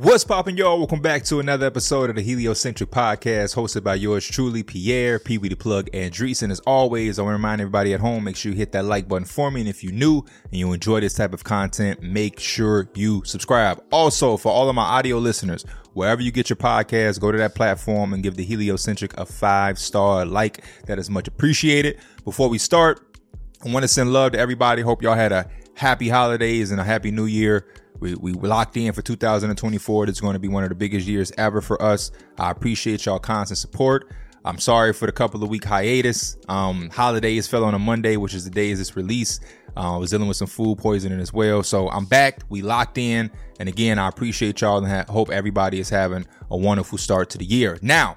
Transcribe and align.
What's 0.00 0.22
poppin', 0.22 0.56
y'all? 0.56 0.78
Welcome 0.78 1.02
back 1.02 1.24
to 1.24 1.40
another 1.40 1.66
episode 1.66 2.08
of 2.08 2.14
the 2.14 2.22
Heliocentric 2.22 2.88
Podcast, 2.88 3.56
hosted 3.56 3.82
by 3.82 3.96
yours 3.96 4.24
truly, 4.24 4.62
Pierre, 4.62 5.18
Pee 5.18 5.38
Wee 5.38 5.48
the 5.48 5.56
Plug, 5.56 5.88
and 5.92 6.16
And 6.16 6.52
as 6.52 6.60
always, 6.60 7.18
I 7.18 7.22
want 7.22 7.32
to 7.32 7.36
remind 7.36 7.60
everybody 7.60 7.94
at 7.94 7.98
home, 7.98 8.22
make 8.22 8.36
sure 8.36 8.52
you 8.52 8.56
hit 8.56 8.70
that 8.70 8.84
like 8.84 9.08
button 9.08 9.24
for 9.24 9.50
me. 9.50 9.62
And 9.62 9.68
if 9.68 9.82
you're 9.82 9.92
new 9.92 10.18
and 10.18 10.54
you 10.54 10.72
enjoy 10.72 11.00
this 11.00 11.14
type 11.14 11.32
of 11.34 11.42
content, 11.42 12.00
make 12.00 12.38
sure 12.38 12.88
you 12.94 13.24
subscribe. 13.24 13.82
Also, 13.90 14.36
for 14.36 14.52
all 14.52 14.68
of 14.68 14.76
my 14.76 14.84
audio 14.84 15.18
listeners, 15.18 15.64
wherever 15.94 16.22
you 16.22 16.30
get 16.30 16.48
your 16.48 16.58
podcast, 16.58 17.18
go 17.18 17.32
to 17.32 17.38
that 17.38 17.56
platform 17.56 18.12
and 18.12 18.22
give 18.22 18.36
the 18.36 18.44
Heliocentric 18.44 19.18
a 19.18 19.26
five 19.26 19.80
star 19.80 20.24
like. 20.24 20.62
That 20.86 21.00
is 21.00 21.10
much 21.10 21.26
appreciated. 21.26 21.98
Before 22.24 22.48
we 22.48 22.58
start, 22.58 23.18
I 23.66 23.72
want 23.72 23.82
to 23.82 23.88
send 23.88 24.12
love 24.12 24.30
to 24.30 24.38
everybody. 24.38 24.80
Hope 24.80 25.02
y'all 25.02 25.16
had 25.16 25.32
a 25.32 25.50
happy 25.74 26.08
holidays 26.08 26.70
and 26.70 26.80
a 26.80 26.84
happy 26.84 27.10
new 27.10 27.26
year. 27.26 27.66
We, 28.00 28.14
we 28.14 28.32
locked 28.32 28.76
in 28.76 28.92
for 28.92 29.02
2024. 29.02 30.08
It's 30.08 30.20
going 30.20 30.34
to 30.34 30.38
be 30.38 30.48
one 30.48 30.62
of 30.62 30.68
the 30.68 30.74
biggest 30.74 31.06
years 31.06 31.32
ever 31.36 31.60
for 31.60 31.80
us. 31.82 32.10
I 32.38 32.50
appreciate 32.50 33.06
y'all 33.06 33.18
constant 33.18 33.58
support. 33.58 34.12
I'm 34.44 34.58
sorry 34.58 34.92
for 34.92 35.06
the 35.06 35.12
couple 35.12 35.42
of 35.42 35.50
week 35.50 35.64
hiatus. 35.64 36.36
Um, 36.48 36.90
holidays 36.90 37.46
fell 37.48 37.64
on 37.64 37.74
a 37.74 37.78
Monday, 37.78 38.16
which 38.16 38.34
is 38.34 38.44
the 38.44 38.50
day 38.50 38.72
of 38.72 38.78
this 38.78 38.96
release. 38.96 39.40
Uh, 39.76 39.94
I 39.94 39.96
was 39.98 40.10
dealing 40.10 40.28
with 40.28 40.36
some 40.36 40.46
food 40.46 40.78
poisoning 40.78 41.20
as 41.20 41.32
well. 41.32 41.62
So 41.62 41.88
I'm 41.90 42.04
back. 42.04 42.40
We 42.48 42.62
locked 42.62 42.98
in. 42.98 43.30
And 43.60 43.68
again, 43.68 43.98
I 43.98 44.08
appreciate 44.08 44.60
y'all 44.60 44.78
and 44.78 44.86
ha- 44.86 45.12
hope 45.12 45.30
everybody 45.30 45.80
is 45.80 45.90
having 45.90 46.26
a 46.50 46.56
wonderful 46.56 46.98
start 46.98 47.30
to 47.30 47.38
the 47.38 47.44
year. 47.44 47.78
Now, 47.82 48.14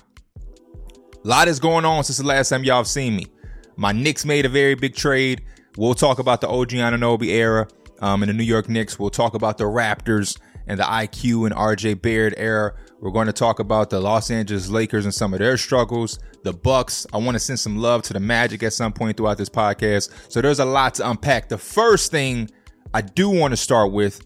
a 1.24 1.28
lot 1.28 1.48
is 1.48 1.60
going 1.60 1.86
on 1.86 2.04
since 2.04 2.18
the 2.18 2.26
last 2.26 2.50
time 2.50 2.64
y'all 2.64 2.78
have 2.78 2.88
seen 2.88 3.16
me. 3.16 3.28
My 3.76 3.92
Knicks 3.92 4.26
made 4.26 4.46
a 4.46 4.50
very 4.50 4.76
big 4.76 4.96
trade. 4.96 5.44
We'll 5.76 5.96
talk 5.96 6.20
about 6.20 6.42
the 6.42 6.48
OG 6.48 6.70
Anunoby 6.70 7.28
era 7.28 7.68
um, 8.02 8.24
in 8.24 8.28
the 8.28 8.34
New 8.34 8.44
York 8.44 8.68
Knicks. 8.68 9.00
We'll 9.00 9.10
talk 9.10 9.34
about 9.34 9.58
the 9.58 9.64
Raptors 9.64 10.38
and 10.68 10.80
the 10.80 10.84
IQ 10.84 11.46
and 11.46 11.56
RJ 11.56 12.02
Barrett 12.02 12.34
era. 12.38 12.74
We're 13.00 13.12
going 13.12 13.28
to 13.28 13.34
talk 13.34 13.60
about 13.60 13.90
the 13.90 14.00
Los 14.00 14.30
Angeles 14.30 14.70
Lakers 14.70 15.06
and 15.06 15.14
some 15.14 15.34
of 15.34 15.40
their 15.40 15.58
struggles, 15.58 16.20
the 16.44 16.54
Bucks. 16.54 17.08
I 17.14 17.18
want 17.18 17.36
to 17.36 17.40
send 17.40 17.60
some 17.60 17.78
love 17.78 18.04
to 18.04 18.14
the 18.14 18.20
Magic 18.20 18.62
at 18.64 18.74
some 18.74 18.94
point 18.94 19.18
throughout 19.18 19.38
this 19.38 19.50
podcast. 19.50 20.12
So 20.32 20.42
there's 20.42 20.60
a 20.60 20.66
lot 20.66 20.96
to 20.96 21.10
unpack. 21.10 21.50
The 21.50 21.58
first 21.58 22.12
thing 22.12 22.50
I 22.94 23.02
do 23.02 23.30
want 23.30 23.54
to 23.54 23.58
start 23.58 23.92
with 23.92 24.22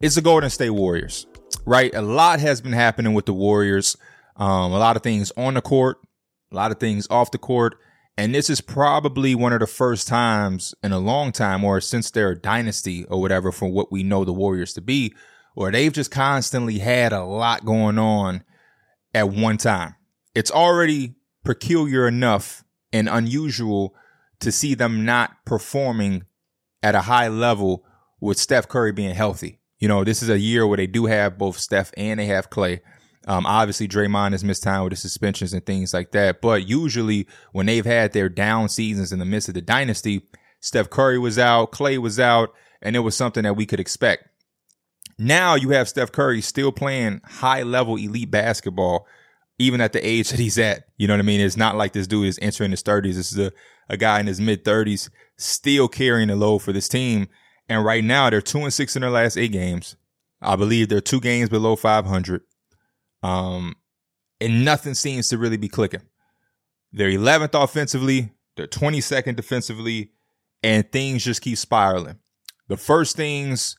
is 0.00 0.16
the 0.16 0.20
Golden 0.20 0.50
State 0.50 0.70
Warriors. 0.70 1.26
Right? 1.64 1.94
A 1.94 2.02
lot 2.02 2.40
has 2.40 2.60
been 2.60 2.72
happening 2.72 3.14
with 3.14 3.26
the 3.26 3.32
Warriors. 3.32 3.96
Um, 4.36 4.72
a 4.72 4.78
lot 4.78 4.96
of 4.96 5.02
things 5.02 5.32
on 5.36 5.54
the 5.54 5.62
court, 5.62 5.98
a 6.52 6.56
lot 6.56 6.72
of 6.72 6.80
things 6.80 7.06
off 7.08 7.30
the 7.30 7.38
court. 7.38 7.76
And 8.16 8.34
this 8.34 8.48
is 8.48 8.60
probably 8.60 9.34
one 9.34 9.52
of 9.52 9.60
the 9.60 9.66
first 9.66 10.06
times 10.06 10.74
in 10.82 10.92
a 10.92 10.98
long 10.98 11.32
time, 11.32 11.64
or 11.64 11.80
since 11.80 12.10
their 12.10 12.34
dynasty 12.34 13.04
or 13.06 13.20
whatever, 13.20 13.50
from 13.50 13.72
what 13.72 13.90
we 13.90 14.02
know 14.04 14.24
the 14.24 14.32
Warriors 14.32 14.72
to 14.74 14.80
be, 14.80 15.14
where 15.54 15.72
they've 15.72 15.92
just 15.92 16.10
constantly 16.10 16.78
had 16.78 17.12
a 17.12 17.24
lot 17.24 17.64
going 17.64 17.98
on 17.98 18.44
at 19.12 19.30
one 19.30 19.56
time. 19.56 19.96
It's 20.34 20.50
already 20.50 21.14
peculiar 21.44 22.06
enough 22.06 22.64
and 22.92 23.08
unusual 23.08 23.94
to 24.40 24.52
see 24.52 24.74
them 24.74 25.04
not 25.04 25.44
performing 25.44 26.24
at 26.82 26.94
a 26.94 27.02
high 27.02 27.28
level 27.28 27.84
with 28.20 28.38
Steph 28.38 28.68
Curry 28.68 28.92
being 28.92 29.14
healthy. 29.14 29.60
You 29.78 29.88
know, 29.88 30.04
this 30.04 30.22
is 30.22 30.28
a 30.28 30.38
year 30.38 30.66
where 30.66 30.76
they 30.76 30.86
do 30.86 31.06
have 31.06 31.36
both 31.36 31.58
Steph 31.58 31.92
and 31.96 32.20
they 32.20 32.26
have 32.26 32.50
Klay. 32.50 32.80
Um, 33.26 33.46
obviously, 33.46 33.88
Draymond 33.88 34.32
has 34.32 34.44
missed 34.44 34.62
time 34.62 34.84
with 34.84 34.92
the 34.92 34.96
suspensions 34.96 35.52
and 35.52 35.64
things 35.64 35.94
like 35.94 36.12
that. 36.12 36.40
But 36.40 36.68
usually, 36.68 37.26
when 37.52 37.66
they've 37.66 37.84
had 37.84 38.12
their 38.12 38.28
down 38.28 38.68
seasons 38.68 39.12
in 39.12 39.18
the 39.18 39.24
midst 39.24 39.48
of 39.48 39.54
the 39.54 39.62
dynasty, 39.62 40.22
Steph 40.60 40.90
Curry 40.90 41.18
was 41.18 41.38
out, 41.38 41.72
Klay 41.72 41.98
was 41.98 42.20
out, 42.20 42.54
and 42.82 42.96
it 42.96 43.00
was 43.00 43.16
something 43.16 43.44
that 43.44 43.56
we 43.56 43.66
could 43.66 43.80
expect. 43.80 44.28
Now 45.18 45.54
you 45.54 45.70
have 45.70 45.88
Steph 45.88 46.12
Curry 46.12 46.40
still 46.40 46.72
playing 46.72 47.20
high 47.24 47.62
level 47.62 47.96
elite 47.96 48.30
basketball, 48.30 49.06
even 49.58 49.80
at 49.80 49.92
the 49.92 50.06
age 50.06 50.28
that 50.30 50.40
he's 50.40 50.58
at. 50.58 50.84
You 50.96 51.06
know 51.06 51.14
what 51.14 51.20
I 51.20 51.24
mean? 51.24 51.40
It's 51.40 51.56
not 51.56 51.76
like 51.76 51.92
this 51.92 52.06
dude 52.06 52.28
is 52.28 52.38
entering 52.42 52.72
his 52.72 52.82
30s. 52.82 53.14
This 53.14 53.32
is 53.32 53.38
a, 53.38 53.52
a 53.88 53.96
guy 53.96 54.20
in 54.20 54.26
his 54.26 54.40
mid 54.40 54.64
30s 54.64 55.10
still 55.36 55.88
carrying 55.88 56.28
the 56.28 56.36
load 56.36 56.60
for 56.60 56.72
this 56.72 56.88
team. 56.88 57.28
And 57.68 57.84
right 57.84 58.04
now, 58.04 58.28
they're 58.28 58.42
two 58.42 58.58
and 58.60 58.72
six 58.72 58.94
in 58.94 59.02
their 59.02 59.10
last 59.10 59.38
eight 59.38 59.52
games. 59.52 59.96
I 60.42 60.56
believe 60.56 60.88
they're 60.88 61.00
two 61.00 61.20
games 61.20 61.48
below 61.48 61.76
500. 61.76 62.42
Um, 63.24 63.76
and 64.38 64.66
nothing 64.66 64.92
seems 64.92 65.28
to 65.28 65.38
really 65.38 65.56
be 65.56 65.68
clicking. 65.68 66.02
They're 66.92 67.08
11th 67.08 67.60
offensively, 67.60 68.32
they're 68.54 68.66
22nd 68.66 69.34
defensively, 69.34 70.10
and 70.62 70.90
things 70.92 71.24
just 71.24 71.40
keep 71.40 71.56
spiraling. 71.56 72.18
The 72.68 72.76
first 72.76 73.16
things 73.16 73.76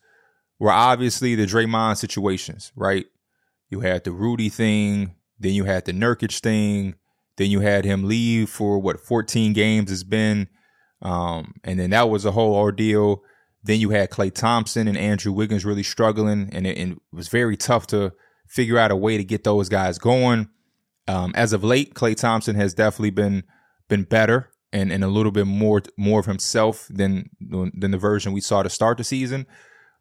were 0.60 0.72
obviously 0.72 1.36
the 1.36 1.46
Draymond 1.46 1.98
situations, 1.98 2.72
right? 2.76 3.06
You 3.70 3.82
had 3.82 4.04
the 4.04 4.12
Rudy 4.12 4.50
thing, 4.50 5.14
then 5.40 5.54
you 5.54 5.66
had 5.66 5.86
the 5.86 5.94
Nurkic 5.94 6.40
thing, 6.40 6.96
then 7.38 7.52
you 7.52 7.60
had 7.60 7.86
him 7.86 8.06
leave 8.06 8.50
for 8.50 8.80
what 8.80 9.00
14 9.00 9.54
games 9.54 9.92
has 9.92 10.04
been, 10.04 10.48
um, 11.04 11.54
and 11.64 11.80
then 11.80 11.92
that 11.92 12.10
was 12.10 12.26
a 12.26 12.32
whole 12.32 12.56
ordeal. 12.56 13.22
Then 13.64 13.80
you 13.80 13.92
had 13.92 14.10
Klay 14.10 14.34
Thompson 14.34 14.88
and 14.88 14.98
Andrew 14.98 15.32
Wiggins 15.32 15.66
really 15.66 15.84
struggling, 15.84 16.50
and 16.52 16.66
it, 16.66 16.78
and 16.80 16.94
it 16.94 16.98
was 17.12 17.28
very 17.28 17.56
tough 17.56 17.86
to 17.88 18.14
figure 18.48 18.78
out 18.78 18.92
a 18.92 18.96
way 18.96 19.18
to 19.18 19.24
get 19.24 19.44
those 19.44 19.70
guys 19.70 19.98
going. 19.98 20.50
Um, 21.08 21.34
as 21.36 21.54
of 21.54 21.64
late, 21.64 21.94
Klay 21.94 22.16
Thompson 22.16 22.56
has 22.56 22.74
definitely 22.74 23.12
been 23.12 23.44
been 23.88 24.04
better 24.04 24.50
and, 24.74 24.92
and 24.92 25.04
a 25.04 25.08
little 25.08 25.32
bit 25.32 25.46
more 25.46 25.82
more 25.98 26.20
of 26.20 26.26
himself 26.26 26.88
than 26.90 27.30
than 27.40 27.92
the 27.92 27.98
version 27.98 28.34
we 28.34 28.42
saw 28.42 28.64
to 28.64 28.70
start 28.70 28.98
the 28.98 29.04
season. 29.04 29.46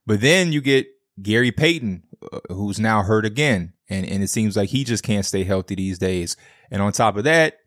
But 0.06 0.20
then 0.20 0.52
you 0.52 0.60
get 0.60 0.86
Gary 1.22 1.52
Payton, 1.52 2.02
uh, 2.32 2.40
who's 2.48 2.80
now 2.80 3.02
hurt 3.02 3.24
again, 3.24 3.74
and 3.88 4.06
and 4.06 4.22
it 4.22 4.28
seems 4.28 4.56
like 4.56 4.70
he 4.70 4.84
just 4.84 5.04
can't 5.04 5.26
stay 5.26 5.44
healthy 5.44 5.74
these 5.74 5.98
days. 5.98 6.36
And 6.70 6.82
on 6.82 6.92
top 6.92 7.16
of 7.16 7.24
that, 7.24 7.58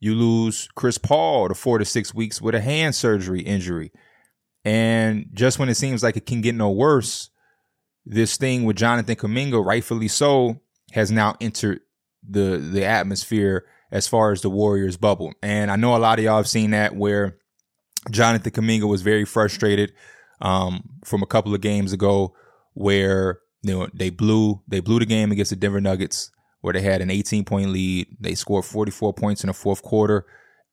you 0.00 0.14
lose 0.14 0.68
Chris 0.74 0.98
Paul 0.98 1.48
to 1.48 1.54
four 1.54 1.78
to 1.78 1.84
six 1.84 2.14
weeks 2.14 2.40
with 2.40 2.54
a 2.54 2.60
hand 2.60 2.94
surgery 2.94 3.40
injury. 3.40 3.92
And 4.64 5.26
just 5.32 5.58
when 5.58 5.68
it 5.68 5.76
seems 5.76 6.02
like 6.02 6.16
it 6.16 6.26
can 6.26 6.42
get 6.42 6.54
no 6.54 6.70
worse, 6.70 7.30
this 8.10 8.36
thing 8.36 8.64
with 8.64 8.76
Jonathan 8.76 9.14
Kuminga, 9.14 9.64
rightfully 9.64 10.08
so, 10.08 10.60
has 10.92 11.12
now 11.12 11.36
entered 11.40 11.80
the 12.28 12.58
the 12.58 12.84
atmosphere 12.84 13.64
as 13.92 14.08
far 14.08 14.32
as 14.32 14.42
the 14.42 14.50
Warriors 14.50 14.96
bubble. 14.96 15.32
And 15.42 15.70
I 15.70 15.76
know 15.76 15.96
a 15.96 15.98
lot 15.98 16.18
of 16.18 16.24
y'all 16.24 16.36
have 16.36 16.48
seen 16.48 16.72
that 16.72 16.94
where 16.96 17.38
Jonathan 18.10 18.52
Kuminga 18.52 18.88
was 18.88 19.02
very 19.02 19.24
frustrated 19.24 19.92
um, 20.40 20.82
from 21.04 21.22
a 21.22 21.26
couple 21.26 21.54
of 21.54 21.60
games 21.60 21.92
ago 21.92 22.34
where 22.74 23.40
you 23.62 23.72
know 23.72 23.88
they 23.94 24.10
blew 24.10 24.60
they 24.66 24.80
blew 24.80 24.98
the 24.98 25.06
game 25.06 25.30
against 25.30 25.50
the 25.50 25.56
Denver 25.56 25.80
Nuggets 25.80 26.32
where 26.62 26.74
they 26.74 26.82
had 26.82 27.00
an 27.00 27.10
18 27.10 27.44
point 27.44 27.70
lead. 27.70 28.08
They 28.18 28.34
scored 28.34 28.64
44 28.64 29.14
points 29.14 29.44
in 29.44 29.48
the 29.48 29.54
fourth 29.54 29.82
quarter. 29.82 30.26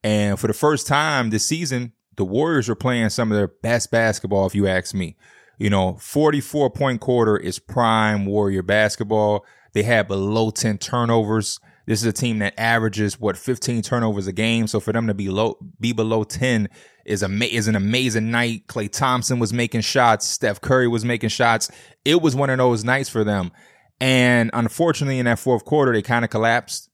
And 0.03 0.39
for 0.39 0.47
the 0.47 0.53
first 0.53 0.87
time 0.87 1.29
this 1.29 1.45
season, 1.45 1.93
the 2.15 2.25
Warriors 2.25 2.67
were 2.67 2.75
playing 2.75 3.09
some 3.09 3.31
of 3.31 3.37
their 3.37 3.47
best 3.47 3.91
basketball, 3.91 4.47
if 4.47 4.55
you 4.55 4.67
ask 4.67 4.93
me. 4.93 5.15
You 5.57 5.69
know, 5.69 5.97
44 5.99 6.69
point 6.69 7.01
quarter 7.01 7.37
is 7.37 7.59
prime 7.59 8.25
Warrior 8.25 8.63
basketball. 8.63 9.45
They 9.73 9.83
had 9.83 10.07
below 10.07 10.51
10 10.51 10.77
turnovers. 10.77 11.59
This 11.85 12.01
is 12.01 12.05
a 12.05 12.13
team 12.13 12.39
that 12.39 12.53
averages 12.59 13.19
what 13.19 13.37
15 13.37 13.81
turnovers 13.81 14.27
a 14.27 14.33
game. 14.33 14.67
So 14.67 14.79
for 14.79 14.91
them 14.91 15.07
to 15.07 15.13
be 15.13 15.29
low, 15.29 15.57
be 15.79 15.93
below 15.93 16.23
10 16.23 16.67
is 17.05 17.23
a 17.23 17.55
is 17.55 17.67
an 17.67 17.75
amazing 17.75 18.29
night. 18.29 18.67
Klay 18.67 18.91
Thompson 18.91 19.39
was 19.39 19.53
making 19.53 19.81
shots. 19.81 20.27
Steph 20.27 20.61
Curry 20.61 20.87
was 20.87 21.05
making 21.05 21.29
shots. 21.29 21.71
It 22.03 22.21
was 22.21 22.35
one 22.35 22.49
of 22.49 22.57
those 22.57 22.83
nights 22.83 23.09
for 23.09 23.23
them. 23.23 23.51
And 23.99 24.51
unfortunately, 24.53 25.17
in 25.17 25.25
that 25.25 25.39
fourth 25.39 25.65
quarter, 25.65 25.93
they 25.93 26.01
kind 26.01 26.25
of 26.25 26.29
collapsed. 26.29 26.89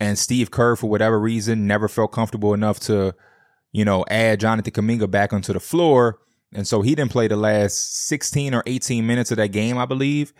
And 0.00 0.18
Steve 0.18 0.50
Kerr, 0.50 0.76
for 0.76 0.88
whatever 0.88 1.20
reason, 1.20 1.66
never 1.66 1.88
felt 1.88 2.12
comfortable 2.12 2.54
enough 2.54 2.80
to, 2.80 3.14
you 3.72 3.84
know, 3.84 4.04
add 4.08 4.40
Jonathan 4.40 4.72
Kuminga 4.72 5.10
back 5.10 5.32
onto 5.32 5.52
the 5.52 5.60
floor. 5.60 6.18
And 6.54 6.66
so 6.66 6.82
he 6.82 6.94
didn't 6.94 7.12
play 7.12 7.28
the 7.28 7.36
last 7.36 8.06
16 8.06 8.54
or 8.54 8.62
18 8.66 9.06
minutes 9.06 9.30
of 9.30 9.36
that 9.36 9.48
game, 9.48 9.76
I 9.76 9.86
believe. 9.86 10.32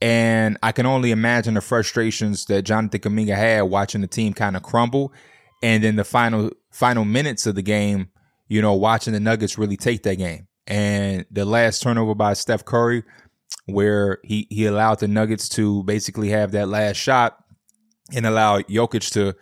And 0.00 0.58
I 0.62 0.72
can 0.72 0.86
only 0.86 1.10
imagine 1.10 1.54
the 1.54 1.60
frustrations 1.60 2.44
that 2.46 2.62
Jonathan 2.62 3.00
Kuminga 3.00 3.34
had 3.34 3.62
watching 3.62 4.02
the 4.02 4.06
team 4.06 4.32
kind 4.32 4.56
of 4.56 4.62
crumble. 4.62 5.12
And 5.62 5.82
then 5.82 5.96
the 5.96 6.04
final 6.04 6.50
final 6.70 7.04
minutes 7.04 7.46
of 7.46 7.54
the 7.54 7.62
game, 7.62 8.10
you 8.46 8.60
know, 8.60 8.74
watching 8.74 9.14
the 9.14 9.20
Nuggets 9.20 9.56
really 9.56 9.76
take 9.76 10.02
that 10.02 10.16
game. 10.16 10.46
And 10.66 11.24
the 11.30 11.44
last 11.44 11.82
turnover 11.82 12.14
by 12.14 12.34
Steph 12.34 12.64
Curry, 12.64 13.04
where 13.64 14.18
he, 14.22 14.46
he 14.50 14.66
allowed 14.66 15.00
the 15.00 15.08
Nuggets 15.08 15.48
to 15.50 15.82
basically 15.84 16.28
have 16.28 16.52
that 16.52 16.68
last 16.68 16.96
shot 16.96 17.42
and 18.14 18.26
allow 18.26 18.60
Jokic 18.60 19.10
to 19.12 19.34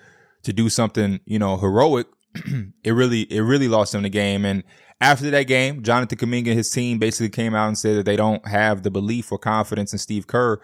to 0.44 0.52
do 0.52 0.68
something, 0.68 1.20
you 1.26 1.38
know, 1.38 1.56
heroic. 1.56 2.06
it 2.84 2.92
really 2.92 3.22
it 3.22 3.40
really 3.40 3.68
lost 3.68 3.94
him 3.94 4.02
the 4.02 4.08
game. 4.08 4.44
And 4.44 4.62
after 5.00 5.30
that 5.30 5.44
game, 5.44 5.82
Jonathan 5.82 6.18
Kuminga 6.18 6.48
and 6.48 6.58
his 6.58 6.70
team 6.70 6.98
basically 6.98 7.30
came 7.30 7.54
out 7.54 7.68
and 7.68 7.76
said 7.76 7.96
that 7.96 8.06
they 8.06 8.16
don't 8.16 8.46
have 8.46 8.82
the 8.82 8.90
belief 8.90 9.30
or 9.32 9.38
confidence 9.38 9.92
in 9.92 9.98
Steve 9.98 10.26
Kerr 10.26 10.60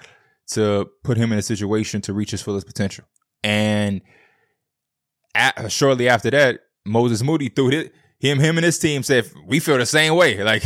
to 0.52 0.90
put 1.04 1.16
him 1.16 1.32
in 1.32 1.38
a 1.38 1.42
situation 1.42 2.00
to 2.02 2.12
reach 2.12 2.30
his 2.30 2.42
fullest 2.42 2.66
potential. 2.66 3.04
And 3.42 4.02
at, 5.34 5.70
shortly 5.70 6.08
after 6.08 6.30
that, 6.30 6.60
Moses 6.84 7.22
Moody 7.22 7.48
threw 7.48 7.70
it. 7.70 7.94
him, 8.18 8.38
him 8.38 8.58
and 8.58 8.64
his 8.64 8.78
team 8.78 9.02
said 9.02 9.30
we 9.46 9.60
feel 9.60 9.78
the 9.78 9.86
same 9.86 10.14
way. 10.14 10.42
Like 10.44 10.62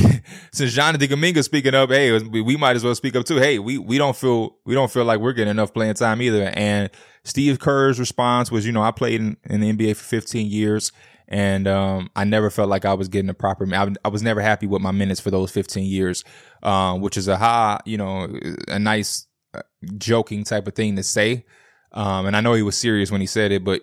since 0.53 0.73
Jonathan 0.73 1.09
Kuminga 1.09 1.45
speaking 1.45 1.75
up, 1.75 1.91
hey, 1.91 2.19
we 2.19 2.57
might 2.57 2.77
as 2.77 2.85
well 2.85 2.95
speak 2.95 3.17
up 3.17 3.25
too. 3.25 3.37
Hey, 3.37 3.59
we 3.59 3.79
we 3.79 3.99
don't 3.99 4.17
feel 4.17 4.57
we 4.65 4.75
don't 4.75 4.91
feel 4.91 5.05
like 5.05 5.21
we're 5.21 5.33
getting 5.33 5.51
enough 5.51 5.75
playing 5.75 5.95
time 5.95 6.23
either. 6.23 6.51
And 6.55 6.91
Steve 7.25 7.59
Kerr's 7.59 7.99
response 7.99 8.51
was, 8.51 8.67
you 8.67 8.73
know, 8.73 8.83
I 8.83 8.91
played 8.91 9.21
in, 9.21 9.37
in 9.45 9.61
the 9.61 9.73
NBA 9.73 9.97
for 9.97 10.05
15 10.05 10.47
years, 10.47 10.93
and 11.29 11.67
um, 11.67 12.11
I 12.15 12.25
never 12.25 12.51
felt 12.51 12.69
like 12.69 12.85
I 12.85 12.95
was 12.95 13.09
getting 13.09 13.27
the 13.27 13.35
proper. 13.35 13.67
I, 13.75 13.93
I 14.05 14.09
was 14.09 14.23
never 14.23 14.41
happy 14.41 14.67
with 14.67 14.83
my 14.83 14.91
minutes 14.91 15.21
for 15.21 15.31
those 15.31 15.51
15 15.51 15.85
years, 15.85 16.25
um, 16.63 17.01
which 17.01 17.17
is 17.17 17.29
a 17.29 17.37
high, 17.37 17.81
you 17.85 17.97
know, 17.97 18.29
a 18.69 18.79
nice 18.79 19.27
uh, 19.55 19.63
joking 19.97 20.45
type 20.45 20.67
of 20.67 20.75
thing 20.75 20.97
to 20.97 21.03
say. 21.03 21.45
Um, 21.93 22.27
and 22.27 22.37
I 22.37 22.41
know 22.41 22.55
he 22.55 22.63
was 22.63 22.77
serious 22.77 23.11
when 23.11 23.21
he 23.21 23.27
said 23.27 23.53
it, 23.53 23.65
but 23.65 23.83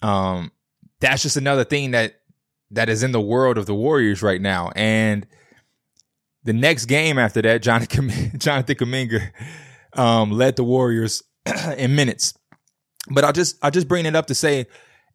um, 0.00 0.50
that's 1.00 1.22
just 1.22 1.36
another 1.36 1.64
thing 1.64 1.92
that 1.92 2.14
that 2.72 2.88
is 2.88 3.02
in 3.02 3.12
the 3.12 3.20
world 3.20 3.58
of 3.58 3.66
the 3.66 3.74
Warriors 3.74 4.22
right 4.22 4.40
now. 4.40 4.70
And 4.74 5.26
the 6.44 6.54
next 6.54 6.86
game 6.86 7.18
after 7.18 7.42
that, 7.42 7.62
Jonathan 7.62 8.10
Jonathan 8.38 8.76
Kuminga 8.76 9.30
um, 9.94 10.32
led 10.32 10.56
the 10.56 10.64
Warriors 10.64 11.22
in 11.76 11.94
minutes. 11.94 12.34
But 13.08 13.24
I 13.24 13.32
just 13.32 13.56
I 13.62 13.70
just 13.70 13.88
bring 13.88 14.06
it 14.06 14.16
up 14.16 14.26
to 14.26 14.34
say, 14.34 14.66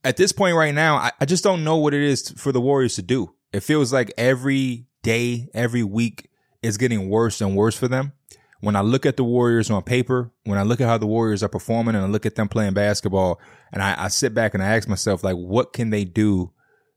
at 0.04 0.18
this 0.18 0.32
point 0.32 0.56
right 0.56 0.74
now, 0.74 0.96
I, 0.96 1.12
I 1.20 1.26
just 1.26 1.44
don't 1.44 1.64
know 1.64 1.78
what 1.78 1.94
it 1.94 2.02
is 2.02 2.32
for 2.32 2.52
the 2.52 2.62
Warriors 2.62 2.96
to 2.96 3.02
do. 3.02 3.34
It 3.52 3.62
feels 3.62 3.94
like 3.94 4.14
every 4.18 4.88
day, 5.04 5.50
every 5.54 5.84
week 5.84 6.30
is 6.62 6.78
getting 6.78 7.10
worse 7.10 7.42
and 7.42 7.56
worse 7.56 7.78
for 7.78 7.88
them. 7.88 8.14
When 8.60 8.76
I 8.76 8.82
look 8.82 9.06
at 9.06 9.18
the 9.18 9.24
Warriors 9.24 9.70
on 9.70 9.84
paper, 9.84 10.32
when 10.44 10.58
I 10.58 10.64
look 10.64 10.82
at 10.82 10.88
how 10.88 10.98
the 10.98 11.06
Warriors 11.08 11.44
are 11.44 11.50
performing 11.50 11.96
and 11.96 12.04
I 12.04 12.08
look 12.08 12.26
at 12.26 12.36
them 12.36 12.50
playing 12.50 12.74
basketball, 12.74 13.40
and 13.72 13.84
I, 13.84 14.06
I 14.06 14.08
sit 14.08 14.34
back 14.34 14.54
and 14.54 14.64
I 14.64 14.76
ask 14.76 14.88
myself, 14.88 15.24
like, 15.24 15.36
what 15.36 15.74
can 15.74 15.92
they 15.92 16.06
do 16.06 16.52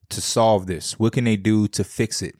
to 0.08 0.20
solve 0.20 0.67
this? 0.67 0.99
What 0.99 1.12
can 1.12 1.25
they 1.25 1.37
do 1.37 1.69
to 1.69 1.85
fix 1.85 2.23
it? 2.23 2.35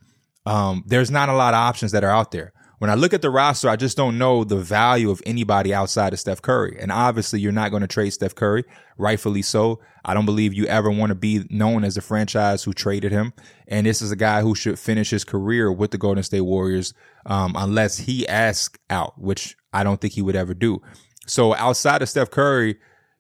Um, 0.47 0.85
there's 0.87 1.11
not 1.11 1.29
a 1.29 1.35
lot 1.35 1.53
of 1.55 1.59
options 1.59 1.93
that 1.93 2.03
are 2.03 2.11
out 2.11 2.31
there. 2.31 2.53
When 2.81 2.89
I 2.89 2.95
look 2.95 3.13
at 3.13 3.21
the 3.21 3.29
roster, 3.29 3.69
I 3.69 3.77
just 3.77 3.95
don't 3.95 4.17
know 4.17 4.43
the 4.43 4.57
value 4.57 5.11
of 5.11 5.21
anybody 5.27 5.75
outside 5.75 6.15
of 6.15 6.19
Steph 6.19 6.41
Curry. 6.41 6.79
And 6.81 6.91
obviously, 6.91 7.39
you're 7.39 7.53
not 7.53 7.71
going 7.71 7.83
to 7.83 7.87
trade 7.87 8.09
Steph 8.09 8.35
Curry, 8.35 8.65
rightfully 8.97 9.43
so. 9.43 9.81
I 10.03 10.15
don't 10.15 10.25
believe 10.25 10.55
you 10.55 10.65
ever 10.65 10.91
want 10.91 11.11
to 11.11 11.15
be 11.15 11.45
known 11.51 11.85
as 11.85 11.97
the 11.97 12.01
franchise 12.01 12.65
who 12.65 12.73
traded 12.73 13.13
him. 13.13 13.35
And 13.69 13.87
this 13.87 14.01
is 14.01 14.11
a 14.13 14.17
guy 14.17 14.41
who 14.41 14.55
should 14.55 14.79
finish 14.79 15.11
his 15.11 15.25
career 15.25 15.71
with 15.71 15.91
the 15.91 15.99
Golden 15.99 16.23
State 16.23 16.41
Warriors, 16.41 16.95
um, 17.27 17.53
unless 17.55 17.99
he 17.99 18.27
asks 18.27 18.79
out, 18.89 19.21
which 19.21 19.57
I 19.75 19.85
don't 19.85 20.01
think 20.01 20.15
he 20.15 20.23
would 20.23 20.35
ever 20.35 20.55
do. 20.55 20.81
So 21.27 21.55
outside 21.55 22.01
of 22.01 22.09
Steph 22.09 22.31
Curry, 22.31 22.79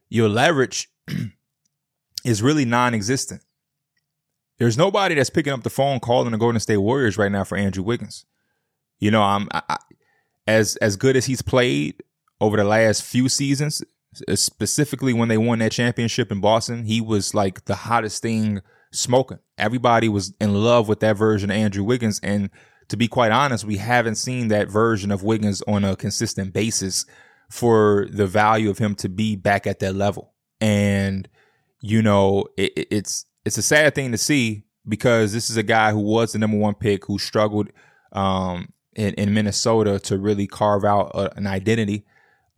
your 0.08 0.30
leverage 0.30 0.88
is 2.24 2.42
really 2.42 2.64
non-existent. 2.64 3.42
There's 4.58 4.78
nobody 4.78 5.16
that's 5.16 5.28
picking 5.28 5.52
up 5.52 5.64
the 5.64 5.68
phone 5.68 6.00
calling 6.00 6.32
the 6.32 6.38
Golden 6.38 6.60
State 6.60 6.78
Warriors 6.78 7.18
right 7.18 7.30
now 7.30 7.44
for 7.44 7.58
Andrew 7.58 7.84
Wiggins. 7.84 8.24
You 9.00 9.10
know, 9.10 9.22
I'm 9.22 9.48
I, 9.52 9.78
as 10.46 10.76
as 10.76 10.96
good 10.96 11.16
as 11.16 11.26
he's 11.26 11.42
played 11.42 12.02
over 12.40 12.56
the 12.56 12.64
last 12.64 13.02
few 13.02 13.28
seasons, 13.28 13.82
specifically 14.34 15.12
when 15.12 15.28
they 15.28 15.38
won 15.38 15.58
that 15.60 15.72
championship 15.72 16.30
in 16.30 16.40
Boston, 16.40 16.84
he 16.84 17.00
was 17.00 17.34
like 17.34 17.64
the 17.64 17.74
hottest 17.74 18.22
thing 18.22 18.60
smoking. 18.92 19.38
Everybody 19.58 20.08
was 20.08 20.34
in 20.40 20.54
love 20.54 20.88
with 20.88 21.00
that 21.00 21.16
version 21.16 21.50
of 21.50 21.56
Andrew 21.56 21.84
Wiggins, 21.84 22.20
and 22.22 22.50
to 22.88 22.96
be 22.96 23.08
quite 23.08 23.32
honest, 23.32 23.64
we 23.64 23.76
haven't 23.76 24.16
seen 24.16 24.48
that 24.48 24.68
version 24.68 25.10
of 25.10 25.22
Wiggins 25.22 25.62
on 25.66 25.84
a 25.84 25.96
consistent 25.96 26.52
basis 26.52 27.06
for 27.50 28.06
the 28.10 28.26
value 28.26 28.70
of 28.70 28.78
him 28.78 28.94
to 28.96 29.08
be 29.08 29.36
back 29.36 29.66
at 29.66 29.78
that 29.80 29.94
level. 29.94 30.34
And 30.60 31.28
you 31.80 32.02
know, 32.02 32.46
it, 32.56 32.88
it's 32.90 33.24
it's 33.44 33.58
a 33.58 33.62
sad 33.62 33.94
thing 33.94 34.12
to 34.12 34.18
see 34.18 34.64
because 34.86 35.32
this 35.32 35.50
is 35.50 35.56
a 35.56 35.62
guy 35.62 35.92
who 35.92 36.00
was 36.00 36.32
the 36.32 36.38
number 36.38 36.56
one 36.56 36.74
pick 36.74 37.06
who 37.06 37.18
struggled 37.18 37.70
um, 38.12 38.72
in, 38.94 39.14
in, 39.14 39.34
Minnesota 39.34 39.98
to 40.00 40.18
really 40.18 40.46
carve 40.46 40.84
out 40.84 41.10
a, 41.14 41.36
an 41.36 41.46
identity 41.46 42.04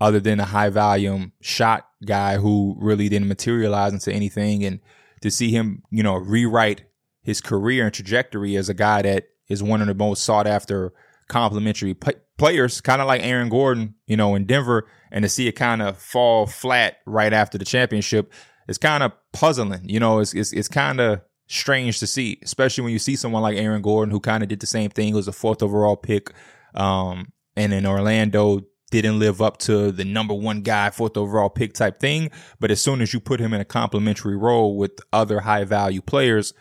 other 0.01 0.21
than 0.21 0.41
a 0.41 0.45
high 0.45 0.71
volume 0.71 1.33
shot 1.41 1.89
guy 2.05 2.37
who 2.37 2.77
really 2.79 3.09
didn't 3.09 3.29
materialize 3.29 3.93
into 3.93 4.13
anything. 4.13 4.65
And 4.65 4.81
to 5.21 5.31
see 5.31 5.51
him, 5.51 5.83
you 5.91 6.03
know, 6.03 6.15
rewrite 6.15 6.85
his 7.23 7.41
career 7.41 7.85
and 7.85 7.95
trajectory 7.95 8.57
as 8.57 8.69
a 8.69 8.75
guy 8.75 9.03
that 9.03 9.25
is 9.49 9.63
one 9.63 9.81
of 9.81 9.87
the 9.87 9.95
most 9.95 10.25
sought 10.25 10.47
after 10.47 10.93
complimentary 11.29 11.95
p- 11.95 12.13
players, 12.39 12.81
kind 12.81 13.01
of 13.01 13.07
like 13.07 13.23
Aaron 13.23 13.49
Gordon, 13.49 13.95
you 14.07 14.17
know, 14.17 14.35
in 14.35 14.45
Denver, 14.45 14.89
and 15.11 15.23
to 15.23 15.29
see 15.29 15.47
it 15.47 15.53
kind 15.53 15.83
of 15.83 15.99
fall 15.99 16.47
flat 16.47 16.97
right 17.07 17.33
after 17.33 17.59
the 17.59 17.65
championship 17.65 18.33
it's 18.69 18.79
kind 18.79 19.03
of 19.03 19.13
puzzling. 19.33 19.89
You 19.89 20.01
know, 20.01 20.21
it's 20.21 20.35
it's, 20.35 20.53
it's 20.53 20.69
kind 20.69 21.01
of 21.01 21.21
strange 21.53 21.99
to 22.01 22.07
see, 22.07 22.39
especially 22.43 22.85
when 22.85 22.93
you 22.93 22.99
see 22.99 23.17
someone 23.17 23.43
like 23.43 23.57
Aaron 23.57 23.83
Gordon 23.83 24.11
who 24.11 24.21
kind 24.21 24.43
of 24.43 24.49
did 24.49 24.61
the 24.61 24.67
same 24.67 24.91
thing. 24.91 25.15
Was 25.15 25.29
a 25.29 25.33
fourth 25.33 25.63
overall 25.63 25.97
pick, 25.97 26.33
um, 26.75 27.33
and 27.57 27.73
in 27.73 27.87
Orlando 27.87 28.63
didn't 28.91 29.19
live 29.19 29.41
up 29.41 29.57
to 29.57 29.91
the 29.91 30.05
number 30.05 30.35
one 30.35 30.61
guy, 30.61 30.91
fourth 30.91 31.17
overall 31.17 31.49
pick 31.49 31.73
type 31.73 31.99
thing. 31.99 32.31
But 32.61 32.71
as 32.71 32.81
soon 32.81 33.01
as 33.01 33.15
you 33.15 33.21
put 33.21 33.41
him 33.41 33.55
in 33.55 33.61
a 33.61 33.65
complementary 33.65 34.37
role 34.37 34.77
with 34.77 34.93
other 35.13 35.41
high 35.41 35.65
value 35.65 36.03
players, 36.03 36.53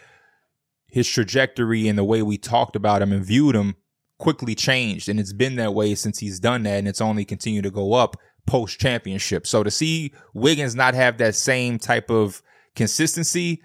his 0.87 1.07
trajectory 1.07 1.87
and 1.87 1.97
the 1.97 2.05
way 2.05 2.21
we 2.21 2.37
talked 2.37 2.75
about 2.75 3.01
him 3.01 3.11
and 3.11 3.25
viewed 3.25 3.55
him 3.55 3.75
quickly 4.17 4.55
changed. 4.55 5.09
And 5.09 5.19
it's 5.19 5.33
been 5.33 5.55
that 5.55 5.73
way 5.73 5.93
since 5.95 6.19
he's 6.19 6.39
done 6.39 6.63
that. 6.63 6.77
And 6.77 6.87
it's 6.87 7.01
only 7.01 7.25
continued 7.25 7.63
to 7.63 7.71
go 7.71 7.93
up 7.93 8.15
post 8.47 8.79
championship. 8.79 9.45
So 9.45 9.63
to 9.63 9.71
see 9.71 10.13
Wiggins 10.33 10.75
not 10.75 10.93
have 10.93 11.17
that 11.17 11.35
same 11.35 11.79
type 11.79 12.09
of 12.09 12.41
consistency, 12.75 13.61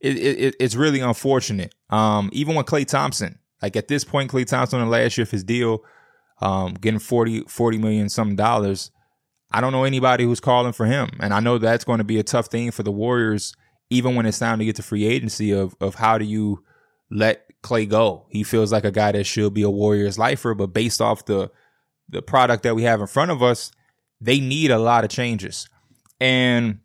it, 0.00 0.16
it, 0.16 0.54
it's 0.60 0.74
really 0.74 1.00
unfortunate. 1.00 1.74
Um, 1.90 2.30
even 2.32 2.54
with 2.54 2.66
Klay 2.66 2.86
Thompson, 2.86 3.38
like 3.62 3.76
at 3.76 3.88
this 3.88 4.04
point, 4.04 4.30
Klay 4.30 4.46
Thompson 4.46 4.80
in 4.80 4.86
the 4.86 4.90
last 4.90 5.18
year 5.18 5.24
of 5.24 5.30
his 5.30 5.44
deal, 5.44 5.82
um, 6.40 6.74
getting 6.74 7.00
40, 7.00 7.42
40 7.42 7.78
million 7.78 8.08
some 8.08 8.36
dollars. 8.36 8.90
I 9.50 9.60
don't 9.60 9.72
know 9.72 9.84
anybody 9.84 10.24
who's 10.24 10.40
calling 10.40 10.72
for 10.72 10.86
him. 10.86 11.10
And 11.20 11.32
I 11.32 11.40
know 11.40 11.58
that's 11.58 11.84
going 11.84 11.98
to 11.98 12.04
be 12.04 12.18
a 12.18 12.22
tough 12.22 12.46
thing 12.46 12.70
for 12.70 12.82
the 12.82 12.92
Warriors, 12.92 13.54
even 13.90 14.14
when 14.14 14.26
it's 14.26 14.38
time 14.38 14.58
to 14.58 14.64
get 14.64 14.76
to 14.76 14.82
free 14.82 15.06
agency 15.06 15.52
of, 15.52 15.74
of 15.80 15.94
how 15.96 16.18
do 16.18 16.24
you 16.24 16.62
let 17.10 17.44
Klay 17.62 17.88
go? 17.88 18.26
He 18.30 18.44
feels 18.44 18.70
like 18.70 18.84
a 18.84 18.90
guy 18.90 19.12
that 19.12 19.24
should 19.24 19.54
be 19.54 19.62
a 19.62 19.70
Warriors 19.70 20.18
lifer, 20.18 20.54
but 20.54 20.68
based 20.68 21.00
off 21.00 21.24
the, 21.24 21.50
the 22.08 22.22
product 22.22 22.62
that 22.62 22.76
we 22.76 22.82
have 22.82 23.00
in 23.00 23.06
front 23.06 23.30
of 23.30 23.42
us, 23.42 23.72
they 24.20 24.38
need 24.38 24.70
a 24.70 24.78
lot 24.78 25.04
of 25.04 25.10
changes. 25.10 25.68
And 26.20 26.80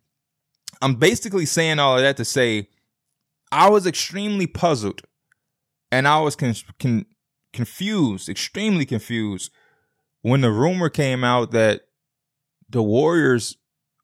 I'm 0.82 0.96
basically 0.96 1.46
saying 1.46 1.80
all 1.80 1.98
of 1.98 2.04
that 2.04 2.18
to 2.18 2.26
say 2.26 2.70
I 3.54 3.70
was 3.70 3.86
extremely 3.86 4.48
puzzled 4.48 5.04
and 5.92 6.08
I 6.08 6.20
was 6.22 6.36
con- 6.36 6.56
con- 6.80 7.06
confused, 7.54 8.28
extremely 8.28 8.84
confused 8.84 9.52
when 10.24 10.42
the 10.42 10.52
rumor 10.52 10.90
came 10.90 11.24
out 11.24 11.52
that 11.52 11.82
the 12.68 12.82
Warriors 12.82 13.58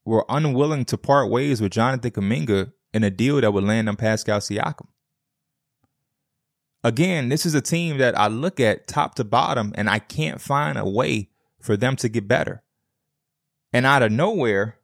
were 0.05 0.23
unwilling 0.29 0.85
to 0.85 0.99
part 0.99 1.31
ways 1.31 1.61
with 1.61 1.71
Jonathan 1.71 2.11
Kuminga 2.11 2.73
in 2.93 3.03
a 3.03 3.09
deal 3.09 3.41
that 3.41 3.51
would 3.51 3.63
land 3.63 3.89
on 3.89 3.95
Pascal 3.95 4.39
Siakam. 4.39 4.85
Again, 6.83 7.29
this 7.29 7.43
is 7.43 7.55
a 7.55 7.61
team 7.61 7.97
that 7.97 8.17
I 8.17 8.27
look 8.27 8.59
at 8.59 8.87
top 8.87 9.15
to 9.15 9.23
bottom 9.23 9.73
and 9.75 9.89
I 9.89 9.97
can't 9.97 10.39
find 10.39 10.77
a 10.77 10.87
way 10.87 11.29
for 11.59 11.75
them 11.75 11.95
to 11.97 12.07
get 12.07 12.27
better. 12.27 12.61
And 13.73 13.87
out 13.87 14.03
of 14.03 14.11
nowhere, 14.11 14.78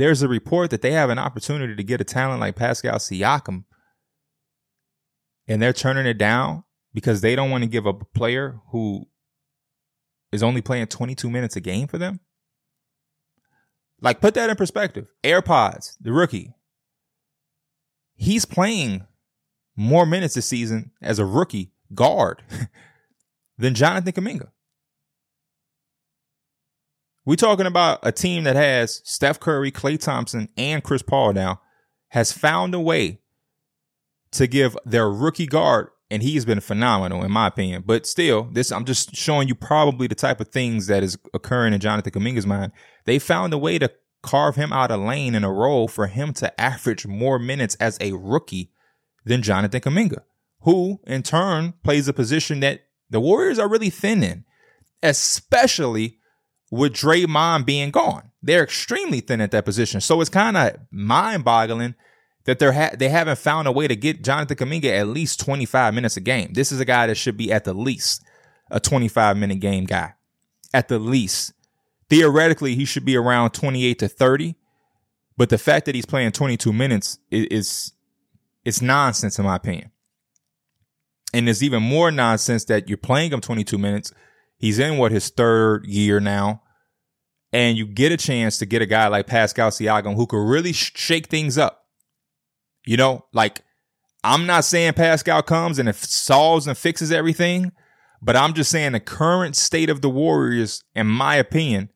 there's 0.00 0.22
a 0.22 0.28
report 0.28 0.70
that 0.70 0.80
they 0.80 0.92
have 0.92 1.10
an 1.10 1.18
opportunity 1.18 1.76
to 1.76 1.84
get 1.84 2.00
a 2.00 2.04
talent 2.04 2.40
like 2.40 2.56
Pascal 2.56 2.96
Siakam. 2.96 3.64
And 5.46 5.60
they're 5.60 5.74
turning 5.74 6.06
it 6.06 6.16
down 6.16 6.64
because 6.94 7.20
they 7.20 7.36
don't 7.36 7.50
want 7.50 7.64
to 7.64 7.68
give 7.68 7.86
up 7.86 8.00
a 8.00 8.06
player 8.06 8.60
who 8.70 9.06
is 10.32 10.42
only 10.42 10.62
playing 10.62 10.86
22 10.86 11.28
minutes 11.28 11.54
a 11.56 11.60
game 11.60 11.86
for 11.86 11.98
them. 11.98 12.20
Like, 14.00 14.22
put 14.22 14.32
that 14.34 14.48
in 14.48 14.56
perspective. 14.56 15.08
AirPods, 15.22 15.96
the 16.00 16.12
rookie, 16.12 16.54
he's 18.14 18.46
playing 18.46 19.06
more 19.76 20.06
minutes 20.06 20.34
this 20.34 20.46
season 20.46 20.92
as 21.02 21.18
a 21.18 21.26
rookie 21.26 21.72
guard 21.92 22.42
than 23.58 23.74
Jonathan 23.74 24.14
Kuminga. 24.14 24.50
We're 27.30 27.36
talking 27.36 27.66
about 27.66 28.00
a 28.02 28.10
team 28.10 28.42
that 28.42 28.56
has 28.56 29.02
Steph 29.04 29.38
Curry, 29.38 29.70
Klay 29.70 30.00
Thompson, 30.00 30.48
and 30.56 30.82
Chris 30.82 31.00
Paul 31.00 31.32
now 31.32 31.60
has 32.08 32.32
found 32.32 32.74
a 32.74 32.80
way 32.80 33.20
to 34.32 34.48
give 34.48 34.76
their 34.84 35.08
rookie 35.08 35.46
guard, 35.46 35.90
and 36.10 36.24
he's 36.24 36.44
been 36.44 36.58
phenomenal 36.58 37.22
in 37.22 37.30
my 37.30 37.46
opinion. 37.46 37.84
But 37.86 38.04
still, 38.04 38.48
this 38.50 38.72
I'm 38.72 38.84
just 38.84 39.14
showing 39.14 39.46
you 39.46 39.54
probably 39.54 40.08
the 40.08 40.16
type 40.16 40.40
of 40.40 40.48
things 40.48 40.88
that 40.88 41.04
is 41.04 41.18
occurring 41.32 41.72
in 41.72 41.78
Jonathan 41.78 42.12
Kuminga's 42.12 42.48
mind. 42.48 42.72
They 43.04 43.20
found 43.20 43.52
a 43.52 43.58
way 43.58 43.78
to 43.78 43.92
carve 44.24 44.56
him 44.56 44.72
out 44.72 44.90
a 44.90 44.96
lane 44.96 45.36
in 45.36 45.44
a 45.44 45.52
role 45.52 45.86
for 45.86 46.08
him 46.08 46.32
to 46.32 46.60
average 46.60 47.06
more 47.06 47.38
minutes 47.38 47.76
as 47.76 47.96
a 48.00 48.10
rookie 48.10 48.72
than 49.24 49.42
Jonathan 49.42 49.80
Kuminga, 49.80 50.22
who 50.62 50.98
in 51.06 51.22
turn 51.22 51.74
plays 51.84 52.08
a 52.08 52.12
position 52.12 52.58
that 52.58 52.80
the 53.08 53.20
Warriors 53.20 53.60
are 53.60 53.68
really 53.68 53.88
thin 53.88 54.24
in, 54.24 54.44
especially 55.00 56.16
with 56.70 56.92
Draymond 56.92 57.66
being 57.66 57.90
gone. 57.90 58.30
They're 58.42 58.62
extremely 58.62 59.20
thin 59.20 59.40
at 59.40 59.50
that 59.50 59.64
position. 59.64 60.00
So 60.00 60.20
it's 60.20 60.30
kind 60.30 60.56
of 60.56 60.76
mind 60.90 61.44
boggling 61.44 61.94
that 62.44 62.58
they're 62.58 62.72
ha- 62.72 62.94
they 62.96 63.08
haven't 63.08 63.38
found 63.38 63.68
a 63.68 63.72
way 63.72 63.86
to 63.86 63.96
get 63.96 64.22
Jonathan 64.22 64.56
Kuminga 64.56 64.98
at 64.98 65.08
least 65.08 65.40
25 65.40 65.92
minutes 65.94 66.16
a 66.16 66.20
game. 66.20 66.52
This 66.52 66.72
is 66.72 66.80
a 66.80 66.84
guy 66.84 67.06
that 67.06 67.16
should 67.16 67.36
be 67.36 67.52
at 67.52 67.64
the 67.64 67.74
least 67.74 68.24
a 68.70 68.80
25 68.80 69.36
minute 69.36 69.60
game 69.60 69.84
guy. 69.84 70.14
At 70.72 70.88
the 70.88 70.98
least. 70.98 71.52
Theoretically, 72.08 72.74
he 72.74 72.84
should 72.84 73.04
be 73.04 73.16
around 73.16 73.50
28 73.50 73.98
to 73.98 74.08
30. 74.08 74.54
But 75.36 75.48
the 75.48 75.58
fact 75.58 75.86
that 75.86 75.94
he's 75.94 76.06
playing 76.06 76.32
22 76.32 76.72
minutes 76.72 77.18
is, 77.30 77.46
is 77.46 77.92
it's 78.64 78.82
nonsense 78.82 79.38
in 79.38 79.44
my 79.44 79.56
opinion. 79.56 79.90
And 81.32 81.48
it's 81.48 81.62
even 81.62 81.82
more 81.82 82.10
nonsense 82.10 82.64
that 82.64 82.88
you're 82.88 82.98
playing 82.98 83.32
him 83.32 83.40
22 83.40 83.78
minutes. 83.78 84.12
He's 84.60 84.78
in 84.78 84.98
what 84.98 85.10
his 85.10 85.30
third 85.30 85.86
year 85.86 86.20
now. 86.20 86.62
And 87.50 87.78
you 87.78 87.86
get 87.86 88.12
a 88.12 88.18
chance 88.18 88.58
to 88.58 88.66
get 88.66 88.82
a 88.82 88.86
guy 88.86 89.08
like 89.08 89.26
Pascal 89.26 89.70
Siakam 89.70 90.16
who 90.16 90.26
could 90.26 90.46
really 90.46 90.74
sh- 90.74 90.92
shake 90.94 91.28
things 91.28 91.56
up. 91.56 91.86
You 92.84 92.98
know, 92.98 93.24
like 93.32 93.62
I'm 94.22 94.44
not 94.44 94.66
saying 94.66 94.92
Pascal 94.92 95.42
comes 95.42 95.78
and 95.78 95.88
it 95.88 95.96
solves 95.96 96.66
and 96.66 96.76
fixes 96.76 97.10
everything, 97.10 97.72
but 98.20 98.36
I'm 98.36 98.52
just 98.52 98.70
saying 98.70 98.92
the 98.92 99.00
current 99.00 99.56
state 99.56 99.88
of 99.88 100.02
the 100.02 100.10
Warriors, 100.10 100.84
in 100.94 101.06
my 101.06 101.36
opinion, 101.36 101.88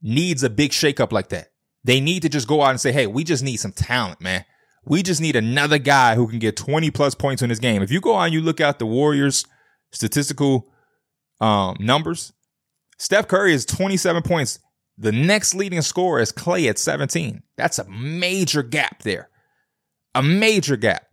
needs 0.00 0.42
a 0.42 0.50
big 0.50 0.70
shakeup 0.70 1.12
like 1.12 1.28
that. 1.28 1.48
They 1.84 2.00
need 2.00 2.22
to 2.22 2.30
just 2.30 2.48
go 2.48 2.62
out 2.62 2.70
and 2.70 2.80
say, 2.80 2.90
hey, 2.90 3.06
we 3.06 3.22
just 3.22 3.44
need 3.44 3.58
some 3.58 3.72
talent, 3.72 4.22
man. 4.22 4.46
We 4.86 5.02
just 5.02 5.20
need 5.20 5.36
another 5.36 5.78
guy 5.78 6.14
who 6.14 6.26
can 6.26 6.38
get 6.38 6.56
20 6.56 6.90
plus 6.90 7.14
points 7.14 7.42
in 7.42 7.50
this 7.50 7.58
game. 7.58 7.82
If 7.82 7.90
you 7.90 8.00
go 8.00 8.14
on, 8.14 8.32
you 8.32 8.40
look 8.40 8.62
at 8.62 8.78
the 8.78 8.86
Warriors 8.86 9.44
statistical 9.92 10.72
um, 11.40 11.76
numbers, 11.80 12.32
Steph 12.98 13.28
Curry 13.28 13.52
is 13.52 13.66
27 13.66 14.22
points. 14.22 14.58
The 14.98 15.12
next 15.12 15.54
leading 15.54 15.82
scorer 15.82 16.20
is 16.20 16.32
Klay 16.32 16.68
at 16.68 16.78
17. 16.78 17.42
That's 17.56 17.78
a 17.78 17.88
major 17.88 18.62
gap 18.62 19.02
there. 19.02 19.28
A 20.14 20.22
major 20.22 20.76
gap. 20.76 21.06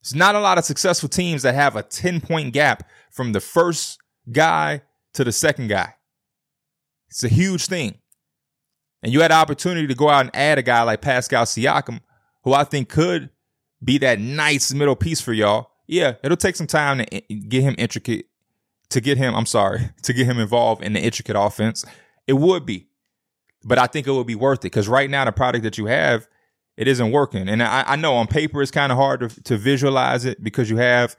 It's 0.00 0.14
not 0.14 0.34
a 0.34 0.40
lot 0.40 0.56
of 0.56 0.64
successful 0.64 1.08
teams 1.08 1.42
that 1.42 1.54
have 1.54 1.76
a 1.76 1.82
10 1.82 2.20
point 2.20 2.52
gap 2.52 2.88
from 3.10 3.32
the 3.32 3.40
first 3.40 3.98
guy 4.30 4.82
to 5.14 5.24
the 5.24 5.32
second 5.32 5.68
guy. 5.68 5.94
It's 7.08 7.24
a 7.24 7.28
huge 7.28 7.66
thing. 7.66 7.98
And 9.02 9.12
you 9.12 9.20
had 9.20 9.30
an 9.30 9.38
opportunity 9.38 9.86
to 9.86 9.94
go 9.94 10.08
out 10.08 10.24
and 10.24 10.34
add 10.34 10.58
a 10.58 10.62
guy 10.62 10.82
like 10.82 11.02
Pascal 11.02 11.44
Siakam, 11.44 12.00
who 12.44 12.54
I 12.54 12.64
think 12.64 12.88
could 12.88 13.30
be 13.82 13.98
that 13.98 14.18
nice 14.18 14.72
middle 14.72 14.96
piece 14.96 15.20
for 15.20 15.32
y'all. 15.32 15.70
Yeah, 15.86 16.14
it'll 16.24 16.36
take 16.36 16.56
some 16.56 16.66
time 16.66 16.98
to 16.98 17.04
get 17.04 17.62
him 17.62 17.74
intricate, 17.78 18.26
to 18.90 19.00
get 19.00 19.18
him, 19.18 19.34
I'm 19.34 19.46
sorry, 19.46 19.90
to 20.02 20.12
get 20.12 20.26
him 20.26 20.38
involved 20.38 20.82
in 20.82 20.92
the 20.92 21.00
intricate 21.00 21.36
offense. 21.38 21.84
It 22.26 22.34
would 22.34 22.66
be. 22.66 22.88
But 23.64 23.78
I 23.78 23.86
think 23.86 24.06
it 24.06 24.12
would 24.12 24.26
be 24.26 24.34
worth 24.34 24.60
it 24.60 24.62
because 24.62 24.88
right 24.88 25.10
now, 25.10 25.24
the 25.24 25.32
product 25.32 25.64
that 25.64 25.78
you 25.78 25.86
have, 25.86 26.28
it 26.76 26.86
isn't 26.86 27.10
working. 27.10 27.48
And 27.48 27.62
I, 27.62 27.84
I 27.86 27.96
know 27.96 28.14
on 28.14 28.26
paper 28.26 28.62
it's 28.62 28.70
kind 28.70 28.92
of 28.92 28.98
hard 28.98 29.20
to, 29.20 29.42
to 29.44 29.56
visualize 29.56 30.24
it 30.24 30.42
because 30.42 30.70
you 30.70 30.76
have 30.76 31.16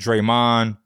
Draymond, 0.00 0.78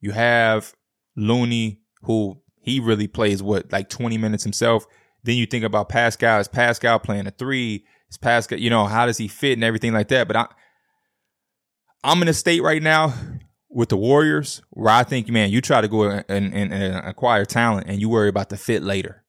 you 0.00 0.12
have 0.12 0.74
Looney, 1.16 1.80
who 2.02 2.40
he 2.60 2.78
really 2.80 3.08
plays 3.08 3.42
what, 3.42 3.72
like 3.72 3.88
20 3.88 4.18
minutes 4.18 4.44
himself. 4.44 4.86
Then 5.24 5.36
you 5.36 5.46
think 5.46 5.64
about 5.64 5.88
Pascal. 5.88 6.38
Is 6.38 6.48
Pascal 6.48 6.98
playing 6.98 7.26
a 7.26 7.30
three? 7.30 7.84
Is 8.10 8.16
Pascal, 8.16 8.58
you 8.58 8.70
know, 8.70 8.86
how 8.86 9.06
does 9.06 9.18
he 9.18 9.26
fit 9.26 9.54
and 9.54 9.64
everything 9.64 9.92
like 9.92 10.08
that? 10.08 10.28
But 10.28 10.36
I, 10.36 10.46
I'm 12.04 12.22
in 12.22 12.28
a 12.28 12.34
state 12.34 12.62
right 12.62 12.82
now 12.82 13.14
with 13.70 13.88
the 13.88 13.96
Warriors 13.96 14.62
where 14.70 14.92
I 14.92 15.04
think, 15.04 15.28
man, 15.28 15.50
you 15.50 15.60
try 15.60 15.80
to 15.80 15.88
go 15.88 16.02
and, 16.10 16.24
and, 16.28 16.72
and 16.72 16.96
acquire 17.06 17.44
talent 17.44 17.86
and 17.88 18.00
you 18.00 18.08
worry 18.08 18.28
about 18.28 18.48
the 18.48 18.56
fit 18.56 18.82
later. 18.82 19.24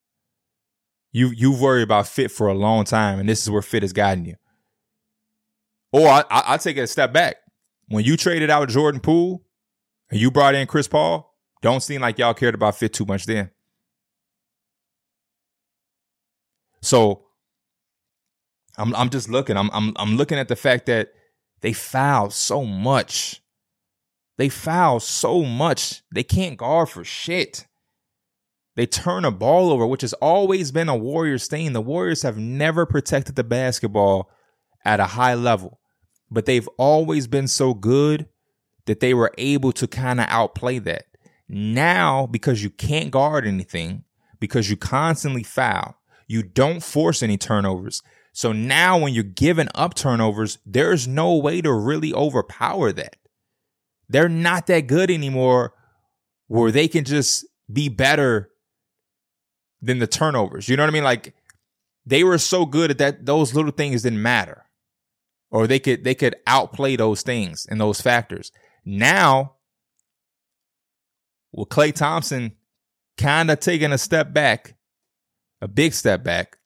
You 1.12 1.28
you 1.28 1.52
worry 1.52 1.82
about 1.82 2.08
fit 2.08 2.30
for 2.30 2.48
a 2.48 2.54
long 2.54 2.84
time, 2.84 3.18
and 3.18 3.28
this 3.28 3.42
is 3.42 3.50
where 3.50 3.60
fit 3.60 3.84
is 3.84 3.92
guiding 3.92 4.24
you. 4.24 4.36
Or 5.92 6.08
I, 6.08 6.20
I, 6.30 6.42
I'll 6.46 6.58
take 6.58 6.78
it 6.78 6.80
a 6.80 6.86
step 6.86 7.12
back. 7.12 7.36
When 7.88 8.02
you 8.02 8.16
traded 8.16 8.48
out 8.48 8.70
Jordan 8.70 9.00
Poole 9.00 9.44
and 10.10 10.18
you 10.18 10.30
brought 10.30 10.54
in 10.54 10.66
Chris 10.66 10.88
Paul, 10.88 11.36
don't 11.60 11.82
seem 11.82 12.00
like 12.00 12.18
y'all 12.18 12.32
cared 12.32 12.54
about 12.54 12.76
fit 12.76 12.94
too 12.94 13.04
much 13.04 13.26
then. 13.26 13.50
So 16.80 17.26
I'm 18.78 18.94
I'm 18.94 19.10
just 19.10 19.28
looking. 19.28 19.58
I'm 19.58 19.70
I'm 19.74 19.92
I'm 19.96 20.16
looking 20.16 20.38
at 20.38 20.48
the 20.48 20.56
fact 20.56 20.86
that 20.86 21.12
they 21.60 21.74
fouled 21.74 22.32
so 22.32 22.64
much. 22.64 23.41
They 24.38 24.48
foul 24.48 25.00
so 25.00 25.42
much. 25.42 26.02
They 26.12 26.22
can't 26.22 26.56
guard 26.56 26.88
for 26.88 27.04
shit. 27.04 27.66
They 28.74 28.86
turn 28.86 29.24
a 29.24 29.30
ball 29.30 29.70
over, 29.70 29.86
which 29.86 30.00
has 30.00 30.14
always 30.14 30.72
been 30.72 30.88
a 30.88 30.96
Warriors 30.96 31.46
thing. 31.46 31.72
The 31.72 31.82
Warriors 31.82 32.22
have 32.22 32.38
never 32.38 32.86
protected 32.86 33.36
the 33.36 33.44
basketball 33.44 34.30
at 34.84 35.00
a 35.00 35.06
high 35.06 35.34
level, 35.34 35.78
but 36.30 36.46
they've 36.46 36.68
always 36.78 37.26
been 37.26 37.48
so 37.48 37.74
good 37.74 38.26
that 38.86 39.00
they 39.00 39.14
were 39.14 39.32
able 39.36 39.72
to 39.72 39.86
kind 39.86 40.20
of 40.20 40.26
outplay 40.28 40.78
that. 40.80 41.04
Now, 41.48 42.26
because 42.26 42.62
you 42.62 42.70
can't 42.70 43.10
guard 43.10 43.46
anything, 43.46 44.04
because 44.40 44.70
you 44.70 44.76
constantly 44.76 45.42
foul, 45.42 45.96
you 46.26 46.42
don't 46.42 46.82
force 46.82 47.22
any 47.22 47.36
turnovers. 47.36 48.02
So 48.32 48.52
now 48.52 48.98
when 48.98 49.12
you're 49.12 49.22
giving 49.22 49.68
up 49.74 49.94
turnovers, 49.94 50.58
there's 50.64 51.06
no 51.06 51.36
way 51.36 51.60
to 51.60 51.70
really 51.72 52.14
overpower 52.14 52.90
that. 52.92 53.16
They're 54.12 54.28
not 54.28 54.66
that 54.66 54.86
good 54.86 55.10
anymore 55.10 55.72
where 56.46 56.70
they 56.70 56.86
can 56.86 57.04
just 57.04 57.46
be 57.72 57.88
better 57.88 58.50
than 59.80 59.98
the 59.98 60.06
turnovers. 60.06 60.68
You 60.68 60.76
know 60.76 60.82
what 60.82 60.90
I 60.90 60.92
mean? 60.92 61.04
Like 61.04 61.34
they 62.04 62.22
were 62.22 62.38
so 62.38 62.66
good 62.66 62.90
at 62.90 62.98
that 62.98 63.24
those 63.24 63.54
little 63.54 63.70
things 63.70 64.02
didn't 64.02 64.20
matter. 64.20 64.66
Or 65.50 65.66
they 65.66 65.78
could 65.78 66.04
they 66.04 66.14
could 66.14 66.36
outplay 66.46 66.96
those 66.96 67.22
things 67.22 67.66
and 67.66 67.80
those 67.80 68.00
factors. 68.02 68.52
Now 68.84 69.54
with 71.52 71.70
Klay 71.70 71.94
Thompson 71.94 72.52
kind 73.16 73.50
of 73.50 73.60
taking 73.60 73.92
a 73.92 73.98
step 73.98 74.34
back, 74.34 74.76
a 75.62 75.68
big 75.68 75.94
step 75.94 76.22
back, 76.22 76.58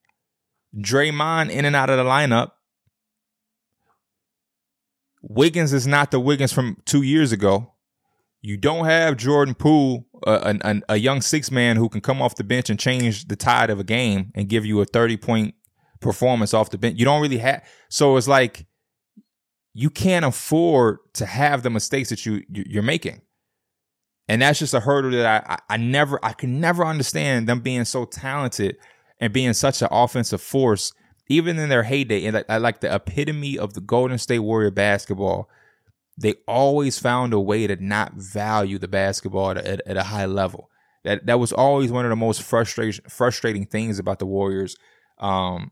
Draymond 0.75 1.49
in 1.49 1.63
and 1.63 1.75
out 1.75 1.89
of 1.89 1.97
the 1.97 2.03
lineup. 2.03 2.51
Wiggins 5.21 5.73
is 5.73 5.87
not 5.87 6.11
the 6.11 6.19
Wiggins 6.19 6.53
from 6.53 6.77
two 6.85 7.01
years 7.01 7.31
ago. 7.31 7.73
You 8.41 8.55
don't 8.57 8.85
have 8.85 9.17
Jordan 9.17 9.55
Poole, 9.55 10.05
a, 10.25 10.57
a, 10.63 10.81
a 10.89 10.95
young 10.97 11.21
six 11.21 11.51
man 11.51 11.75
who 11.75 11.89
can 11.89 12.01
come 12.01 12.21
off 12.21 12.35
the 12.35 12.43
bench 12.43 12.69
and 12.69 12.79
change 12.79 13.27
the 13.27 13.35
tide 13.35 13.69
of 13.69 13.79
a 13.79 13.83
game 13.83 14.31
and 14.35 14.47
give 14.47 14.65
you 14.65 14.79
a 14.79 14.85
30 14.85 15.17
point 15.17 15.55
performance 15.99 16.53
off 16.53 16.69
the 16.69 16.77
bench. 16.77 16.97
You 16.99 17.05
don't 17.05 17.21
really 17.21 17.39
have. 17.39 17.63
So 17.89 18.15
it's 18.17 18.27
like 18.27 18.65
you 19.73 19.89
can't 19.89 20.25
afford 20.25 20.99
to 21.13 21.25
have 21.25 21.63
the 21.63 21.69
mistakes 21.69 22.09
that 22.09 22.25
you 22.25 22.43
you're 22.49 22.83
making. 22.83 23.21
And 24.27 24.41
that's 24.41 24.59
just 24.59 24.73
a 24.73 24.79
hurdle 24.79 25.11
that 25.11 25.45
I, 25.47 25.75
I, 25.75 25.77
never 25.77 26.19
I 26.23 26.33
can 26.33 26.59
never 26.59 26.85
understand 26.85 27.47
them 27.47 27.61
being 27.61 27.85
so 27.85 28.05
talented 28.05 28.77
and 29.19 29.31
being 29.31 29.53
such 29.53 29.81
an 29.81 29.87
offensive 29.89 30.41
force, 30.41 30.93
even 31.29 31.59
in 31.59 31.69
their 31.69 31.83
heyday, 31.83 32.25
and 32.25 32.35
like, 32.35 32.61
like 32.61 32.81
the 32.81 32.93
epitome 32.93 33.57
of 33.57 33.73
the 33.73 33.81
Golden 33.81 34.17
State 34.17 34.39
Warrior 34.39 34.71
basketball, 34.71 35.49
they 36.17 36.35
always 36.47 36.97
found 36.97 37.33
a 37.33 37.39
way 37.39 37.67
to 37.67 37.75
not 37.83 38.13
value 38.13 38.77
the 38.77 38.87
basketball 38.87 39.51
at, 39.51 39.57
at, 39.57 39.81
at 39.85 39.97
a 39.97 40.03
high 40.03 40.25
level. 40.25 40.69
That 41.03 41.25
that 41.25 41.39
was 41.39 41.53
always 41.53 41.91
one 41.91 42.05
of 42.05 42.09
the 42.09 42.15
most 42.15 42.41
frustrating 42.41 43.01
frustrating 43.09 43.65
things 43.65 43.99
about 43.99 44.19
the 44.19 44.25
Warriors, 44.25 44.75
um, 45.19 45.71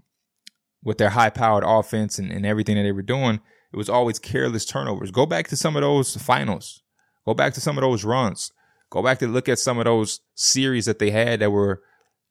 with 0.84 0.98
their 0.98 1.10
high 1.10 1.30
powered 1.30 1.64
offense 1.66 2.20
and, 2.20 2.32
and 2.32 2.46
everything 2.46 2.76
that 2.76 2.84
they 2.84 2.92
were 2.92 3.02
doing. 3.02 3.40
It 3.74 3.78
was 3.78 3.90
always 3.90 4.20
careless 4.20 4.66
turnovers. 4.66 5.12
Go 5.12 5.26
back 5.26 5.48
to 5.50 5.58
some 5.58 5.76
of 5.76 5.82
those 5.82 6.16
finals. 6.16 6.82
Go 7.26 7.34
back 7.34 7.54
to 7.56 7.62
some 7.62 7.78
of 7.78 7.82
those 7.82 8.06
runs. 8.06 8.52
Go 8.90 9.02
back 9.02 9.20
to 9.20 9.28
look 9.28 9.50
at 9.50 9.60
some 9.60 9.80
of 9.80 9.86
those 9.86 10.22
series 10.36 10.86
that 10.86 11.00
they 11.00 11.12
had 11.12 11.40
that 11.40 11.52
were 11.52 11.82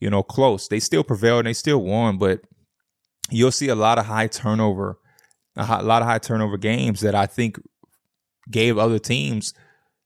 you 0.05 0.11
know, 0.11 0.23
close. 0.23 0.69
They 0.69 0.81
still 0.81 1.03
prevailed 1.03 1.41
and 1.41 1.47
they 1.47 1.55
still 1.55 1.83
won, 1.83 2.19
but 2.19 2.41
you'll 3.31 3.53
see 3.53 3.69
a 3.69 3.75
lot 3.75 3.99
of 3.99 4.07
high 4.07 4.27
turnover, 4.27 4.99
a, 5.57 5.83
lot 5.83 6.03
of 6.03 6.09
high 6.09 6.19
turnover 6.19 6.57
games 6.57 7.01
that 7.01 7.15
I 7.15 7.27
think 7.27 7.61
gave 8.51 8.79
other 8.79 8.99
teams, 8.99 9.55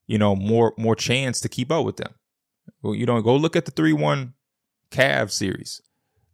you 0.07 0.19
know, 0.19 0.37
more 0.37 0.75
more 0.79 0.97
chance 0.97 1.41
to 1.41 1.49
keep 1.49 1.71
up 1.71 1.85
with 1.85 1.97
them. 1.97 2.15
Well, 2.83 2.95
you 2.95 3.07
know, 3.07 3.21
go 3.21 3.37
look 3.37 3.57
at 3.57 3.65
the 3.65 3.71
three 3.71 3.93
one 3.93 4.35
Cavs 4.91 5.33
series. 5.33 5.81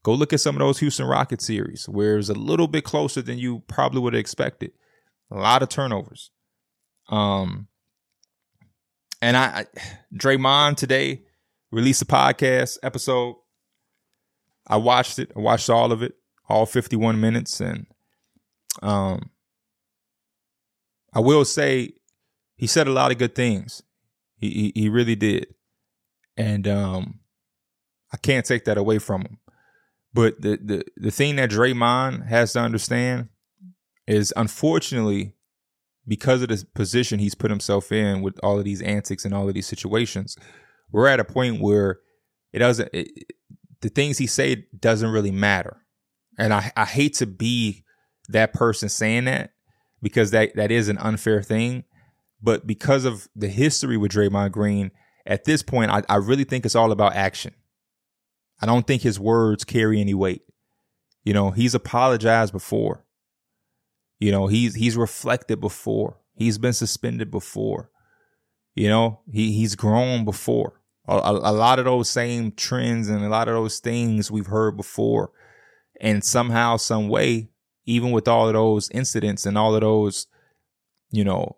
Go 0.02 0.12
look 0.12 0.32
at 0.34 0.40
some 0.40 0.54
of 0.54 0.60
those 0.60 0.80
Houston 0.80 1.06
Rockets 1.06 1.46
series 1.46 1.88
where 1.88 2.18
it's 2.18 2.28
a 2.28 2.34
little 2.34 2.68
bit 2.68 2.84
closer 2.84 3.22
than 3.22 3.38
you 3.38 3.60
probably 3.68 4.00
would 4.00 4.12
have 4.12 4.20
expected. 4.20 4.72
A 5.30 5.36
lot 5.36 5.62
of 5.62 5.70
turnovers. 5.70 6.30
Um, 7.08 7.68
and 9.22 9.36
I, 9.36 9.44
I 9.44 9.80
Draymond 10.14 10.76
today 10.76 11.22
released 11.70 12.02
a 12.02 12.06
podcast 12.06 12.76
episode 12.82 13.36
I 14.66 14.76
watched 14.76 15.18
it. 15.18 15.32
I 15.36 15.40
watched 15.40 15.68
all 15.68 15.92
of 15.92 16.02
it, 16.02 16.14
all 16.48 16.66
51 16.66 17.20
minutes, 17.20 17.60
and 17.60 17.86
um, 18.82 19.30
I 21.12 21.20
will 21.20 21.44
say 21.44 21.94
he 22.56 22.66
said 22.66 22.86
a 22.86 22.92
lot 22.92 23.12
of 23.12 23.18
good 23.18 23.34
things. 23.34 23.82
He 24.36 24.72
he, 24.74 24.82
he 24.82 24.88
really 24.88 25.16
did, 25.16 25.54
and 26.36 26.66
um, 26.68 27.20
I 28.12 28.16
can't 28.16 28.46
take 28.46 28.64
that 28.64 28.78
away 28.78 28.98
from 28.98 29.22
him. 29.22 29.38
But 30.12 30.40
the 30.40 30.58
the 30.62 30.84
the 30.96 31.10
thing 31.10 31.36
that 31.36 31.50
Draymond 31.50 32.28
has 32.28 32.52
to 32.52 32.60
understand 32.60 33.28
is 34.06 34.32
unfortunately 34.36 35.34
because 36.06 36.42
of 36.42 36.48
the 36.48 36.66
position 36.74 37.18
he's 37.18 37.34
put 37.34 37.50
himself 37.50 37.90
in 37.90 38.20
with 38.22 38.38
all 38.42 38.58
of 38.58 38.64
these 38.64 38.82
antics 38.82 39.24
and 39.24 39.32
all 39.32 39.48
of 39.48 39.54
these 39.54 39.66
situations, 39.66 40.36
we're 40.92 41.08
at 41.08 41.20
a 41.20 41.24
point 41.24 41.60
where 41.60 42.00
it 42.52 42.58
doesn't 42.58 42.88
it, 42.92 43.08
the 43.80 43.88
things 43.88 44.18
he 44.18 44.26
said 44.26 44.64
doesn't 44.78 45.10
really 45.10 45.30
matter. 45.30 45.83
And 46.38 46.52
I, 46.52 46.72
I 46.76 46.84
hate 46.84 47.14
to 47.14 47.26
be 47.26 47.84
that 48.28 48.52
person 48.52 48.88
saying 48.88 49.24
that 49.24 49.52
because 50.02 50.30
that, 50.32 50.54
that 50.56 50.70
is 50.70 50.88
an 50.88 50.98
unfair 50.98 51.42
thing. 51.42 51.84
But 52.42 52.66
because 52.66 53.04
of 53.04 53.28
the 53.34 53.48
history 53.48 53.96
with 53.96 54.12
Draymond 54.12 54.52
Green, 54.52 54.90
at 55.26 55.44
this 55.44 55.62
point, 55.62 55.90
I, 55.90 56.02
I 56.08 56.16
really 56.16 56.44
think 56.44 56.66
it's 56.66 56.74
all 56.74 56.92
about 56.92 57.14
action. 57.14 57.54
I 58.60 58.66
don't 58.66 58.86
think 58.86 59.02
his 59.02 59.18
words 59.18 59.64
carry 59.64 60.00
any 60.00 60.14
weight. 60.14 60.42
You 61.24 61.32
know, 61.32 61.50
he's 61.50 61.74
apologized 61.74 62.52
before. 62.52 63.04
You 64.20 64.30
know, 64.30 64.46
he's 64.46 64.74
he's 64.74 64.96
reflected 64.96 65.60
before. 65.60 66.18
He's 66.34 66.58
been 66.58 66.72
suspended 66.72 67.30
before. 67.30 67.90
You 68.74 68.88
know, 68.88 69.20
he 69.30 69.52
he's 69.52 69.74
grown 69.74 70.24
before. 70.24 70.80
A, 71.06 71.14
a, 71.14 71.32
a, 71.32 71.52
lot 71.52 71.78
of 71.78 71.84
those 71.84 72.08
same 72.08 72.52
trends 72.52 73.08
and 73.08 73.22
a 73.22 73.28
lot 73.28 73.48
of 73.48 73.54
those 73.54 73.78
things 73.78 74.30
we've 74.30 74.46
heard 74.46 74.76
before. 74.76 75.32
And 76.04 76.22
somehow, 76.22 76.76
some 76.76 77.08
way, 77.08 77.48
even 77.86 78.10
with 78.10 78.28
all 78.28 78.46
of 78.46 78.52
those 78.52 78.90
incidents 78.90 79.46
and 79.46 79.56
all 79.56 79.74
of 79.74 79.80
those, 79.80 80.26
you 81.10 81.24
know, 81.24 81.56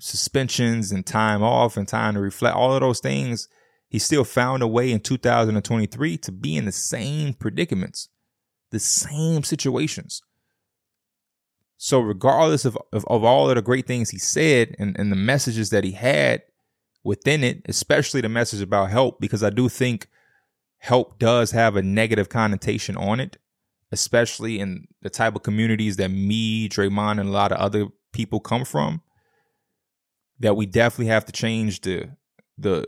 suspensions 0.00 0.90
and 0.90 1.04
time 1.04 1.42
off 1.42 1.76
and 1.76 1.86
time 1.86 2.14
to 2.14 2.20
reflect, 2.20 2.56
all 2.56 2.72
of 2.72 2.80
those 2.80 3.00
things, 3.00 3.46
he 3.90 3.98
still 3.98 4.24
found 4.24 4.62
a 4.62 4.66
way 4.66 4.90
in 4.90 5.00
2023 5.00 6.16
to 6.16 6.32
be 6.32 6.56
in 6.56 6.64
the 6.64 6.72
same 6.72 7.34
predicaments, 7.34 8.08
the 8.70 8.78
same 8.78 9.42
situations. 9.42 10.22
So 11.76 12.00
regardless 12.00 12.64
of, 12.64 12.78
of, 12.94 13.04
of, 13.08 13.24
all 13.24 13.50
of 13.50 13.56
the 13.56 13.62
great 13.62 13.86
things 13.86 14.08
he 14.08 14.18
said 14.18 14.74
and, 14.78 14.98
and 14.98 15.12
the 15.12 15.16
messages 15.16 15.68
that 15.68 15.84
he 15.84 15.92
had 15.92 16.44
within 17.02 17.44
it, 17.44 17.60
especially 17.66 18.22
the 18.22 18.30
message 18.30 18.62
about 18.62 18.90
help, 18.90 19.20
because 19.20 19.42
I 19.42 19.50
do 19.50 19.68
think 19.68 20.08
help 20.84 21.18
does 21.18 21.52
have 21.52 21.76
a 21.76 21.82
negative 21.82 22.28
connotation 22.28 22.94
on 22.94 23.18
it, 23.18 23.38
especially 23.90 24.60
in 24.60 24.86
the 25.00 25.08
type 25.08 25.34
of 25.34 25.42
communities 25.42 25.96
that 25.96 26.10
me, 26.10 26.68
Draymond, 26.68 27.18
and 27.18 27.30
a 27.30 27.32
lot 27.32 27.52
of 27.52 27.58
other 27.58 27.86
people 28.12 28.38
come 28.38 28.66
from. 28.66 29.00
That 30.40 30.56
we 30.56 30.66
definitely 30.66 31.06
have 31.06 31.24
to 31.24 31.32
change 31.32 31.80
the 31.80 32.10
the 32.58 32.86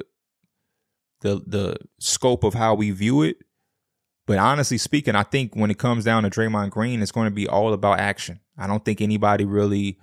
the 1.22 1.42
the 1.46 1.76
scope 1.98 2.44
of 2.44 2.52
how 2.52 2.74
we 2.74 2.90
view 2.90 3.22
it. 3.22 3.38
But 4.26 4.38
honestly 4.38 4.76
speaking, 4.76 5.14
I 5.14 5.22
think 5.22 5.56
when 5.56 5.70
it 5.70 5.78
comes 5.78 6.04
down 6.04 6.24
to 6.24 6.30
Draymond 6.30 6.70
Green, 6.70 7.00
it's 7.00 7.12
going 7.12 7.30
to 7.30 7.34
be 7.34 7.48
all 7.48 7.72
about 7.72 7.98
action. 7.98 8.40
I 8.58 8.66
don't 8.66 8.84
think 8.84 9.00
anybody 9.00 9.46
really 9.46 9.98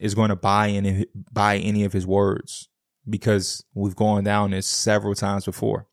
is 0.00 0.16
going 0.16 0.30
to 0.30 0.36
buy 0.36 0.70
any 0.70 1.06
buy 1.32 1.58
any 1.58 1.84
of 1.84 1.92
his 1.92 2.06
words 2.06 2.68
because 3.08 3.64
we've 3.74 3.94
gone 3.94 4.24
down 4.24 4.50
this 4.50 4.66
several 4.66 5.14
times 5.14 5.44
before. 5.44 5.86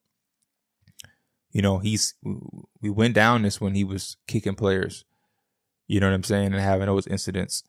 You 1.56 1.62
know, 1.62 1.78
he's 1.78 2.16
we 2.82 2.90
went 2.90 3.16
down 3.16 3.44
this 3.44 3.62
when 3.62 3.76
he 3.76 3.86
was 3.86 4.18
kicking 4.28 4.56
players. 4.56 5.06
You 5.88 6.02
know 6.02 6.08
what 6.08 6.14
I'm 6.14 6.24
saying, 6.24 6.48
and 6.48 6.56
having 6.56 6.88
those 6.88 7.08
incidents. 7.08 7.64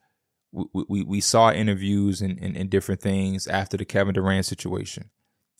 We 0.50 0.85
we, 0.88 1.02
we 1.05 1.21
saw 1.21 1.52
interviews 1.52 2.21
and, 2.21 2.37
and, 2.40 2.57
and 2.57 2.69
different 2.69 3.00
things 3.00 3.47
after 3.47 3.76
the 3.76 3.85
Kevin 3.85 4.14
Durant 4.14 4.45
situation. 4.45 5.11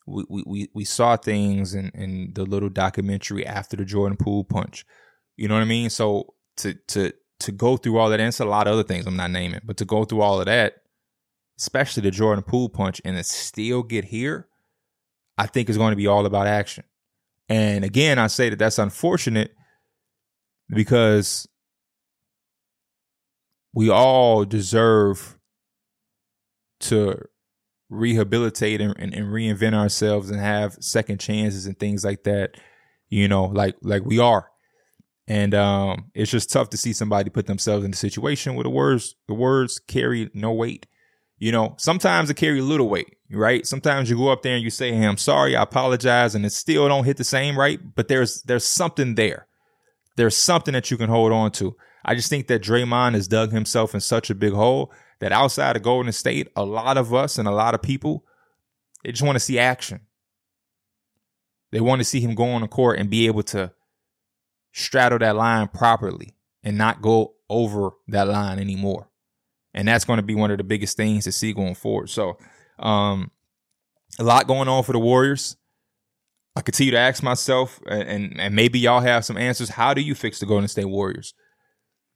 We 0.09 0.25
we 0.29 0.69
we 0.75 0.85
saw 0.85 1.17
things 1.17 1.73
in, 1.73 1.93
in 1.95 2.33
the 2.35 2.45
little 2.45 2.69
documentary 2.69 3.47
after 3.47 3.77
the 3.77 3.85
Jordan 3.85 4.17
Poole 4.17 4.43
punch. 4.43 4.85
You 5.37 5.47
know 5.47 5.55
what 5.55 5.61
I 5.61 5.67
mean? 5.67 5.89
So 5.89 6.35
to 6.57 6.75
to 6.89 7.13
to 7.39 7.53
go 7.53 7.77
through 7.77 7.99
all 7.99 8.11
that, 8.11 8.19
and 8.19 8.27
it's 8.27 8.41
a 8.41 8.45
lot 8.45 8.67
of 8.67 8.73
other 8.73 8.83
things 8.83 9.07
I'm 9.07 9.17
not 9.17 9.31
naming, 9.31 9.61
but 9.63 9.77
to 9.77 9.85
go 9.85 10.05
through 10.05 10.23
all 10.23 10.41
of 10.41 10.47
that, 10.47 10.79
especially 11.61 12.03
the 12.03 12.11
Jordan 12.11 12.43
Poole 12.43 12.71
punch, 12.71 13.01
and 13.05 13.17
to 13.17 13.23
still 13.23 13.85
get 13.85 14.07
here, 14.07 14.49
I 15.39 15.47
think 15.47 15.71
is 15.71 15.79
going 15.79 15.93
to 15.93 15.97
be 15.97 16.09
all 16.09 16.27
about 16.27 16.49
action. 16.49 16.83
And 17.49 17.85
again, 17.85 18.19
I 18.19 18.27
say 18.27 18.51
that 18.51 18.59
that's 18.59 18.79
unfortunate 18.79 19.53
because 20.69 21.47
we 23.73 23.91
all 23.91 24.45
deserve 24.45 25.39
to 26.81 27.21
rehabilitate 27.89 28.81
and, 28.81 28.95
and, 28.99 29.15
and, 29.15 29.27
reinvent 29.27 29.75
ourselves 29.75 30.31
and 30.31 30.41
have 30.41 30.75
second 30.81 31.21
chances 31.21 31.67
and 31.67 31.79
things 31.79 32.05
like 32.05 32.25
that 32.25 32.57
you 33.09 33.29
know 33.29 33.45
like 33.45 33.77
like 33.81 34.05
we 34.05 34.19
are 34.19 34.51
and 35.29 35.55
um, 35.55 36.11
it's 36.15 36.31
just 36.31 36.53
tough 36.53 36.71
to 36.71 36.77
see 36.77 36.93
somebody 36.93 37.31
put 37.31 37.47
themselves 37.47 37.85
in 37.85 37.93
a 37.93 37.97
situation 37.97 38.55
where 38.55 38.63
the 38.63 38.71
words 38.71 39.17
the 39.27 39.35
words 39.35 39.81
carry 39.81 40.31
no 40.35 40.53
weight. 40.53 40.87
You 41.39 41.53
know, 41.53 41.75
sometimes 41.79 42.31
it 42.31 42.35
carry 42.35 42.63
little 42.63 42.89
weight, 42.89 43.17
right? 43.31 43.67
Sometimes 43.67 44.09
you 44.09 44.17
go 44.17 44.29
up 44.29 44.43
there 44.43 44.55
and 44.55 44.65
you 44.65 44.71
say, 44.71 44.93
hey, 44.93 45.05
"I'm 45.05 45.19
sorry, 45.19 45.55
I 45.55 45.63
apologize," 45.63 46.35
and 46.35 46.47
it 46.47 46.53
still 46.53 46.89
don't 46.89 47.05
hit 47.05 47.19
the 47.19 47.25
same, 47.25 47.59
right? 47.59 47.79
But 47.95 48.09
there's 48.09 48.43
there's 48.43 48.65
something 48.65 49.17
there. 49.17 49.47
There's 50.17 50.37
something 50.37 50.73
that 50.73 50.91
you 50.91 50.97
can 50.97 51.11
hold 51.11 51.33
on 51.33 51.51
to. 51.53 51.77
I 52.05 52.15
just 52.15 52.31
think 52.31 52.47
that 52.47 52.63
Draymond 52.63 53.15
has 53.15 53.29
dug 53.29 53.53
himself 53.53 53.95
in 53.95 54.01
such 54.01 54.31
a 54.31 54.35
big 54.35 54.53
hole 54.53 54.93
that 55.21 55.33
outside 55.33 55.77
of 55.77 55.83
Golden 55.83 56.13
State, 56.13 56.49
a 56.57 56.65
lot 56.65 56.97
of 56.97 57.13
us 57.13 57.37
and 57.37 57.49
a 57.49 57.53
lot 57.53 57.75
of 57.75 57.83
people, 57.83 58.25
they 59.05 59.11
just 59.11 59.23
want 59.23 59.37
to 59.37 59.41
see 59.41 59.59
action. 59.59 60.01
They 61.73 61.81
want 61.81 62.01
to 62.01 62.05
see 62.05 62.21
him 62.21 62.35
go 62.35 62.45
on 62.45 62.63
the 62.63 62.69
court 62.69 62.99
and 62.99 63.11
be 63.11 63.27
able 63.27 63.43
to 63.45 63.73
straddle 64.73 65.19
that 65.19 65.37
line 65.37 65.69
properly 65.69 66.35
and 66.63 66.79
not 66.79 67.03
go 67.03 67.35
over 67.49 67.91
that 68.09 68.29
line 68.29 68.59
anymore. 68.59 69.11
And 69.77 69.87
that's 69.87 70.05
going 70.05 70.17
to 70.17 70.23
be 70.25 70.35
one 70.35 70.51
of 70.51 70.59
the 70.59 70.65
biggest 70.65 70.97
things 70.97 71.25
to 71.25 71.33
see 71.33 71.53
going 71.53 71.77
forward. 71.77 72.11
So, 72.11 72.39
um, 72.79 73.31
a 74.19 74.25
lot 74.25 74.47
going 74.47 74.69
on 74.69 74.83
for 74.83 74.93
the 74.93 74.99
Warriors. 74.99 75.57
I 76.57 76.63
continue 76.63 76.93
to 76.93 76.99
ask 76.99 77.23
myself, 77.23 77.81
and, 77.87 78.41
and 78.41 78.55
maybe 78.55 78.79
y'all 78.79 79.01
have 79.01 79.25
some 79.27 79.37
answers. 79.37 79.69
How 79.69 79.93
do 79.93 80.01
you 80.01 80.15
fix 80.15 80.39
the 80.39 80.47
Golden 80.47 80.69
State 80.69 80.87
Warriors? 80.87 81.35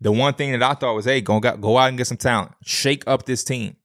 The 0.00 0.10
one 0.10 0.32
thing 0.32 0.52
that 0.52 0.62
I 0.62 0.72
thought 0.72 0.94
was, 0.94 1.04
hey, 1.04 1.20
go, 1.20 1.38
go 1.40 1.76
out 1.76 1.90
and 1.90 1.98
get 1.98 2.06
some 2.06 2.16
talent, 2.16 2.52
shake 2.64 3.04
up 3.06 3.26
this 3.26 3.44
team. 3.44 3.76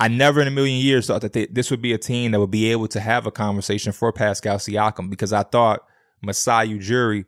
I 0.00 0.08
never 0.08 0.40
in 0.40 0.48
a 0.48 0.52
million 0.52 0.80
years 0.80 1.08
thought 1.08 1.20
that 1.22 1.34
they, 1.34 1.46
this 1.46 1.70
would 1.70 1.82
be 1.82 1.92
a 1.92 1.98
team 1.98 2.30
that 2.30 2.40
would 2.40 2.50
be 2.50 2.70
able 2.70 2.88
to 2.88 3.00
have 3.00 3.26
a 3.26 3.30
conversation 3.30 3.92
for 3.92 4.12
Pascal 4.12 4.56
Siakam 4.56 5.10
because 5.10 5.32
I 5.32 5.42
thought 5.42 5.84
Masai 6.22 6.68
Ujiri 6.68 7.26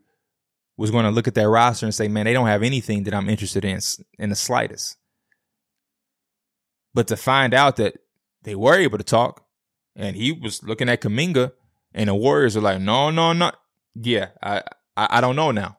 was 0.76 0.90
going 0.90 1.04
to 1.04 1.10
look 1.10 1.28
at 1.28 1.34
that 1.34 1.48
roster 1.48 1.84
and 1.84 1.94
say, 1.94 2.08
man, 2.08 2.24
they 2.24 2.32
don't 2.32 2.46
have 2.46 2.62
anything 2.62 3.02
that 3.04 3.12
I'm 3.12 3.28
interested 3.28 3.64
in 3.64 3.80
in 4.18 4.30
the 4.30 4.36
slightest. 4.36 4.96
But 6.94 7.08
to 7.08 7.16
find 7.16 7.54
out 7.54 7.76
that 7.76 7.94
they 8.42 8.54
were 8.54 8.74
able 8.74 8.98
to 8.98 9.04
talk 9.04 9.44
and 9.94 10.16
he 10.16 10.32
was 10.32 10.62
looking 10.62 10.88
at 10.88 11.02
Kuminga 11.02 11.52
and 11.92 12.08
the 12.08 12.14
Warriors 12.14 12.56
are 12.56 12.60
like, 12.60 12.80
no, 12.80 13.10
no, 13.10 13.32
not. 13.32 13.56
Yeah, 13.94 14.28
I, 14.42 14.62
I, 14.96 15.08
I 15.10 15.20
don't 15.20 15.36
know 15.36 15.50
now. 15.50 15.78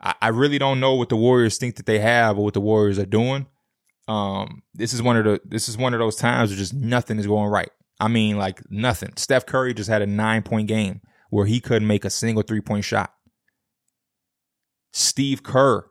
I, 0.00 0.14
I 0.20 0.28
really 0.28 0.58
don't 0.58 0.80
know 0.80 0.94
what 0.94 1.08
the 1.08 1.16
Warriors 1.16 1.58
think 1.58 1.76
that 1.76 1.86
they 1.86 1.98
have 1.98 2.38
or 2.38 2.44
what 2.44 2.54
the 2.54 2.60
Warriors 2.60 2.98
are 2.98 3.06
doing. 3.06 3.46
Um, 4.08 4.62
this 4.74 4.92
is 4.92 5.02
one 5.02 5.16
of 5.16 5.24
the 5.24 5.40
this 5.44 5.68
is 5.68 5.76
one 5.78 5.94
of 5.94 6.00
those 6.00 6.16
times 6.16 6.50
where 6.50 6.58
just 6.58 6.74
nothing 6.74 7.18
is 7.18 7.26
going 7.26 7.48
right. 7.48 7.70
I 8.00 8.08
mean, 8.08 8.38
like 8.38 8.62
nothing. 8.70 9.12
Steph 9.16 9.46
Curry 9.46 9.74
just 9.74 9.90
had 9.90 10.02
a 10.02 10.06
nine 10.06 10.42
point 10.42 10.66
game 10.66 11.00
where 11.28 11.46
he 11.46 11.60
couldn't 11.60 11.86
make 11.86 12.04
a 12.04 12.10
single 12.10 12.42
three 12.42 12.60
point 12.60 12.84
shot. 12.84 13.12
Steve 14.92 15.42
Kerr. 15.42 15.86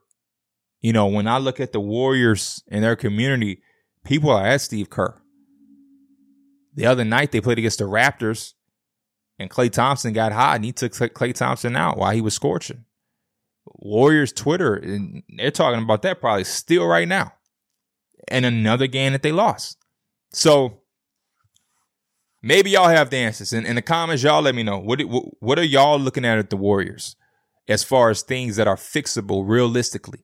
You 0.82 0.94
know, 0.94 1.08
when 1.08 1.28
I 1.28 1.38
look 1.38 1.60
at 1.60 1.74
the 1.74 1.80
Warriors 1.80 2.64
and 2.70 2.84
their 2.84 2.96
community, 2.96 3.62
people 4.04 4.30
are 4.30 4.46
at 4.46 4.62
Steve 4.62 4.90
Kerr. 4.90 5.22
The 6.76 6.86
other 6.86 7.04
night 7.04 7.32
they 7.32 7.42
played 7.42 7.58
against 7.58 7.80
the 7.80 7.86
Raptors 7.86 8.54
and 9.38 9.50
Klay 9.50 9.72
Thompson 9.72 10.14
got 10.14 10.32
hot 10.32 10.58
and 10.58 10.66
he 10.66 10.72
took 10.72 10.94
Klay 10.94 11.34
Thompson 11.34 11.76
out 11.76 11.98
while 11.98 12.12
he 12.12 12.22
was 12.22 12.34
scorching. 12.34 12.86
Warriors 13.66 14.34
Twitter, 14.34 14.76
and 14.76 15.24
they're 15.30 15.52
talking 15.52 15.84
about 15.84 16.02
that 16.02 16.20
probably 16.20 16.44
still 16.44 16.86
right 16.86 17.08
now. 17.08 17.34
And 18.28 18.46
another 18.46 18.88
game 18.88 19.14
that 19.14 19.22
they 19.22 19.32
lost. 19.32 19.78
So 20.32 20.82
maybe 22.42 22.72
y'all 22.72 22.90
have 22.90 23.10
the 23.10 23.18
answers. 23.18 23.54
In, 23.54 23.66
in 23.66 23.76
the 23.76 23.82
comments, 23.82 24.24
y'all 24.24 24.42
let 24.42 24.56
me 24.56 24.64
know. 24.64 24.80
What, 24.80 25.02
what 25.40 25.60
are 25.60 25.64
y'all 25.64 26.00
looking 26.00 26.26
at 26.26 26.38
at 26.38 26.50
the 26.50 26.58
Warriors? 26.58 27.16
as 27.70 27.84
far 27.84 28.10
as 28.10 28.24
things 28.24 28.56
that 28.56 28.68
are 28.68 28.76
fixable 28.76 29.48
realistically. 29.48 30.24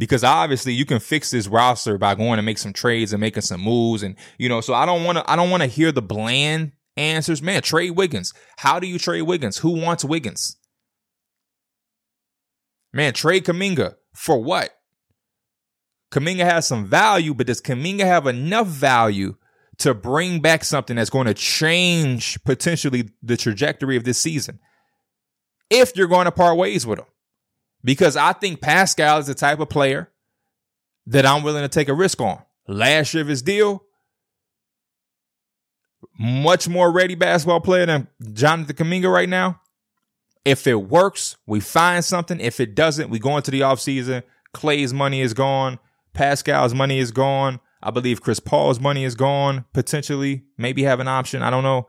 Because 0.00 0.24
obviously 0.24 0.72
you 0.72 0.86
can 0.86 0.98
fix 0.98 1.30
this 1.30 1.46
roster 1.46 1.98
by 1.98 2.14
going 2.14 2.38
to 2.38 2.42
make 2.42 2.58
some 2.58 2.72
trades 2.72 3.12
and 3.12 3.20
making 3.20 3.42
some 3.42 3.60
moves. 3.60 4.02
And, 4.02 4.16
you 4.38 4.48
know, 4.48 4.60
so 4.60 4.72
I 4.72 4.86
don't 4.86 5.04
want 5.04 5.18
to, 5.18 5.30
I 5.30 5.36
don't 5.36 5.50
want 5.50 5.62
to 5.62 5.68
hear 5.68 5.92
the 5.92 6.00
bland 6.00 6.72
answers. 6.96 7.42
Man, 7.42 7.60
trade 7.60 7.90
Wiggins. 7.90 8.32
How 8.56 8.80
do 8.80 8.86
you 8.86 8.98
trade 8.98 9.22
Wiggins? 9.22 9.58
Who 9.58 9.70
wants 9.70 10.04
Wiggins? 10.04 10.56
Man, 12.92 13.12
trade 13.12 13.44
Kuminga. 13.44 13.96
For 14.14 14.42
what? 14.42 14.70
Kuminga 16.10 16.44
has 16.44 16.66
some 16.66 16.86
value, 16.86 17.34
but 17.34 17.46
does 17.46 17.60
Kuminga 17.60 18.00
have 18.00 18.26
enough 18.26 18.68
value 18.68 19.36
to 19.78 19.92
bring 19.92 20.40
back 20.40 20.64
something 20.64 20.96
that's 20.96 21.10
going 21.10 21.26
to 21.26 21.34
change 21.34 22.42
potentially 22.44 23.10
the 23.22 23.36
trajectory 23.36 23.96
of 23.96 24.04
this 24.04 24.18
season? 24.18 24.58
if 25.70 25.96
you're 25.96 26.08
going 26.08 26.26
to 26.26 26.32
part 26.32 26.56
ways 26.56 26.86
with 26.86 26.98
him. 26.98 27.06
Because 27.82 28.16
I 28.16 28.32
think 28.32 28.60
Pascal 28.60 29.18
is 29.18 29.26
the 29.26 29.34
type 29.34 29.60
of 29.60 29.68
player 29.68 30.10
that 31.06 31.26
I'm 31.26 31.42
willing 31.42 31.62
to 31.62 31.68
take 31.68 31.88
a 31.88 31.94
risk 31.94 32.20
on. 32.20 32.42
Last 32.68 33.14
year 33.14 33.22
of 33.22 33.28
his 33.28 33.42
deal, 33.42 33.82
much 36.18 36.68
more 36.68 36.92
ready 36.92 37.14
basketball 37.14 37.60
player 37.60 37.86
than 37.86 38.08
Jonathan 38.32 38.76
Kuminga 38.76 39.12
right 39.12 39.28
now. 39.28 39.60
If 40.44 40.66
it 40.66 40.74
works, 40.74 41.36
we 41.46 41.60
find 41.60 42.04
something. 42.04 42.40
If 42.40 42.60
it 42.60 42.74
doesn't, 42.74 43.10
we 43.10 43.18
go 43.18 43.36
into 43.36 43.50
the 43.50 43.60
offseason. 43.60 44.22
Klay's 44.54 44.92
money 44.92 45.20
is 45.20 45.34
gone. 45.34 45.78
Pascal's 46.12 46.74
money 46.74 46.98
is 46.98 47.10
gone. 47.10 47.60
I 47.82 47.90
believe 47.90 48.20
Chris 48.20 48.40
Paul's 48.40 48.80
money 48.80 49.04
is 49.04 49.14
gone, 49.14 49.64
potentially. 49.72 50.44
Maybe 50.58 50.82
have 50.82 51.00
an 51.00 51.08
option. 51.08 51.42
I 51.42 51.50
don't 51.50 51.62
know. 51.62 51.88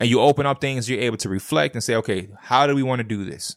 And 0.00 0.08
you 0.08 0.20
open 0.20 0.46
up 0.46 0.60
things, 0.60 0.88
you're 0.88 1.00
able 1.00 1.16
to 1.18 1.28
reflect 1.28 1.74
and 1.74 1.82
say, 1.82 1.94
okay, 1.96 2.28
how 2.40 2.66
do 2.66 2.74
we 2.74 2.82
want 2.82 3.00
to 3.00 3.04
do 3.04 3.24
this? 3.24 3.56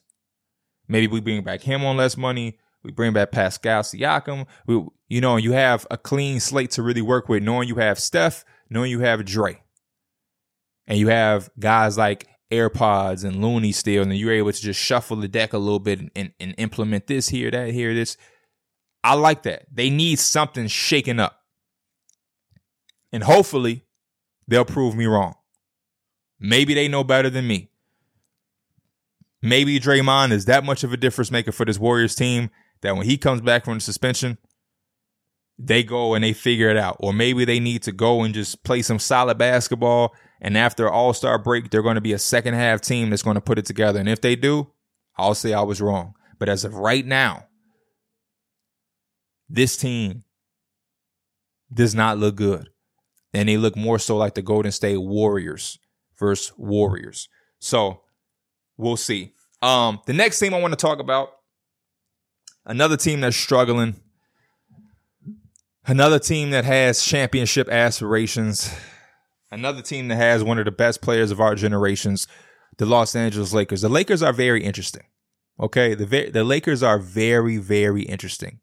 Maybe 0.92 1.08
we 1.08 1.22
bring 1.22 1.42
back 1.42 1.62
him 1.62 1.86
on 1.86 1.96
less 1.96 2.18
money. 2.18 2.60
We 2.84 2.92
bring 2.92 3.14
back 3.14 3.32
Pascal 3.32 3.82
Siakam. 3.82 4.46
We, 4.68 4.84
you 5.08 5.22
know, 5.22 5.38
you 5.38 5.54
have 5.54 5.88
a 5.90 5.98
clean 5.98 6.42
slate 6.42 6.72
to 6.72 6.84
really 6.84 7.02
work 7.02 7.30
with, 7.30 7.44
knowing 7.44 7.70
you 7.70 7.76
have 7.76 7.98
Steph, 7.98 8.44
knowing 8.70 8.92
you 8.92 9.00
have 9.00 9.24
Dre. 9.24 9.62
And 10.88 11.00
you 11.00 11.08
have 11.08 11.50
guys 11.58 11.98
like 11.98 12.28
AirPods 12.52 13.24
and 13.24 13.42
Looney 13.42 13.72
still, 13.72 14.04
and 14.04 14.18
you're 14.18 14.34
able 14.34 14.52
to 14.52 14.62
just 14.62 14.82
shuffle 14.82 15.16
the 15.16 15.30
deck 15.30 15.54
a 15.54 15.58
little 15.58 15.80
bit 15.80 16.02
and, 16.02 16.12
and, 16.14 16.34
and 16.42 16.56
implement 16.58 17.08
this 17.08 17.30
here, 17.30 17.50
that 17.52 17.70
here, 17.70 17.94
this. 17.94 18.18
I 19.02 19.14
like 19.14 19.44
that. 19.44 19.68
They 19.72 19.90
need 19.90 20.20
something 20.20 20.68
shaken 20.68 21.22
up. 21.22 21.40
And 23.14 23.24
hopefully 23.24 23.86
they'll 24.46 24.66
prove 24.66 24.98
me 24.98 25.06
wrong. 25.06 25.36
Maybe 26.38 26.74
they 26.74 26.90
know 26.90 27.06
better 27.06 27.30
than 27.30 27.48
me. 27.48 27.71
Maybe 29.42 29.80
Draymond 29.80 30.32
is 30.32 30.46
that 30.46 30.64
much 30.64 30.84
of 30.84 30.94
a 30.94 30.98
difference 30.98 31.32
maker 31.32 31.52
for 31.52 31.66
this 31.66 31.80
Warriors 31.80 32.16
team 32.16 32.50
that 32.82 32.96
when 32.96 33.06
he 33.06 33.18
comes 33.18 33.42
back 33.42 33.66
from 33.66 33.76
the 33.76 33.82
suspension, 33.82 34.38
they 35.58 35.84
go 35.84 36.14
and 36.14 36.24
they 36.24 36.34
figure 36.34 36.70
it 36.70 36.78
out. 36.78 36.98
Or 37.00 37.14
maybe 37.14 37.46
they 37.46 37.60
need 37.60 37.84
to 37.84 37.92
go 37.92 38.24
and 38.24 38.34
just 38.34 38.64
play 38.64 38.82
some 38.82 39.00
solid 39.00 39.38
basketball 39.38 40.14
and 40.42 40.58
after 40.58 40.90
All 40.90 41.14
Star 41.14 41.38
break, 41.38 41.70
they're 41.70 41.84
going 41.84 41.96
to 41.96 42.02
be 42.02 42.14
a 42.14 42.20
second 42.20 42.56
half 42.56 42.82
team 42.82 43.12
that's 43.12 43.22
going 43.22 43.36
to 43.36 43.42
put 43.42 43.60
it 43.60 43.66
together. 43.66 44.00
And 44.00 44.10
if 44.10 44.20
they 44.20 44.36
do, 44.36 44.72
I'll 45.16 45.36
say 45.36 45.54
I 45.54 45.62
was 45.62 45.82
wrong. 45.82 46.16
But 46.40 46.50
as 46.50 46.66
of 46.66 46.74
right 46.74 47.06
now, 47.06 47.46
this 49.48 49.78
team 49.78 50.24
does 51.72 51.94
not 51.94 52.18
look 52.18 52.36
good. 52.36 52.70
And 53.34 53.48
they 53.48 53.58
look 53.58 53.78
more 53.78 54.00
so 54.00 54.18
like 54.18 54.34
the 54.34 54.42
Golden 54.42 54.72
State 54.72 54.98
Warriors 54.98 55.78
versus 56.18 56.52
Warriors. 56.58 57.30
So 57.60 58.02
we'll 58.78 58.98
see. 58.98 59.34
Um, 59.62 60.02
the 60.06 60.14
next 60.14 60.40
team 60.40 60.54
I 60.54 60.60
want 60.60 60.74
to 60.74 60.78
talk 60.78 61.00
about, 61.00 61.30
another 62.66 62.98
team 62.98 63.22
that's 63.22 63.38
struggling, 63.38 63.96
another 65.86 66.20
team 66.20 66.50
that 66.52 66.66
has 66.66 67.04
championship 67.04 67.70
aspirations 67.70 68.74
another 69.52 69.82
team 69.82 70.08
that 70.08 70.16
has 70.16 70.44
one 70.44 70.58
of 70.58 70.66
the 70.66 70.72
best 70.72 71.02
players 71.02 71.30
of 71.30 71.40
our 71.40 71.56
generations, 71.56 72.28
the 72.78 72.86
Los 72.86 73.16
Angeles 73.16 73.54
Lakers. 73.54 73.82
The 73.82 73.90
Lakers 73.90 74.24
are 74.24 74.34
very 74.34 74.64
interesting. 74.64 75.04
Okay, 75.60 75.94
the 75.94 76.30
the 76.32 76.44
Lakers 76.44 76.82
are 76.82 76.98
very 76.98 77.58
very 77.58 78.04
interesting 78.04 78.62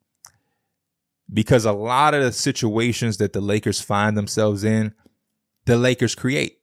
because 1.33 1.65
a 1.65 1.73
lot 1.73 2.15
of 2.15 2.25
the 2.25 2.33
situations 2.33 3.19
that 3.19 3.33
the 3.33 3.41
Lakers 3.41 3.81
find 3.81 4.17
themselves 4.17 4.65
in, 4.65 4.95
the 5.67 5.77
Lakers 5.77 6.15
create. 6.15 6.59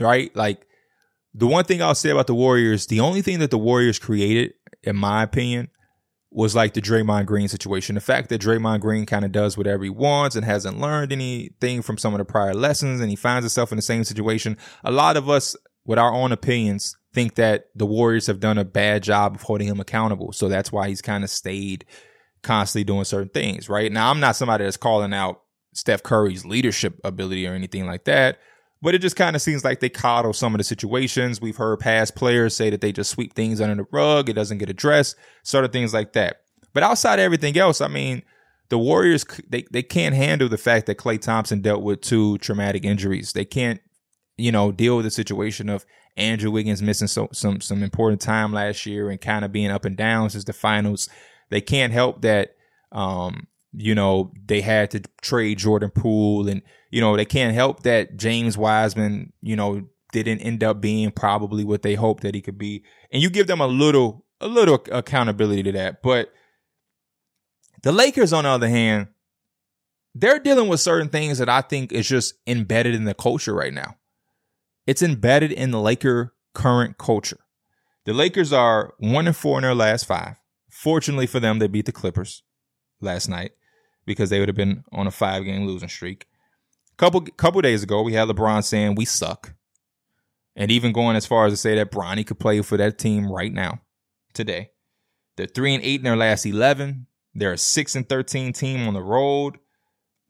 Right? 0.00 0.34
Like 0.34 0.66
the 1.34 1.46
one 1.46 1.64
thing 1.64 1.82
I'll 1.82 1.94
say 1.94 2.10
about 2.10 2.26
the 2.26 2.34
Warriors, 2.34 2.86
the 2.86 3.00
only 3.00 3.22
thing 3.22 3.38
that 3.38 3.50
the 3.50 3.58
Warriors 3.58 3.98
created 3.98 4.54
in 4.82 4.96
my 4.96 5.22
opinion 5.22 5.68
was 6.32 6.54
like 6.54 6.74
the 6.74 6.80
Draymond 6.80 7.26
Green 7.26 7.48
situation. 7.48 7.96
The 7.96 8.00
fact 8.00 8.28
that 8.28 8.40
Draymond 8.40 8.80
Green 8.80 9.04
kind 9.04 9.24
of 9.24 9.32
does 9.32 9.56
whatever 9.56 9.82
he 9.82 9.90
wants 9.90 10.36
and 10.36 10.44
hasn't 10.44 10.78
learned 10.78 11.12
anything 11.12 11.82
from 11.82 11.98
some 11.98 12.14
of 12.14 12.18
the 12.18 12.24
prior 12.24 12.54
lessons 12.54 13.00
and 13.00 13.10
he 13.10 13.16
finds 13.16 13.44
himself 13.44 13.72
in 13.72 13.76
the 13.76 13.82
same 13.82 14.04
situation. 14.04 14.56
A 14.84 14.92
lot 14.92 15.16
of 15.16 15.28
us, 15.28 15.56
with 15.84 15.98
our 15.98 16.12
own 16.12 16.30
opinions, 16.30 16.96
think 17.12 17.34
that 17.34 17.66
the 17.74 17.86
Warriors 17.86 18.28
have 18.28 18.38
done 18.38 18.58
a 18.58 18.64
bad 18.64 19.02
job 19.02 19.34
of 19.34 19.42
holding 19.42 19.66
him 19.66 19.80
accountable. 19.80 20.32
So 20.32 20.48
that's 20.48 20.70
why 20.70 20.88
he's 20.88 21.02
kind 21.02 21.24
of 21.24 21.30
stayed 21.30 21.84
constantly 22.42 22.84
doing 22.84 23.04
certain 23.04 23.30
things, 23.30 23.68
right? 23.68 23.90
Now, 23.90 24.10
I'm 24.10 24.20
not 24.20 24.36
somebody 24.36 24.64
that's 24.64 24.76
calling 24.76 25.12
out 25.12 25.42
Steph 25.74 26.02
Curry's 26.02 26.44
leadership 26.44 27.00
ability 27.02 27.46
or 27.46 27.54
anything 27.54 27.86
like 27.86 28.04
that. 28.04 28.38
But 28.82 28.94
it 28.94 29.00
just 29.00 29.16
kind 29.16 29.36
of 29.36 29.42
seems 29.42 29.62
like 29.62 29.80
they 29.80 29.90
coddle 29.90 30.32
some 30.32 30.54
of 30.54 30.58
the 30.58 30.64
situations. 30.64 31.40
We've 31.40 31.56
heard 31.56 31.80
past 31.80 32.14
players 32.16 32.56
say 32.56 32.70
that 32.70 32.80
they 32.80 32.92
just 32.92 33.10
sweep 33.10 33.34
things 33.34 33.60
under 33.60 33.74
the 33.74 33.88
rug. 33.92 34.28
It 34.28 34.34
doesn't 34.34 34.58
get 34.58 34.70
addressed, 34.70 35.16
sort 35.42 35.64
of 35.64 35.72
things 35.72 35.92
like 35.92 36.14
that. 36.14 36.42
But 36.72 36.82
outside 36.82 37.18
of 37.18 37.24
everything 37.24 37.58
else, 37.58 37.80
I 37.80 37.88
mean, 37.88 38.22
the 38.70 38.78
Warriors 38.78 39.24
they 39.48 39.64
they 39.70 39.82
can't 39.82 40.14
handle 40.14 40.48
the 40.48 40.56
fact 40.56 40.86
that 40.86 40.98
Klay 40.98 41.20
Thompson 41.20 41.60
dealt 41.60 41.82
with 41.82 42.00
two 42.00 42.38
traumatic 42.38 42.84
injuries. 42.84 43.32
They 43.32 43.44
can't, 43.44 43.80
you 44.38 44.52
know, 44.52 44.72
deal 44.72 44.96
with 44.96 45.04
the 45.04 45.10
situation 45.10 45.68
of 45.68 45.84
Andrew 46.16 46.50
Wiggins 46.50 46.80
missing 46.80 47.08
so, 47.08 47.28
some 47.32 47.60
some 47.60 47.82
important 47.82 48.20
time 48.20 48.52
last 48.52 48.86
year 48.86 49.10
and 49.10 49.20
kind 49.20 49.44
of 49.44 49.52
being 49.52 49.70
up 49.70 49.84
and 49.84 49.96
down 49.96 50.30
since 50.30 50.44
the 50.44 50.52
finals. 50.52 51.08
They 51.50 51.60
can't 51.60 51.92
help 51.92 52.22
that 52.22 52.54
um, 52.92 53.48
you 53.72 53.94
know, 53.94 54.32
they 54.46 54.60
had 54.60 54.90
to 54.92 55.02
trade 55.22 55.58
Jordan 55.58 55.90
Poole 55.90 56.48
and, 56.48 56.62
you 56.90 57.00
know, 57.00 57.16
they 57.16 57.24
can't 57.24 57.54
help 57.54 57.84
that 57.84 58.16
James 58.16 58.58
Wiseman, 58.58 59.32
you 59.40 59.56
know, 59.56 59.82
didn't 60.12 60.40
end 60.40 60.64
up 60.64 60.80
being 60.80 61.10
probably 61.10 61.64
what 61.64 61.82
they 61.82 61.94
hoped 61.94 62.22
that 62.24 62.34
he 62.34 62.40
could 62.40 62.58
be. 62.58 62.82
And 63.12 63.22
you 63.22 63.30
give 63.30 63.46
them 63.46 63.60
a 63.60 63.66
little, 63.66 64.26
a 64.40 64.48
little 64.48 64.82
accountability 64.90 65.62
to 65.64 65.72
that. 65.72 66.02
But 66.02 66.32
the 67.82 67.92
Lakers, 67.92 68.32
on 68.32 68.44
the 68.44 68.50
other 68.50 68.68
hand, 68.68 69.08
they're 70.14 70.40
dealing 70.40 70.68
with 70.68 70.80
certain 70.80 71.08
things 71.08 71.38
that 71.38 71.48
I 71.48 71.60
think 71.60 71.92
is 71.92 72.08
just 72.08 72.34
embedded 72.46 72.94
in 72.94 73.04
the 73.04 73.14
culture 73.14 73.54
right 73.54 73.72
now. 73.72 73.96
It's 74.86 75.02
embedded 75.02 75.52
in 75.52 75.70
the 75.70 75.80
Laker 75.80 76.34
current 76.52 76.98
culture. 76.98 77.38
The 78.06 78.12
Lakers 78.12 78.52
are 78.52 78.94
one 78.98 79.28
and 79.28 79.36
four 79.36 79.58
in 79.58 79.62
their 79.62 79.74
last 79.74 80.06
five. 80.06 80.36
Fortunately 80.68 81.26
for 81.26 81.38
them, 81.38 81.58
they 81.58 81.68
beat 81.68 81.86
the 81.86 81.92
Clippers 81.92 82.42
last 83.00 83.28
night 83.28 83.52
because 84.04 84.30
they 84.30 84.40
would 84.40 84.48
have 84.48 84.56
been 84.56 84.82
on 84.92 85.06
a 85.06 85.12
five 85.12 85.44
game 85.44 85.66
losing 85.66 85.88
streak. 85.88 86.26
Couple 87.00 87.22
couple 87.22 87.62
days 87.62 87.82
ago, 87.82 88.02
we 88.02 88.12
had 88.12 88.28
LeBron 88.28 88.62
saying 88.62 88.94
we 88.94 89.06
suck, 89.06 89.54
and 90.54 90.70
even 90.70 90.92
going 90.92 91.16
as 91.16 91.24
far 91.24 91.46
as 91.46 91.52
to 91.54 91.56
say 91.56 91.74
that 91.76 91.90
Bronny 91.90 92.26
could 92.26 92.38
play 92.38 92.60
for 92.60 92.76
that 92.76 92.98
team 92.98 93.32
right 93.32 93.50
now, 93.50 93.80
today. 94.34 94.72
They're 95.38 95.46
three 95.46 95.74
and 95.74 95.82
eight 95.82 96.00
in 96.00 96.04
their 96.04 96.14
last 96.14 96.44
eleven. 96.44 97.06
They're 97.34 97.54
a 97.54 97.56
six 97.56 97.96
and 97.96 98.06
thirteen 98.06 98.52
team 98.52 98.86
on 98.86 98.92
the 98.92 99.02
road. 99.02 99.56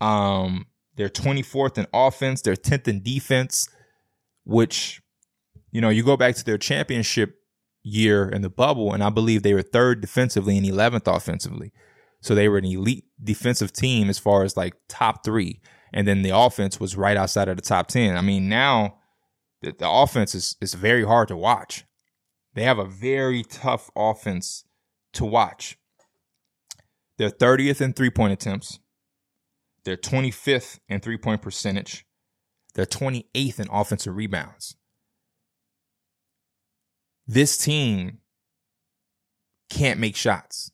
Um, 0.00 0.66
they're 0.94 1.08
twenty 1.08 1.42
fourth 1.42 1.76
in 1.76 1.88
offense. 1.92 2.40
They're 2.40 2.54
tenth 2.54 2.86
in 2.86 3.02
defense, 3.02 3.68
which, 4.44 5.02
you 5.72 5.80
know, 5.80 5.88
you 5.88 6.04
go 6.04 6.16
back 6.16 6.36
to 6.36 6.44
their 6.44 6.56
championship 6.56 7.34
year 7.82 8.28
in 8.28 8.42
the 8.42 8.48
bubble, 8.48 8.92
and 8.92 9.02
I 9.02 9.10
believe 9.10 9.42
they 9.42 9.54
were 9.54 9.62
third 9.62 10.00
defensively 10.00 10.56
and 10.56 10.64
eleventh 10.64 11.08
offensively. 11.08 11.72
So 12.20 12.36
they 12.36 12.48
were 12.48 12.58
an 12.58 12.64
elite 12.64 13.06
defensive 13.20 13.72
team 13.72 14.08
as 14.08 14.20
far 14.20 14.44
as 14.44 14.56
like 14.56 14.76
top 14.88 15.24
three. 15.24 15.60
And 15.92 16.06
then 16.06 16.22
the 16.22 16.36
offense 16.36 16.78
was 16.78 16.96
right 16.96 17.16
outside 17.16 17.48
of 17.48 17.56
the 17.56 17.62
top 17.62 17.88
10. 17.88 18.16
I 18.16 18.20
mean, 18.20 18.48
now 18.48 18.98
the, 19.60 19.72
the 19.72 19.88
offense 19.88 20.34
is, 20.34 20.56
is 20.60 20.74
very 20.74 21.04
hard 21.04 21.28
to 21.28 21.36
watch. 21.36 21.84
They 22.54 22.62
have 22.62 22.78
a 22.78 22.84
very 22.84 23.42
tough 23.42 23.90
offense 23.96 24.64
to 25.14 25.24
watch. 25.24 25.78
They're 27.16 27.30
30th 27.30 27.80
in 27.80 27.92
three 27.92 28.10
point 28.10 28.32
attempts. 28.32 28.78
They're 29.84 29.96
25th 29.96 30.78
in 30.88 31.00
three 31.00 31.18
point 31.18 31.42
percentage. 31.42 32.06
They're 32.74 32.86
28th 32.86 33.60
in 33.60 33.68
offensive 33.70 34.16
rebounds. 34.16 34.76
This 37.26 37.56
team 37.56 38.18
can't 39.68 40.00
make 40.00 40.16
shots. 40.16 40.72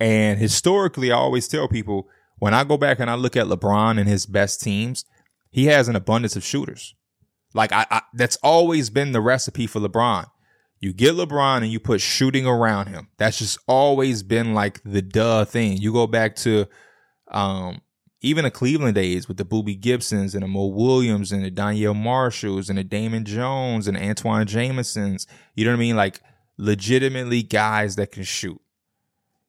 And 0.00 0.38
historically, 0.38 1.12
I 1.12 1.16
always 1.16 1.46
tell 1.46 1.68
people 1.68 2.08
when 2.38 2.54
I 2.54 2.64
go 2.64 2.76
back 2.76 3.00
and 3.00 3.10
I 3.10 3.14
look 3.14 3.36
at 3.36 3.46
LeBron 3.46 3.98
and 3.98 4.08
his 4.08 4.26
best 4.26 4.60
teams, 4.60 5.04
he 5.50 5.66
has 5.66 5.88
an 5.88 5.96
abundance 5.96 6.36
of 6.36 6.44
shooters. 6.44 6.94
Like 7.54 7.72
I, 7.72 7.86
I 7.90 8.02
that's 8.12 8.36
always 8.42 8.90
been 8.90 9.12
the 9.12 9.20
recipe 9.20 9.66
for 9.66 9.80
LeBron. 9.80 10.26
You 10.80 10.92
get 10.92 11.14
LeBron 11.14 11.58
and 11.58 11.72
you 11.72 11.80
put 11.80 12.00
shooting 12.00 12.46
around 12.46 12.88
him. 12.88 13.08
That's 13.16 13.38
just 13.38 13.58
always 13.66 14.22
been 14.22 14.52
like 14.52 14.82
the 14.84 15.00
duh 15.00 15.44
thing. 15.44 15.78
You 15.78 15.92
go 15.92 16.06
back 16.06 16.36
to 16.36 16.66
um, 17.28 17.80
even 18.20 18.44
the 18.44 18.50
Cleveland 18.50 18.94
days 18.94 19.28
with 19.28 19.36
the 19.36 19.44
Boobie 19.44 19.80
Gibsons 19.80 20.34
and 20.34 20.42
the 20.42 20.48
Mo 20.48 20.66
Williams 20.66 21.30
and 21.30 21.44
the 21.44 21.50
Donyell 21.50 21.96
Marshalls 21.96 22.68
and 22.68 22.78
the 22.78 22.84
Damon 22.84 23.24
Jones 23.24 23.86
and 23.86 23.96
Antawn 23.96 24.46
Jamisons. 24.46 25.26
You 25.54 25.64
know 25.64 25.70
what 25.70 25.76
I 25.76 25.80
mean? 25.80 25.96
Like 25.96 26.20
legitimately 26.58 27.42
guys 27.42 27.96
that 27.96 28.12
can 28.12 28.24
shoot. 28.24 28.60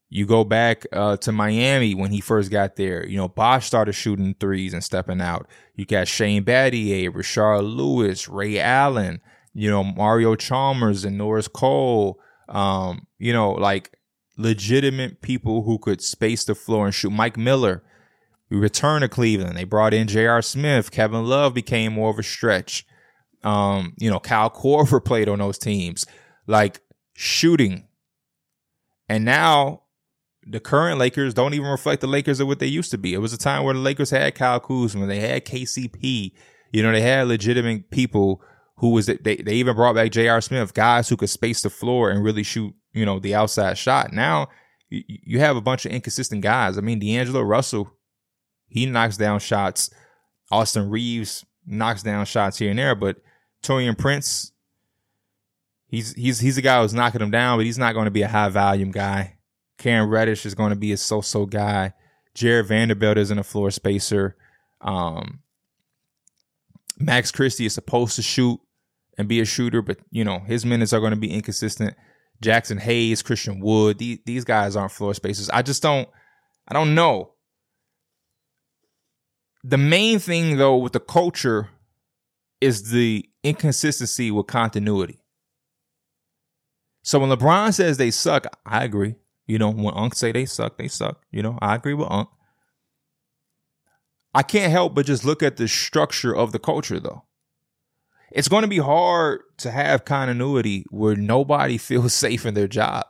You 0.10 0.26
go 0.26 0.44
back 0.44 0.86
uh, 0.94 1.18
to 1.18 1.32
Miami 1.32 1.96
when 1.96 2.12
he 2.12 2.22
first 2.22 2.52
got 2.52 2.76
there. 2.76 3.06
You 3.06 3.18
know, 3.18 3.28
Bosh 3.28 3.66
started 3.66 3.94
shooting 3.94 4.36
threes 4.40 4.74
and 4.74 4.84
stepping 4.84 5.20
out. 5.20 5.48
You 5.76 5.86
got 5.86 6.08
Shane 6.08 6.46
Battier, 6.46 7.10
Rashard 7.10 7.64
Lewis, 7.64 8.28
Ray 8.28 8.60
Allen, 8.60 9.20
you 9.54 9.70
know, 9.70 9.84
Mario 9.84 10.36
Chalmers 10.36 11.06
and 11.06 11.18
Norris 11.18 11.48
Cole. 11.48 12.20
Um, 12.48 13.08
you 13.18 13.34
know, 13.34 13.52
like 13.52 13.98
legitimate 14.38 15.22
people 15.22 15.64
who 15.64 15.80
could 15.80 16.02
space 16.02 16.44
the 16.44 16.56
floor 16.56 16.86
and 16.86 16.94
shoot. 16.94 17.12
Mike 17.12 17.38
Miller, 17.38 17.84
we 18.50 18.58
returned 18.58 19.02
to 19.02 19.10
Cleveland. 19.10 19.58
They 19.58 19.64
brought 19.64 19.94
in 19.94 20.08
J.R. 20.08 20.42
Smith. 20.42 20.92
Kevin 20.92 21.26
Love 21.26 21.54
became 21.54 21.94
more 21.94 22.12
of 22.12 22.20
a 22.20 22.24
stretch. 22.24 22.86
Um, 23.44 23.94
you 23.98 24.10
know, 24.10 24.20
Kyle 24.20 24.50
Korver 24.50 25.04
played 25.06 25.30
on 25.30 25.40
those 25.40 25.58
teams. 25.58 26.06
Like 26.48 26.82
shooting. 27.14 27.88
And 29.10 29.26
now 29.26 29.84
the 30.46 30.60
current 30.60 31.00
Lakers 31.00 31.34
don't 31.34 31.54
even 31.54 31.68
reflect 31.68 32.02
the 32.02 32.08
Lakers 32.08 32.40
of 32.40 32.48
what 32.48 32.60
they 32.60 32.68
used 32.68 32.92
to 32.92 32.98
be. 32.98 33.14
It 33.14 33.20
was 33.20 33.34
a 33.34 33.38
time 33.38 33.64
where 33.64 33.74
the 33.74 33.80
Lakers 33.80 34.12
had 34.12 34.36
Kyle 34.36 34.60
Kuzma, 34.60 35.08
they 35.08 35.20
had 35.20 35.46
KCP. 35.46 36.32
You 36.72 36.84
know, 36.84 36.92
they 36.92 37.02
had 37.02 37.28
legitimate 37.28 37.90
people 37.90 38.42
who 38.78 38.90
was 38.90 39.06
they 39.06 39.18
they 39.18 39.54
even 39.54 39.76
brought 39.76 39.96
back 39.96 40.12
J.R. 40.12 40.42
Smith, 40.42 40.74
guys 40.74 41.10
who 41.10 41.18
could 41.18 41.30
space 41.30 41.62
the 41.62 41.70
floor 41.70 42.10
and 42.10 42.24
really 42.24 42.44
shoot, 42.44 42.74
you 42.94 43.06
know, 43.06 43.20
the 43.20 43.34
outside 43.34 43.78
shot. 43.78 44.12
Now 44.12 44.50
you, 44.90 45.40
have 45.40 45.56
a 45.56 45.62
bunch 45.62 45.86
of 45.86 45.92
inconsistent 45.92 46.42
guys. 46.42 46.78
I 46.78 46.82
mean, 46.82 47.00
D'Angelo 47.00 47.42
Russell, 47.42 47.92
he 48.68 48.86
knocks 48.86 49.18
down 49.18 49.40
shots. 49.40 49.90
Austin 50.52 50.90
Reaves 50.90 51.46
knocks 51.66 52.04
down 52.04 52.26
shots 52.26 52.58
here 52.58 52.70
and 52.70 52.78
there, 52.78 52.94
but 52.94 53.18
Taurean 53.64 53.98
Prince, 53.98 54.52
he's 55.88 56.14
he's 56.14 56.40
he's 56.40 56.58
a 56.58 56.62
guy 56.62 56.82
who's 56.82 56.94
knocking 56.94 57.20
them 57.20 57.32
down, 57.32 57.58
but 57.58 57.66
he's 57.66 57.78
not 57.78 57.94
going 57.94 58.06
to 58.06 58.12
be 58.12 58.22
a 58.22 58.28
high 58.28 58.50
volume 58.50 58.92
guy. 58.92 59.35
Cam 59.78 60.10
Reddish 60.10 60.46
is 60.46 60.56
going 60.56 60.70
to 60.70 60.76
be 60.76 60.92
a 60.92 60.98
so-so 60.98 61.46
guy. 61.46 61.94
Jarred 62.34 62.68
Vanderbilt 62.68 63.18
isn't 63.18 63.40
a 63.40 63.44
floor 63.44 63.72
spacer. 63.72 64.36
Um, 64.82 65.40
Max 66.98 67.32
Christie 67.32 67.66
is 67.66 67.74
supposed 67.74 68.16
to 68.16 68.22
shoot 68.22 68.60
and 69.18 69.28
be 69.28 69.40
a 69.40 69.46
shooter, 69.46 69.82
but 69.82 69.98
you 70.12 70.24
know 70.24 70.40
his 70.40 70.66
minutes 70.66 70.94
are 70.94 71.00
going 71.00 71.14
to 71.14 71.20
be 71.20 71.34
inconsistent. 71.34 71.96
Jaxson 72.44 72.80
Hayes, 72.80 73.22
Christian 73.22 73.60
Wood, 73.60 73.98
these, 73.98 74.20
these 74.26 74.44
guys 74.44 74.76
aren't 74.76 74.92
floor 74.92 75.14
spacers. 75.14 75.50
I 75.50 75.62
just 75.62 75.82
don't, 75.82 76.08
I 76.68 76.74
don't 76.74 76.94
know. 76.94 77.32
The 79.64 79.78
main 79.78 80.20
thing 80.20 80.58
though 80.58 80.78
with 80.78 80.94
the 80.94 81.00
culture 81.00 81.70
is 82.62 82.92
the 82.92 83.28
inconsistency 83.44 84.32
with 84.32 84.48
continuity. 84.48 85.22
So 87.04 87.20
when 87.20 87.30
LeBron 87.30 87.74
says 87.74 87.98
they 87.98 88.12
suck, 88.12 88.48
I 88.66 88.84
agree. 88.84 89.16
You 89.48 89.60
know, 89.60 89.70
when 89.70 89.94
Unc 89.96 90.16
say 90.16 90.32
they 90.32 90.46
suck, 90.46 90.78
they 90.78 90.88
suck. 90.88 91.24
You 91.32 91.44
know, 91.44 91.60
I 91.62 91.76
agree 91.76 91.94
with 91.94 92.10
Unc. 92.10 92.30
I 94.34 94.44
can't 94.44 94.72
help 94.72 94.96
but 94.96 95.06
just 95.06 95.24
look 95.24 95.42
at 95.42 95.58
the 95.58 95.68
structure 95.68 96.36
of 96.36 96.52
the 96.52 96.60
culture 96.60 97.00
though. 97.00 97.24
It's 98.32 98.50
going 98.50 98.64
to 98.64 98.68
be 98.68 98.80
hard 98.80 99.42
to 99.60 99.72
have 99.72 100.04
continuity 100.04 100.86
where 100.90 101.16
nobody 101.16 101.78
feels 101.80 102.14
safe 102.14 102.46
in 102.46 102.54
their 102.54 102.68
job. 102.68 103.06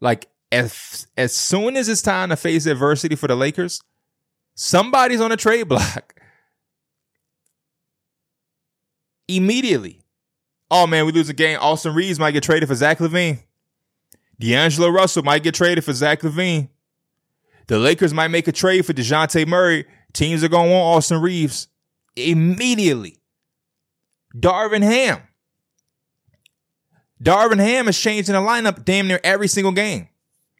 Like 0.00 0.28
as 0.52 1.06
as 1.16 1.34
soon 1.34 1.76
as 1.76 1.88
it's 1.88 2.02
time 2.02 2.30
to 2.30 2.36
face 2.36 2.66
adversity 2.66 3.16
for 3.16 3.26
the 3.26 3.36
Lakers, 3.36 3.80
somebody's 4.54 5.20
on 5.20 5.32
a 5.32 5.36
trade 5.36 5.64
block. 5.68 6.14
Immediately. 9.28 10.02
Oh 10.70 10.86
man, 10.86 11.04
we 11.04 11.12
lose 11.12 11.28
a 11.28 11.34
game. 11.34 11.58
Austin 11.60 11.94
Reaves 11.94 12.18
might 12.18 12.30
get 12.32 12.42
traded 12.42 12.68
for 12.68 12.74
Zach 12.74 12.98
LaVine. 12.98 13.40
D'Angelo 14.38 14.88
Russell 14.88 15.22
might 15.22 15.42
get 15.42 15.54
traded 15.54 15.84
for 15.84 15.92
Zach 15.92 16.20
LaVine. 16.20 16.68
The 17.68 17.78
Lakers 17.78 18.14
might 18.14 18.28
make 18.28 18.46
a 18.48 18.52
trade 18.52 18.86
for 18.86 18.92
DeJounte 18.92 19.46
Murray. 19.46 19.86
Teams 20.12 20.44
are 20.44 20.48
going 20.48 20.68
to 20.68 20.74
want 20.74 20.96
Austin 20.96 21.20
Reaves 21.20 21.68
immediately. 22.14 23.18
Darvin 24.34 24.82
Ham. 24.82 25.22
Darvin 27.22 27.58
Ham 27.58 27.88
is 27.88 27.98
changing 27.98 28.34
the 28.34 28.40
lineup 28.40 28.84
damn 28.84 29.08
near 29.08 29.20
every 29.24 29.48
single 29.48 29.72
game. 29.72 30.08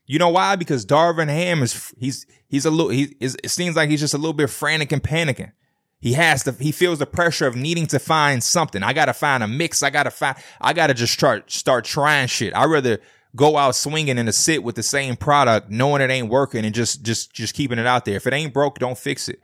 You 0.07 0.19
know 0.19 0.31
why? 0.31 0.57
Because 0.57 0.87
Darvin 0.87 1.29
Ham 1.29 1.63
is 1.63 1.93
he's 1.99 2.27
he's 2.49 2.65
a 2.65 2.71
little 2.71 2.91
he 2.91 3.17
is 3.21 3.37
it 3.43 3.51
seems 3.51 3.77
like 3.77 3.91
he's 3.91 4.01
just 4.01 4.15
a 4.15 4.19
little 4.19 4.33
bit 4.33 4.49
frantic 4.49 4.93
and 4.93 5.03
panicking. 5.03 5.53
He 5.99 6.13
has 6.13 6.45
to 6.45 6.53
he 6.53 6.73
feels 6.73 7.01
the 7.01 7.07
pressure 7.07 7.47
of 7.47 7.57
needing 7.57 7.87
to 7.89 7.99
find 7.99 8.43
something. 8.43 8.83
I 8.83 8.93
gotta 8.93 9.13
find 9.13 9.43
a 9.43 9.49
mix. 9.49 9.83
I 9.83 9.91
gotta 9.91 10.11
find 10.11 10.37
I 10.61 10.73
gotta 10.73 10.95
just 10.95 11.13
start 11.13 11.51
start 11.51 11.85
trying 11.85 12.29
shit. 12.29 12.55
I 12.55 12.65
rather 12.65 13.01
go 13.37 13.57
out 13.57 13.75
swinging 13.75 14.19
and 14.19 14.27
to 14.27 14.33
sit 14.33 14.65
with 14.65 14.75
the 14.75 14.83
same 14.83 15.17
product, 15.17 15.71
knowing 15.71 16.03
it 16.03 16.11
ain't 16.11 16.29
working 16.29 16.65
and 16.65 16.75
just, 16.75 17.03
just, 17.03 17.33
just 17.33 17.55
keeping 17.55 17.79
it 17.79 17.87
out 17.87 18.05
there. 18.05 18.17
If 18.17 18.27
it 18.27 18.33
ain't 18.33 18.53
broke, 18.53 18.79
don't 18.79 18.99
fix 18.99 19.29
it. 19.29 19.41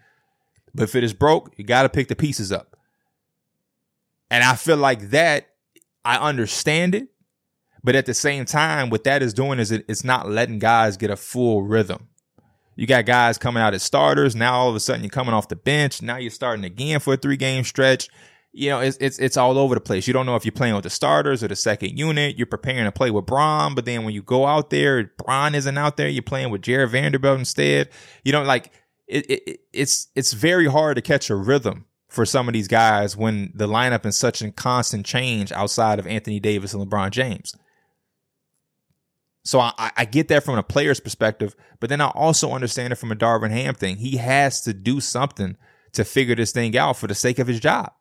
But 0.74 0.84
if 0.84 0.94
it 0.94 1.04
is 1.04 1.12
broke, 1.12 1.52
you 1.56 1.64
got 1.64 1.82
to 1.82 1.88
pick 1.88 2.08
the 2.08 2.16
pieces 2.16 2.50
up. 2.50 2.76
And 4.30 4.42
I 4.42 4.54
feel 4.56 4.78
like 4.78 5.10
that, 5.10 5.48
I 6.04 6.16
understand 6.16 6.94
it. 6.94 7.08
But 7.84 7.96
at 7.96 8.06
the 8.06 8.14
same 8.14 8.44
time, 8.44 8.90
what 8.90 9.04
that 9.04 9.22
is 9.22 9.34
doing 9.34 9.58
is 9.58 9.70
it, 9.70 9.84
it's 9.88 10.04
not 10.04 10.28
letting 10.28 10.58
guys 10.58 10.96
get 10.96 11.10
a 11.10 11.16
full 11.16 11.62
rhythm. 11.62 12.08
You 12.74 12.86
got 12.86 13.04
guys 13.04 13.38
coming 13.38 13.62
out 13.62 13.74
as 13.74 13.82
starters. 13.82 14.34
Now 14.34 14.54
all 14.54 14.70
of 14.70 14.76
a 14.76 14.80
sudden 14.80 15.02
you're 15.02 15.10
coming 15.10 15.34
off 15.34 15.48
the 15.48 15.56
bench. 15.56 16.00
Now 16.00 16.16
you're 16.16 16.30
starting 16.30 16.64
again 16.64 17.00
for 17.00 17.14
a 17.14 17.16
three 17.16 17.36
game 17.36 17.64
stretch 17.64 18.08
you 18.52 18.68
know, 18.68 18.80
it's, 18.80 18.98
it's, 19.00 19.18
it's 19.18 19.36
all 19.36 19.58
over 19.58 19.74
the 19.74 19.80
place. 19.80 20.06
You 20.06 20.12
don't 20.12 20.26
know 20.26 20.36
if 20.36 20.44
you're 20.44 20.52
playing 20.52 20.74
with 20.74 20.84
the 20.84 20.90
starters 20.90 21.42
or 21.42 21.48
the 21.48 21.56
second 21.56 21.98
unit. 21.98 22.36
You're 22.36 22.46
preparing 22.46 22.84
to 22.84 22.92
play 22.92 23.10
with 23.10 23.26
Bron, 23.26 23.74
but 23.74 23.86
then 23.86 24.04
when 24.04 24.12
you 24.12 24.22
go 24.22 24.46
out 24.46 24.70
there, 24.70 25.04
Bron 25.16 25.54
isn't 25.54 25.78
out 25.78 25.96
there. 25.96 26.08
You're 26.08 26.22
playing 26.22 26.50
with 26.50 26.62
Jarred 26.62 26.90
Vanderbilt 26.90 27.38
instead. 27.38 27.88
You 28.24 28.32
know, 28.32 28.42
like 28.42 28.72
it, 29.06 29.30
it, 29.30 29.60
it's, 29.72 30.08
it's 30.14 30.34
very 30.34 30.66
hard 30.66 30.96
to 30.96 31.02
catch 31.02 31.30
a 31.30 31.34
rhythm 31.34 31.86
for 32.08 32.26
some 32.26 32.46
of 32.46 32.52
these 32.52 32.68
guys 32.68 33.16
when 33.16 33.52
the 33.54 33.66
lineup 33.66 34.04
is 34.04 34.18
such 34.18 34.42
a 34.42 34.52
constant 34.52 35.06
change 35.06 35.50
outside 35.52 35.98
of 35.98 36.06
Anthony 36.06 36.38
Davis 36.38 36.74
and 36.74 36.86
LeBron 36.86 37.10
James. 37.10 37.56
So 39.44 39.60
I, 39.60 39.72
I 39.96 40.04
get 40.04 40.28
that 40.28 40.44
from 40.44 40.58
a 40.58 40.62
player's 40.62 41.00
perspective, 41.00 41.56
but 41.80 41.88
then 41.88 42.02
I 42.02 42.08
also 42.08 42.52
understand 42.52 42.92
it 42.92 42.96
from 42.96 43.10
a 43.10 43.16
Darvin 43.16 43.50
Ham 43.50 43.74
thing. 43.74 43.96
He 43.96 44.18
has 44.18 44.60
to 44.62 44.74
do 44.74 45.00
something 45.00 45.56
to 45.92 46.04
figure 46.04 46.34
this 46.34 46.52
thing 46.52 46.76
out 46.76 46.98
for 46.98 47.06
the 47.06 47.14
sake 47.14 47.38
of 47.38 47.46
his 47.46 47.58
job. 47.58 47.92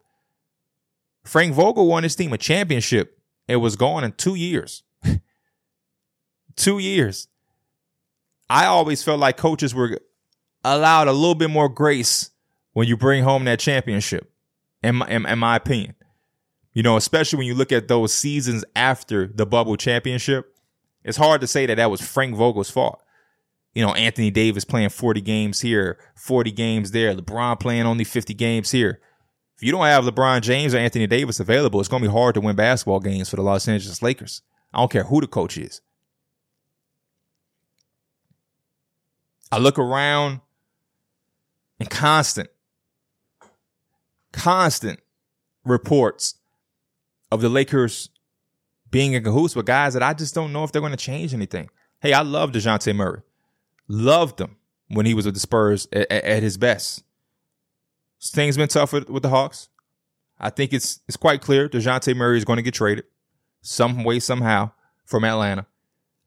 Frank 1.24 1.54
Vogel 1.54 1.88
won 1.88 2.04
his 2.04 2.16
team 2.16 2.34
a 2.34 2.38
championship. 2.38 3.20
It 3.48 3.58
was 3.58 3.76
gone 3.76 4.04
in 4.04 4.14
two 4.14 4.36
years. 4.36 4.84
two 6.56 6.80
years. 6.80 7.28
I 8.50 8.66
always 8.66 9.04
felt 9.04 9.20
like 9.20 9.38
coaches 9.38 9.74
were 9.74 10.00
allowed 10.64 11.08
a 11.08 11.14
little 11.14 11.36
bit 11.36 11.50
more 11.50 11.70
grace 11.70 12.32
when 12.74 12.88
you 12.88 12.98
bring 12.98 13.24
home 13.24 13.46
that 13.46 13.60
championship, 13.60 14.32
in 14.82 14.96
my, 14.96 15.08
in, 15.08 15.26
in 15.26 15.40
my 15.40 15.56
opinion. 15.56 15.96
You 16.74 16.84
know, 16.84 16.96
especially 16.98 17.38
when 17.38 17.48
you 17.48 17.56
look 17.56 17.72
at 17.72 17.88
those 17.88 18.14
seasons 18.14 18.64
after 18.76 19.28
the 19.28 19.46
bubble 19.46 19.76
championship, 19.76 20.56
it's 21.04 21.18
hard 21.18 21.42
to 21.42 21.48
say 21.48 21.66
that 21.66 21.76
that 21.76 21.92
was 21.92 22.02
Frank 22.02 22.36
Vogel's 22.36 22.70
fault. 22.70 23.02
You 23.74 23.86
know, 23.86 23.94
Anthony 23.94 24.32
Davis 24.32 24.66
playing 24.66 24.90
40 24.90 25.22
games 25.22 25.62
here, 25.62 25.98
40 26.16 26.52
games 26.52 26.92
there, 26.92 27.16
LeBron 27.16 27.60
playing 27.60 27.84
only 27.84 28.04
50 28.04 28.34
games 28.34 28.72
here 28.72 29.00
if 29.62 29.66
you 29.68 29.72
don't 29.72 29.86
have 29.86 30.04
LeBron 30.06 30.42
James 30.42 30.74
or 30.74 30.80
Anthony 30.80 31.06
Davis 31.06 31.40
available, 31.40 31.80
it's 31.80 31.88
going 31.88 32.02
to 32.02 32.10
be 32.10 32.12
hard 32.12 32.34
to 32.34 32.42
win 32.42 32.56
basketball 32.56 33.00
games 33.00 33.30
for 33.30 33.36
the 33.36 33.44
Los 33.44 33.68
Angeles 33.68 34.02
Lakers. 34.02 34.42
I 34.74 34.80
don't 34.80 34.92
care 34.92 35.04
who 35.04 35.22
the 35.22 35.28
coach 35.28 35.56
is. 35.56 35.82
I 39.52 39.60
look 39.60 39.78
around 39.78 40.42
and 41.80 41.92
constant, 41.92 42.50
constant 44.32 45.00
reports 45.64 46.40
of 47.32 47.42
the 47.42 47.50
Lakers 47.50 48.10
being 48.90 49.14
in 49.14 49.24
cahoots 49.24 49.56
with 49.56 49.68
guys 49.68 49.94
that 49.94 50.02
I 50.02 50.16
just 50.16 50.34
don't 50.34 50.52
know 50.52 50.64
if 50.64 50.72
they're 50.72 50.82
going 50.82 50.90
to 50.90 50.98
change 50.98 51.36
anything. 51.36 51.70
Hey, 52.00 52.14
I 52.14 52.24
love 52.24 52.52
DeJounte 52.52 52.96
Murray. 52.96 53.22
Loved 53.88 54.42
him 54.42 54.56
when 54.88 55.06
he 55.06 55.14
was 55.14 55.26
with 55.26 55.36
the 55.36 55.40
Spurs 55.40 55.88
at, 55.94 56.10
at 56.10 56.42
his 56.42 56.58
best. 56.58 57.04
Things 58.22 58.56
been 58.56 58.68
tough 58.68 58.94
with, 58.94 59.10
with 59.10 59.24
the 59.24 59.30
Hawks. 59.30 59.70
I 60.40 60.50
think 60.50 60.74
it's 60.74 61.00
it's 61.08 61.18
quite 61.18 61.42
clear 61.42 61.70
DeJounte 61.70 62.16
Murray 62.16 62.38
is 62.38 62.46
going 62.46 62.58
to 62.58 62.64
get 62.64 62.74
traded 62.74 63.06
some 63.62 64.04
way, 64.04 64.20
somehow 64.20 64.72
from 65.06 65.24
Atlanta. 65.24 65.66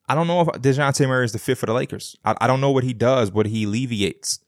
I 0.08 0.14
don't 0.14 0.26
know 0.26 0.40
if 0.40 0.48
DeJounte 0.48 1.06
Murray 1.08 1.24
is 1.24 1.32
the 1.32 1.38
fit 1.38 1.58
for 1.58 1.66
the 1.66 1.72
Lakers. 1.72 2.16
I, 2.24 2.34
I 2.40 2.46
don't 2.46 2.60
know 2.60 2.70
what 2.70 2.84
he 2.84 2.92
does, 2.92 3.32
what 3.32 3.46
he 3.46 3.64
alleviates. 3.64 4.40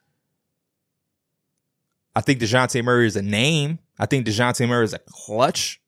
I 2.14 2.20
think 2.20 2.40
DeJounte 2.40 2.82
Murray 2.84 3.06
is 3.06 3.16
a 3.16 3.22
name. 3.22 3.78
I 3.98 4.06
think 4.06 4.26
DeJounte 4.26 4.68
Murray 4.68 4.84
is 4.84 4.94
a 4.94 4.98
Klutch 4.98 5.80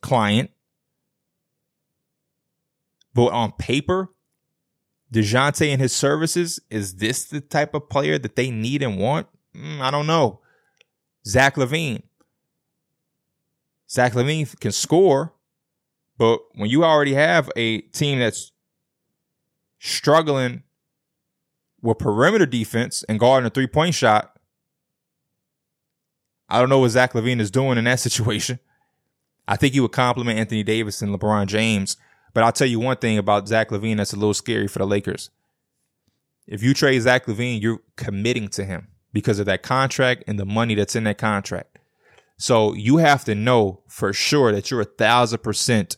client. 0.00 0.50
But 3.14 3.32
on 3.32 3.52
paper, 3.52 4.10
DeJounte 5.12 5.66
and 5.72 5.80
his 5.80 5.92
services, 5.92 6.60
is 6.70 6.96
this 6.96 7.24
the 7.24 7.40
type 7.40 7.74
of 7.74 7.88
player 7.88 8.18
that 8.18 8.36
they 8.36 8.50
need 8.50 8.82
and 8.82 8.98
want? 8.98 9.26
Mm, 9.56 9.80
I 9.80 9.90
don't 9.90 10.06
know. 10.06 10.40
Zach 11.26 11.56
LaVine. 11.56 12.02
Zach 13.90 14.12
LaVine 14.12 14.58
can 14.60 14.72
score, 14.72 15.32
but 16.18 16.40
when 16.54 16.68
you 16.68 16.84
already 16.84 17.14
have 17.14 17.50
a 17.56 17.80
team 17.80 18.18
that's 18.18 18.52
struggling 19.78 20.62
with 21.80 21.98
perimeter 21.98 22.46
defense 22.46 23.04
and 23.08 23.18
guarding 23.18 23.46
a 23.46 23.50
three 23.50 23.66
point 23.66 23.94
shot, 23.94 24.38
I 26.48 26.58
don't 26.60 26.68
know 26.68 26.80
what 26.80 26.90
Zach 26.90 27.12
LaVine 27.12 27.40
is 27.40 27.50
doing 27.50 27.78
in 27.78 27.84
that 27.84 28.00
situation. 28.00 28.58
I 29.46 29.56
think 29.56 29.74
he 29.74 29.80
would 29.80 29.92
complement 29.92 30.38
Anthony 30.38 30.62
Davis 30.62 31.00
and 31.00 31.14
LeBron 31.14 31.46
James 31.46 31.96
But 32.34 32.44
I'll 32.44 32.52
tell 32.52 32.66
you 32.66 32.78
one 32.78 32.98
thing 32.98 33.16
about 33.16 33.48
Zach 33.48 33.70
LaVine 33.70 33.96
that's 33.96 34.12
a 34.12 34.16
little 34.16 34.34
scary 34.34 34.68
for 34.68 34.78
the 34.78 34.86
Lakers. 34.86 35.30
If 36.46 36.62
you 36.62 36.74
trade 36.74 37.00
Zach 37.00 37.26
LaVine, 37.26 37.60
you're 37.60 37.80
committing 37.96 38.48
to 38.50 38.64
him 38.64 38.88
because 39.12 39.38
of 39.38 39.46
that 39.46 39.62
contract 39.62 40.24
and 40.26 40.38
the 40.38 40.44
money 40.44 40.74
that's 40.74 40.96
in 40.96 41.04
that 41.04 41.18
contract. 41.18 41.78
So 42.36 42.74
you 42.74 42.98
have 42.98 43.24
to 43.24 43.34
know 43.34 43.82
for 43.88 44.12
sure 44.12 44.52
that 44.52 44.70
you're 44.70 44.80
a 44.80 44.84
thousand 44.84 45.42
percent 45.42 45.96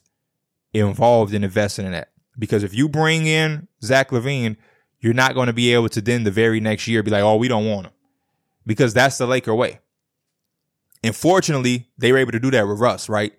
involved 0.72 1.34
in 1.34 1.44
investing 1.44 1.86
in 1.86 1.92
that. 1.92 2.10
Because 2.38 2.62
if 2.62 2.74
you 2.74 2.88
bring 2.88 3.26
in 3.26 3.68
Zach 3.82 4.10
LaVine, 4.10 4.56
you're 5.00 5.14
not 5.14 5.34
going 5.34 5.48
to 5.48 5.52
be 5.52 5.74
able 5.74 5.88
to 5.90 6.00
then 6.00 6.24
the 6.24 6.30
very 6.30 6.60
next 6.60 6.86
year 6.86 7.02
be 7.02 7.10
like, 7.10 7.22
oh, 7.22 7.36
we 7.36 7.48
don't 7.48 7.66
want 7.66 7.86
him. 7.86 7.92
Because 8.66 8.94
that's 8.94 9.18
the 9.18 9.26
Laker 9.26 9.54
way. 9.54 9.80
And 11.02 11.16
fortunately, 11.16 11.88
they 11.98 12.12
were 12.12 12.18
able 12.18 12.32
to 12.32 12.40
do 12.40 12.50
that 12.50 12.68
with 12.68 12.78
Russ, 12.78 13.08
right? 13.08 13.32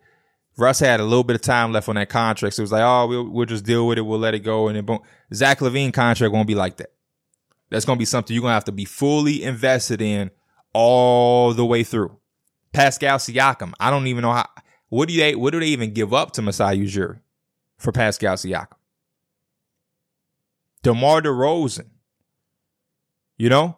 Russ 0.58 0.80
had 0.80 1.00
a 1.00 1.04
little 1.04 1.24
bit 1.24 1.36
of 1.36 1.42
time 1.42 1.72
left 1.72 1.88
on 1.88 1.96
that 1.96 2.10
contract. 2.10 2.56
So 2.56 2.62
it 2.62 2.64
was 2.66 2.72
like, 2.72 2.84
oh, 2.84 3.08
we'll, 3.08 3.30
we'll 3.30 3.46
just 3.46 3.66
deal 3.66 3.88
with 3.88 3.98
it. 3.98 4.02
We'll 4.02 4.20
let 4.20 4.34
it 4.34 4.40
go. 4.40 4.68
And 4.68 4.76
then 4.76 4.86
boom. 4.86 5.00
Zach 5.34 5.60
LaVine 5.60 5.94
contract 5.94 6.34
won't 6.34 6.48
be 6.48 6.56
like 6.56 6.78
that. 6.78 6.92
That's 7.72 7.86
going 7.86 7.98
to 7.98 8.00
be 8.00 8.06
something 8.06 8.34
you're 8.34 8.42
going 8.42 8.52
to 8.52 8.56
have 8.56 8.66
to 8.66 8.72
be 8.72 8.86
fully 8.86 9.44
invested 9.44 10.02
in 10.02 10.30
all 10.74 11.54
the 11.54 11.66
way 11.66 11.84
through. 11.84 12.18
Pascal 12.74 13.18
Siakam. 13.18 13.74
I 13.80 13.90
don't 13.90 14.08
even 14.08 14.22
know 14.22 14.34
how, 14.34 14.48
what 14.90 15.08
do 15.08 15.16
they, 15.16 15.36
what 15.36 15.52
do 15.52 15.60
they 15.60 15.68
even 15.68 15.94
give 15.94 16.14
up 16.14 16.32
to 16.34 16.42
Masai 16.42 16.78
Ujiri 16.78 17.20
for 17.78 17.92
Pascal 17.92 18.36
Siakam? 18.36 18.78
DeMar 20.84 21.22
DeRozan. 21.22 21.90
You 23.38 23.50
know? 23.50 23.78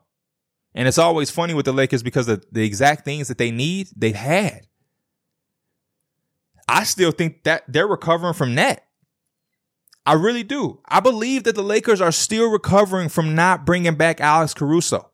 And 0.74 0.88
it's 0.88 0.98
always 0.98 1.30
funny 1.30 1.54
with 1.54 1.66
the 1.66 1.72
Lakers 1.72 2.02
because 2.02 2.26
the, 2.26 2.44
the 2.52 2.66
exact 2.66 3.06
things 3.06 3.28
that 3.28 3.38
they 3.38 3.52
need, 3.52 3.90
they've 3.96 4.16
had. 4.16 4.68
I 6.68 6.84
still 6.84 7.12
think 7.12 7.44
that 7.44 7.64
they're 7.68 7.88
recovering 7.88 8.34
from 8.34 8.56
that. 8.56 8.83
I 10.06 10.14
really 10.14 10.44
do. 10.44 10.82
I 10.86 11.00
believe 11.00 11.44
that 11.44 11.56
the 11.56 11.64
Lakers 11.64 12.02
are 12.02 12.12
still 12.12 12.50
recovering 12.50 13.10
from 13.10 13.36
not 13.36 13.66
bringing 13.66 13.96
back 13.96 14.20
Alex 14.20 14.54
Caruso. 14.54 15.10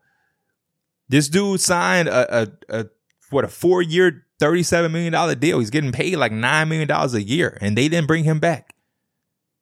This 1.09 1.29
dude 1.29 1.61
signed 1.61 2.07
a, 2.07 2.41
a, 2.41 2.47
a 2.69 2.85
what 3.29 3.45
a 3.45 3.47
four 3.47 3.81
year, 3.81 4.25
thirty 4.39 4.63
seven 4.63 4.91
million 4.91 5.13
dollar 5.13 5.35
deal. 5.35 5.59
He's 5.59 5.69
getting 5.69 5.91
paid 5.91 6.15
like 6.15 6.31
nine 6.31 6.69
million 6.69 6.87
dollars 6.87 7.13
a 7.13 7.21
year, 7.21 7.57
and 7.61 7.77
they 7.77 7.87
didn't 7.87 8.07
bring 8.07 8.23
him 8.23 8.39
back 8.39 8.73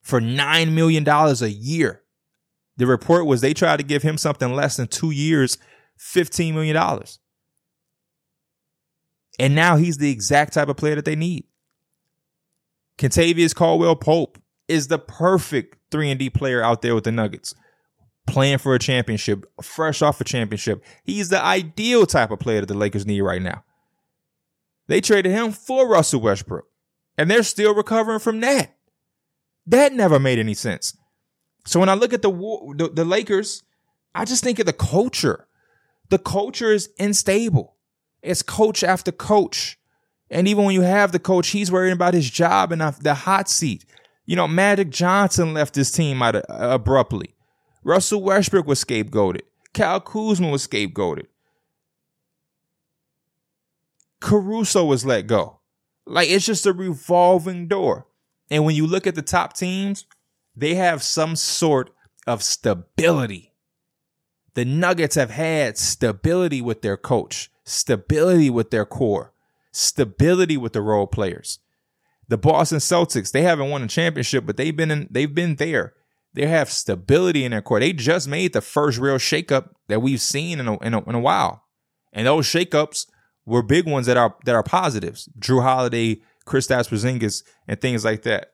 for 0.01 0.21
nine 0.21 0.73
million 0.73 1.03
dollars 1.03 1.41
a 1.41 1.51
year. 1.51 2.03
The 2.77 2.87
report 2.87 3.25
was 3.25 3.41
they 3.41 3.53
tried 3.53 3.77
to 3.77 3.83
give 3.83 4.03
him 4.03 4.17
something 4.17 4.53
less 4.53 4.77
than 4.77 4.87
two 4.87 5.11
years, 5.11 5.57
$15 5.99 6.53
million. 6.53 6.77
And 9.39 9.55
now 9.55 9.77
he's 9.77 9.97
the 9.97 10.11
exact 10.11 10.53
type 10.53 10.69
of 10.69 10.77
player 10.77 10.95
that 10.95 11.05
they 11.05 11.15
need. 11.15 11.45
Kentavious 12.97 13.53
Caldwell 13.53 13.95
Pope 13.95 14.37
is 14.67 14.88
the 14.88 14.99
perfect 14.99 15.77
3 15.91 16.12
and 16.12 16.19
D 16.19 16.30
player 16.30 16.63
out 16.63 16.82
there 16.82 16.95
with 16.95 17.06
the 17.06 17.12
Nuggets. 17.12 17.53
Playing 18.25 18.58
for 18.58 18.75
a 18.75 18.80
championship, 18.80 19.45
fresh 19.62 20.01
off 20.01 20.19
a 20.19 20.25
championship. 20.25 20.84
He's 21.03 21.30
the 21.30 21.41
ideal 21.41 22.06
type 22.06 22.30
of 22.30 22.39
player 22.39 22.60
that 22.60 22.65
the 22.65 22.73
Lakers 22.73 23.06
need 23.06 23.21
right 23.21 23.41
now. 23.41 23.63
They 24.88 25.01
traded 25.01 25.32
him 25.32 25.51
for 25.51 25.88
Russell 25.88 26.21
Westbrook, 26.21 26.65
and 27.17 27.32
they're 27.32 27.43
still 27.43 27.73
recovering 27.73 28.19
from 28.19 28.41
that. 28.41 28.75
That 29.65 29.93
never 29.93 30.19
made 30.19 30.39
any 30.39 30.53
sense. 30.53 30.97
So 31.65 31.80
when 31.80 31.89
I 31.89 31.93
look 31.93 32.13
at 32.13 32.21
the, 32.21 32.32
the, 32.32 32.89
the 32.93 33.06
Lakers, 33.06 33.63
I 34.15 34.25
just 34.25 34.43
think 34.43 34.60
of 34.60 34.65
the 34.65 34.73
culture. 34.73 35.47
The 36.10 36.17
culture 36.17 36.71
is 36.71 36.89
unstable. 36.97 37.75
It's 38.21 38.41
coach 38.41 38.84
after 38.84 39.12
coach. 39.12 39.77
And 40.30 40.47
even 40.47 40.65
when 40.65 40.75
you 40.75 40.82
have 40.82 41.12
the 41.12 41.19
coach, 41.19 41.49
he's 41.49 41.71
worrying 41.71 41.93
about 41.93 42.13
his 42.13 42.30
job 42.30 42.71
and 42.71 42.82
the 42.82 43.13
hot 43.13 43.49
seat. 43.49 43.86
You 44.27 44.35
know, 44.35 44.47
Magic 44.47 44.89
Johnson 44.89 45.53
left 45.53 45.73
his 45.73 45.89
team 45.89 46.21
out 46.21 46.35
of, 46.35 46.43
uh, 46.49 46.73
abruptly. 46.75 47.33
Russell 47.83 48.21
Westbrook 48.21 48.67
was 48.67 48.83
scapegoated. 48.83 49.41
Cal 49.73 50.01
Kuzma 50.01 50.49
was 50.49 50.67
scapegoated. 50.67 51.27
Caruso 54.19 54.83
was 54.83 55.05
let 55.05 55.27
go. 55.27 55.59
Like 56.05 56.29
it's 56.29 56.45
just 56.45 56.65
a 56.65 56.73
revolving 56.73 57.67
door. 57.67 58.07
And 58.51 58.65
when 58.65 58.75
you 58.75 58.85
look 58.85 59.07
at 59.07 59.15
the 59.15 59.21
top 59.21 59.55
teams, 59.55 60.05
they 60.55 60.75
have 60.75 61.01
some 61.03 61.35
sort 61.35 61.91
of 62.25 62.43
stability. 62.43 63.53
The 64.55 64.65
Nuggets 64.65 65.15
have 65.15 65.29
had 65.29 65.77
stability 65.77 66.61
with 66.61 66.81
their 66.81 66.97
coach, 66.97 67.49
stability 67.63 68.49
with 68.49 68.71
their 68.71 68.85
core, 68.85 69.31
stability 69.71 70.57
with 70.57 70.73
the 70.73 70.81
role 70.81 71.07
players. 71.07 71.59
The 72.29 72.37
Boston 72.37 72.79
Celtics, 72.79 73.31
they 73.31 73.43
haven't 73.43 73.69
won 73.69 73.83
a 73.83 73.87
championship, 73.87 74.45
but 74.45 74.57
they've 74.57 74.75
been 74.75 74.91
in, 74.91 75.07
they've 75.09 75.33
been 75.33 75.55
there. 75.55 75.93
They 76.33 76.45
have 76.45 76.69
stability 76.69 77.45
in 77.45 77.51
their 77.51 77.61
core. 77.61 77.79
They 77.79 77.93
just 77.93 78.27
made 78.27 78.53
the 78.53 78.61
first 78.61 78.99
real 78.99 79.15
shakeup 79.15 79.69
that 79.87 80.01
we've 80.01 80.21
seen 80.21 80.59
in 80.59 80.67
a, 80.67 80.77
in 80.79 80.93
a, 80.93 81.03
in 81.09 81.15
a 81.15 81.19
while. 81.19 81.63
And 82.13 82.27
those 82.27 82.45
shakeups 82.45 83.07
were 83.45 83.63
big 83.63 83.87
ones 83.87 84.05
that 84.05 84.17
are 84.17 84.35
that 84.45 84.53
are 84.53 84.63
positives. 84.63 85.29
Jrue 85.39 85.63
Holiday, 85.63 86.21
Kristaps 86.45 86.89
Porzingis, 86.89 87.43
and 87.67 87.79
things 87.79 88.03
like 88.05 88.23
that. 88.23 88.51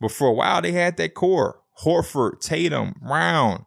But 0.00 0.10
for 0.10 0.28
a 0.28 0.32
while, 0.32 0.62
they 0.62 0.72
had 0.72 0.96
that 0.96 1.14
core. 1.14 1.60
Horford, 1.82 2.40
Tatum, 2.40 2.94
Brown, 3.06 3.66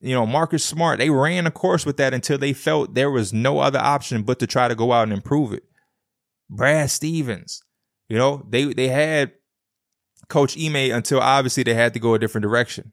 you 0.00 0.14
know, 0.14 0.26
Marcus 0.26 0.64
Smart. 0.64 0.98
They 0.98 1.10
ran 1.10 1.46
a 1.46 1.50
course 1.50 1.86
with 1.86 1.96
that 1.96 2.12
until 2.12 2.36
they 2.36 2.52
felt 2.52 2.94
there 2.94 3.10
was 3.10 3.32
no 3.32 3.60
other 3.60 3.78
option 3.78 4.22
but 4.22 4.38
to 4.40 4.46
try 4.46 4.68
to 4.68 4.74
go 4.74 4.92
out 4.92 5.04
and 5.04 5.12
improve 5.12 5.52
it. 5.52 5.62
Brad 6.50 6.90
Stevens, 6.90 7.62
you 8.08 8.18
know, 8.18 8.46
they 8.48 8.72
they 8.72 8.88
had 8.88 9.32
Coach 10.28 10.56
Ime 10.58 10.92
until 10.92 11.20
obviously 11.20 11.62
they 11.62 11.74
had 11.74 11.94
to 11.94 12.00
go 12.00 12.14
a 12.14 12.18
different 12.18 12.42
direction. 12.42 12.92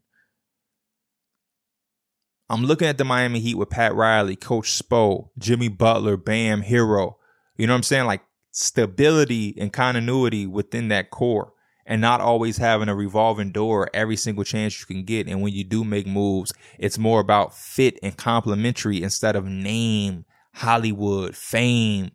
I'm 2.49 2.65
looking 2.65 2.87
at 2.87 2.97
the 2.97 3.05
Miami 3.05 3.39
Heat 3.39 3.55
with 3.55 3.69
Pat 3.69 3.95
Riley, 3.95 4.35
Coach 4.35 4.71
Spo, 4.71 5.29
Jimmy 5.37 5.69
Butler, 5.69 6.17
Bam, 6.17 6.63
Herro. 6.63 7.13
You 7.57 7.65
know 7.65 7.73
what 7.73 7.77
I'm 7.77 7.83
saying? 7.83 8.05
Like 8.07 8.23
stability 8.51 9.55
and 9.57 9.71
continuity 9.71 10.45
within 10.45 10.89
that 10.89 11.11
core 11.11 11.53
and 11.85 12.01
not 12.01 12.21
always 12.21 12.57
having 12.57 12.89
a 12.89 12.95
revolving 12.95 13.51
door 13.51 13.89
every 13.93 14.15
single 14.15 14.43
chance 14.43 14.79
you 14.79 14.85
can 14.85 15.03
get. 15.03 15.27
And 15.27 15.41
when 15.41 15.53
you 15.53 15.63
do 15.63 15.83
make 15.83 16.05
moves, 16.05 16.53
it's 16.77 16.97
more 16.97 17.19
about 17.19 17.57
fit 17.57 17.97
and 18.03 18.15
complementary 18.15 19.01
instead 19.01 19.35
of 19.35 19.45
name, 19.45 20.25
Hollywood, 20.53 21.35
fame, 21.35 22.11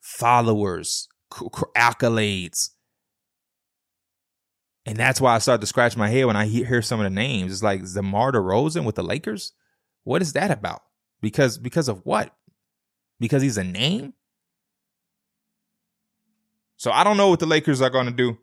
followers, 0.00 1.08
accolades. 1.30 2.70
And 4.86 4.96
that's 4.96 5.20
why 5.20 5.34
I 5.34 5.38
start 5.38 5.60
to 5.60 5.66
scratch 5.66 5.96
my 5.96 6.08
head 6.08 6.24
when 6.24 6.36
I 6.36 6.46
hear 6.46 6.82
some 6.82 7.00
of 7.00 7.04
the 7.04 7.10
names. 7.10 7.52
It's 7.52 7.62
like 7.62 7.82
DeMar 7.92 8.32
DeRozan 8.32 8.84
with 8.84 8.94
the 8.94 9.02
Lakers. 9.02 9.52
What 10.04 10.22
is 10.22 10.32
that 10.32 10.50
about? 10.50 10.82
Because 11.20 11.58
because 11.58 11.88
of 11.88 12.00
what? 12.04 12.34
Because 13.18 13.42
he's 13.42 13.58
a 13.58 13.64
name. 13.64 14.14
So 16.76 16.90
I 16.90 17.04
don't 17.04 17.18
know 17.18 17.28
what 17.28 17.40
the 17.40 17.46
Lakers 17.46 17.82
are 17.82 17.90
going 17.90 18.06
to 18.06 18.12
do. 18.12 18.38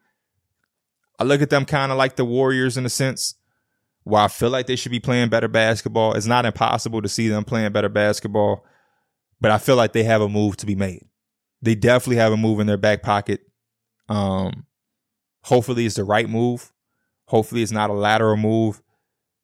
I 1.20 1.24
look 1.24 1.42
at 1.42 1.50
them 1.50 1.66
kind 1.66 1.92
of 1.92 1.98
like 1.98 2.16
the 2.16 2.26
Warriors 2.26 2.78
in 2.78 2.86
a 2.86 2.90
sense, 2.90 3.34
where 4.04 4.22
I 4.22 4.28
feel 4.28 4.52
like 4.52 4.68
they 4.68 4.76
should 4.76 4.92
be 4.92 5.00
playing 5.00 5.30
better 5.30 5.48
basketball. 5.48 6.14
It's 6.14 6.28
not 6.28 6.46
impossible 6.46 7.02
to 7.02 7.10
see 7.10 7.28
them 7.28 7.44
playing 7.44 7.72
better 7.72 7.90
basketball, 7.90 8.64
but 9.42 9.50
I 9.50 9.58
feel 9.58 9.76
like 9.76 9.94
they 9.94 10.04
have 10.04 10.22
a 10.22 10.30
move 10.30 10.56
to 10.58 10.68
be 10.68 10.76
made. 10.76 11.07
They 11.62 11.76
definitely 11.76 12.18
have 12.18 12.34
a 12.34 12.38
move 12.38 12.60
in 12.60 12.68
their 12.68 12.78
back 12.78 13.02
pocket. 13.02 13.42
Um, 14.10 14.66
hopefully 15.44 15.86
it's 15.86 15.96
the 15.96 16.04
right 16.04 16.30
move. 16.30 16.72
Hopefully 17.26 17.62
it's 17.62 17.72
not 17.72 17.90
a 17.90 17.94
lateral 17.94 18.38
move 18.38 18.82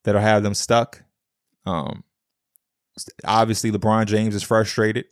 that'll 0.03 0.21
have 0.21 0.43
them 0.43 0.53
stuck. 0.53 1.03
Um, 1.65 2.03
obviously 3.25 3.71
LeBron 3.71 4.05
James 4.05 4.35
is 4.35 4.43
frustrated. 4.43 5.05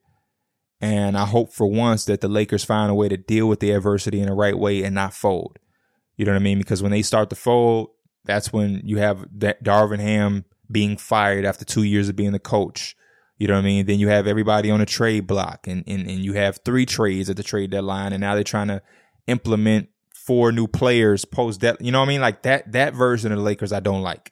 And 0.80 1.16
I 1.18 1.26
hope 1.26 1.54
for 1.54 1.68
once 1.68 2.06
that 2.06 2.22
the 2.22 2.28
Lakers 2.28 2.64
find 2.64 2.90
a 2.90 2.96
way 2.96 3.08
to 3.08 3.18
deal 3.18 3.48
with 3.48 3.60
the 3.60 3.72
adversity 3.72 4.20
in 4.20 4.28
the 4.28 4.34
right 4.34 4.58
way 4.58 4.84
and 4.84 4.96
not 4.96 5.14
fold. 5.14 5.60
You 6.18 6.26
know 6.26 6.32
what 6.32 6.40
I 6.40 6.44
mean? 6.44 6.58
Because 6.58 6.82
when 6.82 6.92
they 6.92 7.04
start 7.04 7.30
to 7.30 7.36
fold, 7.36 7.90
that's 8.26 8.52
when 8.52 8.82
you 8.84 8.98
have 8.98 9.26
Darvin 9.38 10.00
Ham 10.00 10.46
being 10.72 10.98
fired 10.98 11.46
after 11.46 11.66
two 11.66 11.84
years 11.84 12.10
of 12.10 12.16
being 12.16 12.32
the 12.32 12.40
coach. 12.40 12.96
You 13.42 13.48
know 13.48 13.56
what 13.56 13.62
I 13.62 13.64
mean? 13.64 13.88
Then 13.88 13.98
you 13.98 14.08
have 14.10 14.28
everybody 14.28 14.70
on 14.70 14.82
a 14.82 14.86
trade 14.86 15.26
block 15.26 15.66
and, 15.66 15.84
and, 15.88 16.08
and 16.08 16.24
you 16.24 16.34
have 16.34 16.60
three 16.64 16.86
trades 16.86 17.28
at 17.28 17.38
the 17.38 17.42
trade 17.42 17.72
deadline 17.72 18.14
and 18.14 18.22
now 18.22 18.36
they're 18.36 18.44
trying 18.44 18.68
to 18.68 18.84
implement 19.26 19.90
four 20.14 20.52
new 20.52 20.68
players 20.68 21.26
post 21.26 21.62
that. 21.62 21.82
You 21.82 21.92
know 21.92 22.02
what 22.02 22.06
I 22.06 22.10
mean? 22.10 22.22
Like 22.22 22.44
that, 22.44 22.72
that 22.74 22.94
version 22.94 23.32
of 23.32 23.40
the 23.40 23.44
Lakers 23.44 23.74
I 23.74 23.80
don't 23.80 24.04
like. 24.04 24.32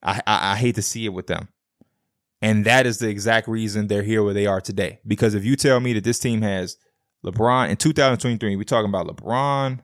I, 0.00 0.20
I, 0.28 0.52
I 0.52 0.56
hate 0.56 0.76
to 0.76 0.82
see 0.82 1.04
it 1.04 1.12
with 1.12 1.26
them. 1.26 1.48
And 2.40 2.64
that 2.66 2.86
is 2.86 2.98
the 2.98 3.08
exact 3.08 3.48
reason 3.48 3.88
they're 3.88 4.04
here 4.04 4.22
where 4.22 4.32
they 4.32 4.46
are 4.46 4.60
today. 4.60 5.00
Because 5.04 5.34
if 5.34 5.44
you 5.44 5.56
tell 5.56 5.80
me 5.80 5.92
that 5.94 6.04
this 6.04 6.20
team 6.20 6.42
has 6.42 6.76
LeBron 7.26 7.68
in 7.68 7.76
2023, 7.76 8.54
we're 8.54 8.62
talking 8.62 8.90
about 8.90 9.08
LeBron, 9.08 9.80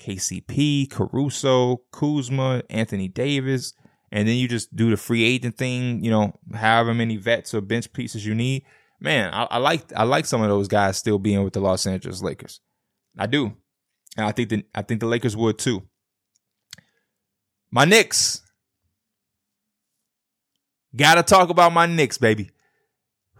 KCP, 0.00 0.90
Caruso, 0.90 1.82
Kuzma, 1.92 2.64
Anthony 2.68 3.06
Davis, 3.06 3.72
and 4.16 4.26
then 4.26 4.36
you 4.36 4.48
just 4.48 4.74
do 4.74 4.88
the 4.88 4.96
free 4.96 5.22
agent 5.24 5.58
thing, 5.58 6.02
you 6.02 6.10
know, 6.10 6.32
however 6.54 6.94
many 6.94 7.18
vets 7.18 7.52
or 7.52 7.60
bench 7.60 7.92
pieces 7.92 8.24
you 8.24 8.34
need. 8.34 8.64
Man, 8.98 9.30
I, 9.34 9.42
I 9.42 9.58
like 9.58 9.92
I 9.94 10.04
like 10.04 10.24
some 10.24 10.40
of 10.40 10.48
those 10.48 10.68
guys 10.68 10.96
still 10.96 11.18
being 11.18 11.44
with 11.44 11.52
the 11.52 11.60
Los 11.60 11.86
Angeles 11.86 12.22
Lakers. 12.22 12.60
I 13.18 13.26
do. 13.26 13.52
And 14.16 14.24
I 14.24 14.32
think 14.32 14.48
the 14.48 14.64
I 14.74 14.80
think 14.80 15.00
the 15.00 15.06
Lakers 15.06 15.36
would 15.36 15.58
too. 15.58 15.82
My 17.70 17.84
Knicks. 17.84 18.40
Gotta 20.96 21.22
talk 21.22 21.50
about 21.50 21.74
my 21.74 21.84
Knicks, 21.84 22.16
baby. 22.16 22.48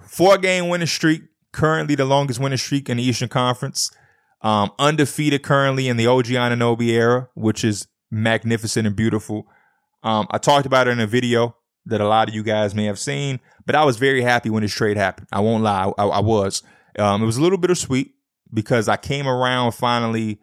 Four 0.07 0.37
game 0.37 0.69
winning 0.69 0.87
streak, 0.87 1.23
currently 1.53 1.95
the 1.95 2.05
longest 2.05 2.39
winning 2.39 2.59
streak 2.59 2.91
in 2.91 2.99
the 2.99 3.03
Eastern 3.03 3.31
Conference. 3.31 3.91
Um, 4.43 4.73
undefeated 4.79 5.43
currently 5.43 5.89
in 5.89 5.97
the 5.97 6.07
OG 6.07 6.27
Anunoby 6.27 6.89
era, 6.89 7.31
which 7.33 7.65
is 7.65 7.89
magnificent 8.11 8.87
and 8.87 8.95
beautiful. 8.95 9.49
Um, 10.07 10.29
I 10.31 10.39
talked 10.39 10.67
about 10.67 10.87
it 10.87 10.93
in 10.93 11.01
a 11.01 11.07
video 11.07 11.57
that 11.87 12.01
a 12.01 12.07
lot 12.07 12.29
of 12.29 12.35
you 12.35 12.45
guys 12.45 12.77
may 12.77 12.85
have 12.85 12.99
seen, 12.99 13.41
but 13.67 13.75
I 13.75 13.85
was 13.85 13.97
very 13.97 14.23
happy 14.23 14.49
when 14.49 14.63
this 14.63 14.73
trade 14.73 14.97
happened. 14.97 15.27
I 15.33 15.41
won't 15.41 15.65
lie, 15.65 15.93
I, 15.99 16.05
I 16.05 16.21
was. 16.21 16.63
Um, 16.97 17.25
it 17.25 17.27
was 17.27 17.39
a 17.39 17.43
little 17.43 17.59
bittersweet 17.59 18.15
because 18.55 18.89
I 18.89 18.97
came 18.97 19.27
around 19.27 19.73
finally 19.73 20.39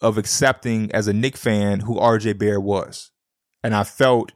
of 0.00 0.16
accepting 0.16 0.92
as 0.92 1.08
a 1.08 1.12
Knick 1.12 1.36
fan 1.36 1.80
who 1.80 1.96
RJ 1.96 2.38
Bear 2.38 2.60
was. 2.60 3.10
And 3.64 3.74
I 3.74 3.82
felt 3.82 4.30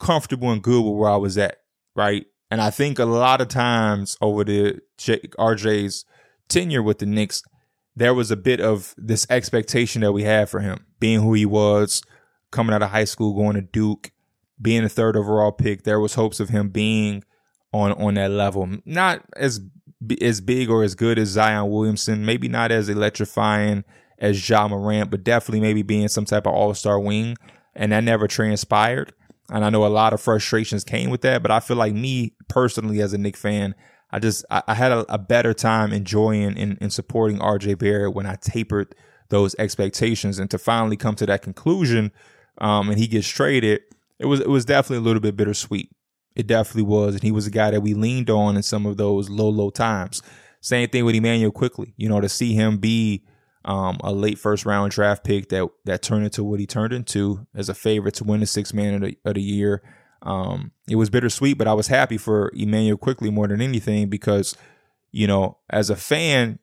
comfortable 0.00 0.50
and 0.50 0.62
good 0.62 0.82
with 0.82 0.94
where 0.94 1.10
I 1.10 1.16
was 1.16 1.36
at, 1.36 1.58
right? 1.94 2.24
And 2.50 2.62
I 2.62 2.70
think 2.70 2.98
a 2.98 3.04
lot 3.04 3.42
of 3.42 3.48
times 3.48 4.16
over 4.22 4.44
the 4.44 4.80
RJ's 4.98 6.06
tenure 6.48 6.82
with 6.82 7.00
the 7.00 7.06
Knicks, 7.06 7.42
there 7.94 8.14
was 8.14 8.30
a 8.30 8.36
bit 8.36 8.62
of 8.62 8.94
this 8.96 9.26
expectation 9.28 10.00
that 10.00 10.12
we 10.12 10.22
had 10.22 10.48
for 10.48 10.60
him, 10.60 10.86
being 10.98 11.20
who 11.20 11.34
he 11.34 11.44
was, 11.44 12.02
coming 12.54 12.74
out 12.74 12.82
of 12.82 12.90
high 12.90 13.04
school, 13.04 13.34
going 13.34 13.56
to 13.56 13.62
Duke, 13.62 14.10
being 14.60 14.84
a 14.84 14.88
third 14.88 15.16
overall 15.16 15.52
pick. 15.52 15.82
There 15.82 16.00
was 16.00 16.14
hopes 16.14 16.40
of 16.40 16.48
him 16.48 16.70
being 16.70 17.24
on 17.72 17.92
on 17.92 18.14
that 18.14 18.30
level, 18.30 18.68
not 18.86 19.22
as 19.36 19.60
as 20.20 20.40
big 20.40 20.70
or 20.70 20.82
as 20.82 20.94
good 20.94 21.18
as 21.18 21.28
Zion 21.28 21.70
Williamson, 21.70 22.24
maybe 22.24 22.48
not 22.48 22.70
as 22.70 22.88
electrifying 22.88 23.84
as 24.18 24.48
Ja 24.48 24.68
Morant, 24.68 25.10
but 25.10 25.24
definitely 25.24 25.60
maybe 25.60 25.82
being 25.82 26.08
some 26.08 26.24
type 26.24 26.46
of 26.46 26.54
all 26.54 26.74
star 26.74 26.98
wing. 26.98 27.36
And 27.74 27.92
that 27.92 28.04
never 28.04 28.28
transpired. 28.28 29.12
And 29.50 29.64
I 29.64 29.70
know 29.70 29.84
a 29.84 29.88
lot 29.88 30.12
of 30.12 30.20
frustrations 30.20 30.84
came 30.84 31.10
with 31.10 31.22
that, 31.22 31.42
but 31.42 31.50
I 31.50 31.60
feel 31.60 31.76
like 31.76 31.92
me 31.92 32.34
personally 32.48 33.00
as 33.00 33.12
a 33.12 33.18
Knick 33.18 33.36
fan, 33.36 33.74
I 34.10 34.18
just 34.20 34.44
I, 34.50 34.62
I 34.68 34.74
had 34.74 34.92
a, 34.92 35.12
a, 35.12 35.18
better 35.18 35.52
time 35.52 35.92
enjoying 35.92 36.56
and, 36.56 36.78
and 36.80 36.92
supporting 36.92 37.38
RJ 37.38 37.78
Barrett 37.78 38.14
when 38.14 38.26
I 38.26 38.36
tapered 38.36 38.94
those 39.28 39.54
expectations 39.58 40.38
and 40.38 40.50
to 40.50 40.58
finally 40.58 40.96
come 40.96 41.16
to 41.16 41.26
that 41.26 41.42
conclusion 41.42 42.12
um, 42.58 42.88
and 42.88 42.98
he 42.98 43.06
gets 43.06 43.28
traded, 43.28 43.82
it 44.18 44.26
was 44.26 44.40
it 44.40 44.48
was 44.48 44.64
definitely 44.64 44.98
a 44.98 45.06
little 45.06 45.20
bit 45.20 45.36
bittersweet. 45.36 45.90
It 46.36 46.46
definitely 46.46 46.82
was. 46.82 47.14
And 47.14 47.22
he 47.22 47.30
was 47.30 47.46
a 47.46 47.50
guy 47.50 47.70
that 47.70 47.82
we 47.82 47.94
leaned 47.94 48.30
on 48.30 48.56
in 48.56 48.62
some 48.62 48.86
of 48.86 48.96
those 48.96 49.30
low, 49.30 49.48
low 49.48 49.70
times. 49.70 50.22
Same 50.60 50.88
thing 50.88 51.04
with 51.04 51.14
Immanuel 51.14 51.52
Quickley. 51.52 51.94
You 51.96 52.08
know, 52.08 52.20
to 52.20 52.28
see 52.28 52.54
him 52.54 52.78
be 52.78 53.24
um, 53.64 53.98
a 54.02 54.12
late 54.12 54.38
first 54.38 54.66
round 54.66 54.92
draft 54.92 55.24
pick 55.24 55.48
that 55.50 55.68
that 55.84 56.02
turned 56.02 56.24
into 56.24 56.44
what 56.44 56.60
he 56.60 56.66
turned 56.66 56.92
into 56.92 57.46
as 57.54 57.68
a 57.68 57.74
favorite 57.74 58.14
to 58.14 58.24
win 58.24 58.40
the 58.40 58.46
sixth 58.46 58.74
man 58.74 58.94
of 58.94 59.00
the, 59.02 59.18
of 59.24 59.34
the 59.34 59.42
year. 59.42 59.82
Um, 60.22 60.72
it 60.88 60.96
was 60.96 61.10
bittersweet, 61.10 61.58
but 61.58 61.68
I 61.68 61.74
was 61.74 61.88
happy 61.88 62.16
for 62.16 62.50
Immanuel 62.54 62.96
Quickley 62.96 63.30
more 63.30 63.46
than 63.46 63.60
anything 63.60 64.08
because, 64.08 64.56
you 65.12 65.26
know, 65.26 65.58
as 65.68 65.90
a 65.90 65.96
fan, 65.96 66.58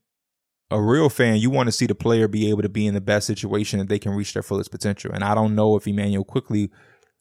a 0.72 0.82
real 0.82 1.10
fan, 1.10 1.38
you 1.38 1.50
want 1.50 1.68
to 1.68 1.72
see 1.72 1.86
the 1.86 1.96
player 1.96 2.28
be 2.28 2.50
able 2.50 2.62
to 2.62 2.70
be 2.70 2.88
in 2.88 2.94
the 2.94 3.02
best 3.02 3.28
situation 3.28 3.80
that 3.80 3.90
they 3.90 4.00
can 4.00 4.14
reach 4.14 4.34
their 4.34 4.44
fullest 4.44 4.72
potential. 4.72 5.12
And 5.14 5.24
I 5.24 5.36
don't 5.36 5.56
know 5.56 5.76
if 5.76 5.88
Immanuel 5.88 6.24
Quickley 6.24 6.72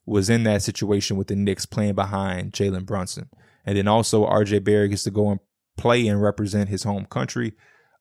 was 0.06 0.30
in 0.30 0.44
that 0.44 0.62
situation 0.62 1.16
with 1.16 1.28
the 1.28 1.36
Knicks 1.36 1.66
playing 1.66 1.94
behind 1.94 2.52
Jalen 2.52 2.86
Brunson. 2.86 3.28
And 3.66 3.76
then 3.76 3.88
also 3.88 4.26
RJ 4.26 4.64
Barrett 4.64 4.90
gets 4.90 5.04
to 5.04 5.10
go 5.10 5.30
and 5.30 5.40
play 5.76 6.06
and 6.06 6.22
represent 6.22 6.68
his 6.68 6.84
home 6.84 7.04
country 7.04 7.54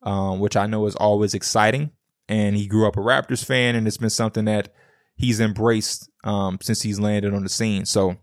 um, 0.04 0.40
which 0.40 0.56
I 0.56 0.68
know 0.68 0.86
is 0.86 0.96
always 0.96 1.34
exciting. 1.34 1.92
And 2.28 2.56
he 2.56 2.68
grew 2.68 2.88
up 2.88 2.98
a 2.98 3.00
Raptors 3.00 3.44
fan, 3.44 3.76
and 3.76 3.88
it's 3.88 3.98
been 3.98 4.10
something 4.10 4.46
that 4.46 4.72
he's 5.16 5.40
embraced 5.40 6.10
um, 6.24 6.60
since 6.62 6.82
he's 6.82 7.00
landed 7.00 7.34
on 7.34 7.44
the 7.44 7.50
scene. 7.50 7.86
So, 7.86 8.18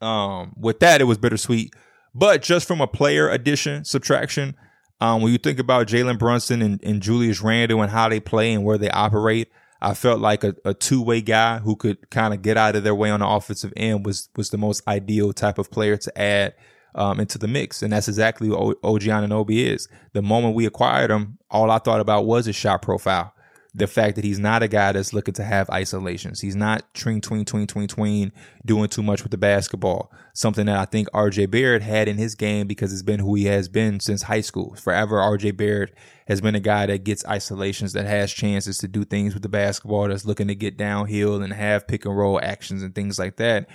um, 0.00 0.54
with 0.56 0.80
that, 0.80 1.00
it 1.00 1.04
was 1.04 1.18
bittersweet. 1.18 1.74
But 2.14 2.42
just 2.42 2.66
from 2.66 2.80
a 2.80 2.86
player 2.86 3.28
addition, 3.28 3.84
subtraction, 3.84 4.56
um, 5.02 5.20
when 5.20 5.32
you 5.32 5.38
think 5.38 5.58
about 5.58 5.88
Jalen 5.88 6.16
Brunson 6.16 6.62
and, 6.62 6.80
and, 6.84 7.02
Julius 7.02 7.42
Randle 7.42 7.82
and 7.82 7.90
how 7.90 8.08
they 8.08 8.20
play 8.20 8.52
and 8.52 8.64
where 8.64 8.78
they 8.78 8.88
operate, 8.88 9.50
I 9.80 9.94
felt 9.94 10.20
like 10.20 10.44
a, 10.44 10.54
a 10.64 10.74
two 10.74 11.02
way 11.02 11.20
guy 11.20 11.58
who 11.58 11.74
could 11.74 12.08
kind 12.10 12.32
of 12.32 12.40
get 12.40 12.56
out 12.56 12.76
of 12.76 12.84
their 12.84 12.94
way 12.94 13.10
on 13.10 13.18
the 13.18 13.26
offensive 13.26 13.72
end 13.76 14.06
was 14.06 14.28
was 14.36 14.50
the 14.50 14.58
most 14.58 14.86
ideal 14.86 15.32
type 15.32 15.58
of 15.58 15.72
player 15.72 15.96
to 15.96 16.16
add 16.16 16.54
um, 16.94 17.18
into 17.18 17.36
the 17.36 17.48
mix. 17.48 17.82
And 17.82 17.92
that's 17.92 18.06
exactly 18.06 18.48
what 18.48 18.78
OG 18.84 19.02
Anunoby 19.02 19.66
is. 19.66 19.88
The 20.12 20.22
moment 20.22 20.54
we 20.54 20.66
acquired 20.66 21.10
him, 21.10 21.38
all 21.50 21.72
I 21.72 21.78
thought 21.78 22.00
about 22.00 22.24
was 22.24 22.46
his 22.46 22.54
shot 22.54 22.80
profile. 22.80 23.34
The 23.74 23.86
fact 23.86 24.16
that 24.16 24.24
he's 24.24 24.38
not 24.38 24.62
a 24.62 24.68
guy 24.68 24.92
that's 24.92 25.14
looking 25.14 25.32
to 25.34 25.44
have 25.44 25.70
isolations. 25.70 26.42
He's 26.42 26.54
not 26.54 26.92
tween, 26.92 27.22
tween, 27.22 27.46
tween, 27.46 27.66
tween, 27.66 27.88
tween, 27.88 28.32
doing 28.66 28.88
too 28.88 29.02
much 29.02 29.22
with 29.22 29.30
the 29.30 29.38
basketball. 29.38 30.12
Something 30.34 30.66
that 30.66 30.76
I 30.76 30.84
think 30.84 31.08
RJ 31.12 31.50
Barrett 31.50 31.80
had 31.80 32.06
in 32.06 32.18
his 32.18 32.34
game 32.34 32.66
because 32.66 32.92
it's 32.92 33.02
been 33.02 33.20
who 33.20 33.34
he 33.34 33.44
has 33.46 33.68
been 33.68 33.98
since 33.98 34.24
high 34.24 34.42
school. 34.42 34.74
Forever, 34.74 35.16
RJ 35.16 35.56
Barrett 35.56 35.94
has 36.28 36.42
been 36.42 36.54
a 36.54 36.60
guy 36.60 36.84
that 36.84 37.04
gets 37.04 37.24
isolations, 37.26 37.94
that 37.94 38.04
has 38.04 38.30
chances 38.30 38.76
to 38.78 38.88
do 38.88 39.04
things 39.04 39.32
with 39.32 39.42
the 39.42 39.48
basketball, 39.48 40.08
that's 40.08 40.26
looking 40.26 40.48
to 40.48 40.54
get 40.54 40.76
downhill 40.76 41.42
and 41.42 41.54
have 41.54 41.88
pick 41.88 42.04
and 42.04 42.16
roll 42.16 42.38
actions 42.42 42.82
and 42.82 42.94
things 42.94 43.18
like 43.18 43.36
that. 43.36 43.66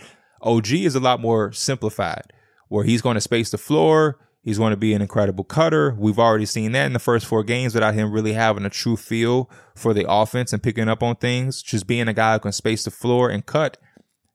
OG 0.41 0.71
is 0.71 0.95
a 0.95 0.99
lot 0.99 1.19
more 1.19 1.51
simplified 1.51 2.33
where 2.67 2.83
he's 2.83 3.01
going 3.01 3.15
to 3.15 3.21
space 3.21 3.49
the 3.49 3.57
floor. 3.57 4.19
He's 4.47 4.57
going 4.57 4.71
to 4.71 4.77
be 4.77 4.93
an 4.93 5.01
incredible 5.01 5.43
cutter. 5.43 5.93
We've 5.99 6.17
already 6.17 6.45
seen 6.45 6.71
that 6.71 6.85
in 6.85 6.93
the 6.93 6.99
first 6.99 7.25
four 7.25 7.43
games 7.43 7.73
without 7.73 7.95
him 7.95 8.13
really 8.13 8.31
having 8.31 8.63
a 8.63 8.69
true 8.69 8.95
feel 8.95 9.49
for 9.75 9.93
the 9.93 10.09
offense 10.09 10.53
and 10.53 10.63
picking 10.63 10.87
up 10.87 11.03
on 11.03 11.17
things. 11.17 11.61
Just 11.61 11.85
being 11.85 12.07
a 12.07 12.13
guy 12.13 12.31
who 12.31 12.39
can 12.39 12.53
space 12.53 12.85
the 12.85 12.89
floor 12.89 13.29
and 13.29 13.45
cut 13.45 13.75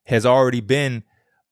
has 0.03 0.23
already 0.23 0.61
been 0.61 1.03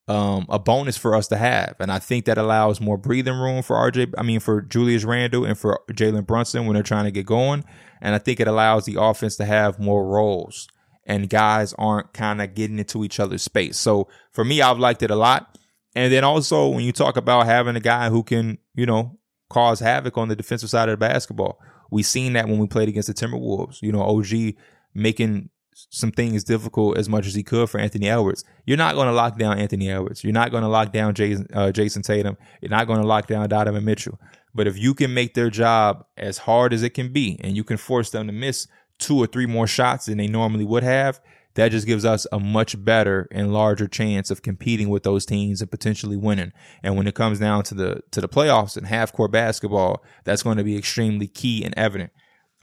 um, 0.07 0.45
a 0.47 0.59
bonus 0.59 0.95
for 0.95 1.15
us 1.15 1.27
to 1.29 1.37
have. 1.37 1.75
And 1.79 1.91
I 1.91 1.97
think 1.97 2.25
that 2.25 2.37
allows 2.37 2.79
more 2.79 2.99
breathing 2.99 3.39
room 3.39 3.63
for 3.63 3.77
RJ, 3.77 4.13
I 4.15 4.21
mean, 4.21 4.39
for 4.39 4.61
Julius 4.61 5.05
Randle 5.05 5.43
and 5.43 5.57
for 5.57 5.81
Jalen 5.91 6.27
Brunson 6.27 6.67
when 6.67 6.75
they're 6.75 6.83
trying 6.83 7.05
to 7.05 7.11
get 7.11 7.25
going. 7.25 7.65
And 7.99 8.13
I 8.13 8.19
think 8.19 8.39
it 8.39 8.47
allows 8.47 8.85
the 8.85 9.01
offense 9.01 9.37
to 9.37 9.45
have 9.45 9.79
more 9.79 10.05
roles 10.05 10.67
and 11.03 11.31
guys 11.31 11.73
aren't 11.79 12.13
kind 12.13 12.39
of 12.39 12.53
getting 12.53 12.77
into 12.77 13.03
each 13.03 13.19
other's 13.19 13.41
space. 13.41 13.79
So 13.79 14.07
for 14.31 14.45
me, 14.45 14.61
I've 14.61 14.77
liked 14.77 15.01
it 15.01 15.09
a 15.09 15.15
lot. 15.15 15.57
And 15.95 16.11
then 16.11 16.23
also 16.23 16.67
when 16.67 16.83
you 16.83 16.91
talk 16.91 17.17
about 17.17 17.45
having 17.45 17.75
a 17.75 17.81
guy 17.81 18.09
who 18.09 18.23
can, 18.23 18.57
you 18.75 18.85
know, 18.85 19.17
cause 19.49 19.79
havoc 19.79 20.17
on 20.17 20.29
the 20.29 20.35
defensive 20.35 20.69
side 20.69 20.89
of 20.89 20.93
the 20.93 21.05
basketball, 21.05 21.59
we 21.89 22.03
seen 22.03 22.33
that 22.33 22.47
when 22.47 22.57
we 22.57 22.67
played 22.67 22.89
against 22.89 23.07
the 23.07 23.13
Timberwolves. 23.13 23.81
You 23.81 23.91
know, 23.91 24.01
OG 24.01 24.55
making 24.93 25.49
some 25.73 26.11
things 26.11 26.43
difficult 26.43 26.97
as 26.97 27.09
much 27.09 27.27
as 27.27 27.33
he 27.33 27.43
could 27.43 27.69
for 27.69 27.79
Anthony 27.79 28.09
Edwards. 28.09 28.43
You're 28.65 28.77
not 28.77 28.95
going 28.95 29.07
to 29.07 29.13
lock 29.13 29.37
down 29.37 29.59
Anthony 29.59 29.89
Edwards. 29.89 30.23
You're 30.23 30.33
not 30.33 30.51
going 30.51 30.63
to 30.63 30.69
lock 30.69 30.91
down 30.91 31.13
Jason, 31.13 31.47
uh, 31.53 31.71
Jayson 31.71 32.03
Tatum. 32.03 32.37
You're 32.61 32.69
not 32.71 32.87
going 32.87 33.01
to 33.01 33.07
lock 33.07 33.27
down 33.27 33.47
Donovan 33.49 33.85
Mitchell. 33.85 34.19
But 34.53 34.67
if 34.67 34.77
you 34.77 34.93
can 34.93 35.13
make 35.13 35.33
their 35.33 35.49
job 35.49 36.05
as 36.17 36.37
hard 36.37 36.73
as 36.73 36.83
it 36.83 36.91
can 36.91 37.11
be, 37.13 37.39
and 37.41 37.55
you 37.55 37.63
can 37.63 37.77
force 37.77 38.09
them 38.09 38.27
to 38.27 38.33
miss 38.33 38.67
two 38.99 39.17
or 39.17 39.27
three 39.27 39.45
more 39.45 39.67
shots 39.67 40.05
than 40.05 40.17
they 40.17 40.27
normally 40.27 40.65
would 40.65 40.83
have, 40.83 41.19
that 41.55 41.69
just 41.69 41.85
gives 41.85 42.05
us 42.05 42.25
a 42.31 42.39
much 42.39 42.83
better 42.83 43.27
and 43.31 43.53
larger 43.53 43.87
chance 43.87 44.31
of 44.31 44.41
competing 44.41 44.89
with 44.89 45.03
those 45.03 45.25
teams 45.25 45.61
and 45.61 45.69
potentially 45.69 46.17
winning. 46.17 46.51
And 46.83 46.95
when 46.95 47.07
it 47.07 47.15
comes 47.15 47.39
down 47.39 47.63
to 47.63 47.75
the 47.75 48.01
to 48.11 48.21
the 48.21 48.29
playoffs 48.29 48.77
and 48.77 48.87
half 48.87 49.11
court 49.11 49.31
basketball, 49.31 50.03
that's 50.23 50.43
going 50.43 50.57
to 50.57 50.63
be 50.63 50.77
extremely 50.77 51.27
key 51.27 51.63
and 51.63 51.73
evident. 51.77 52.11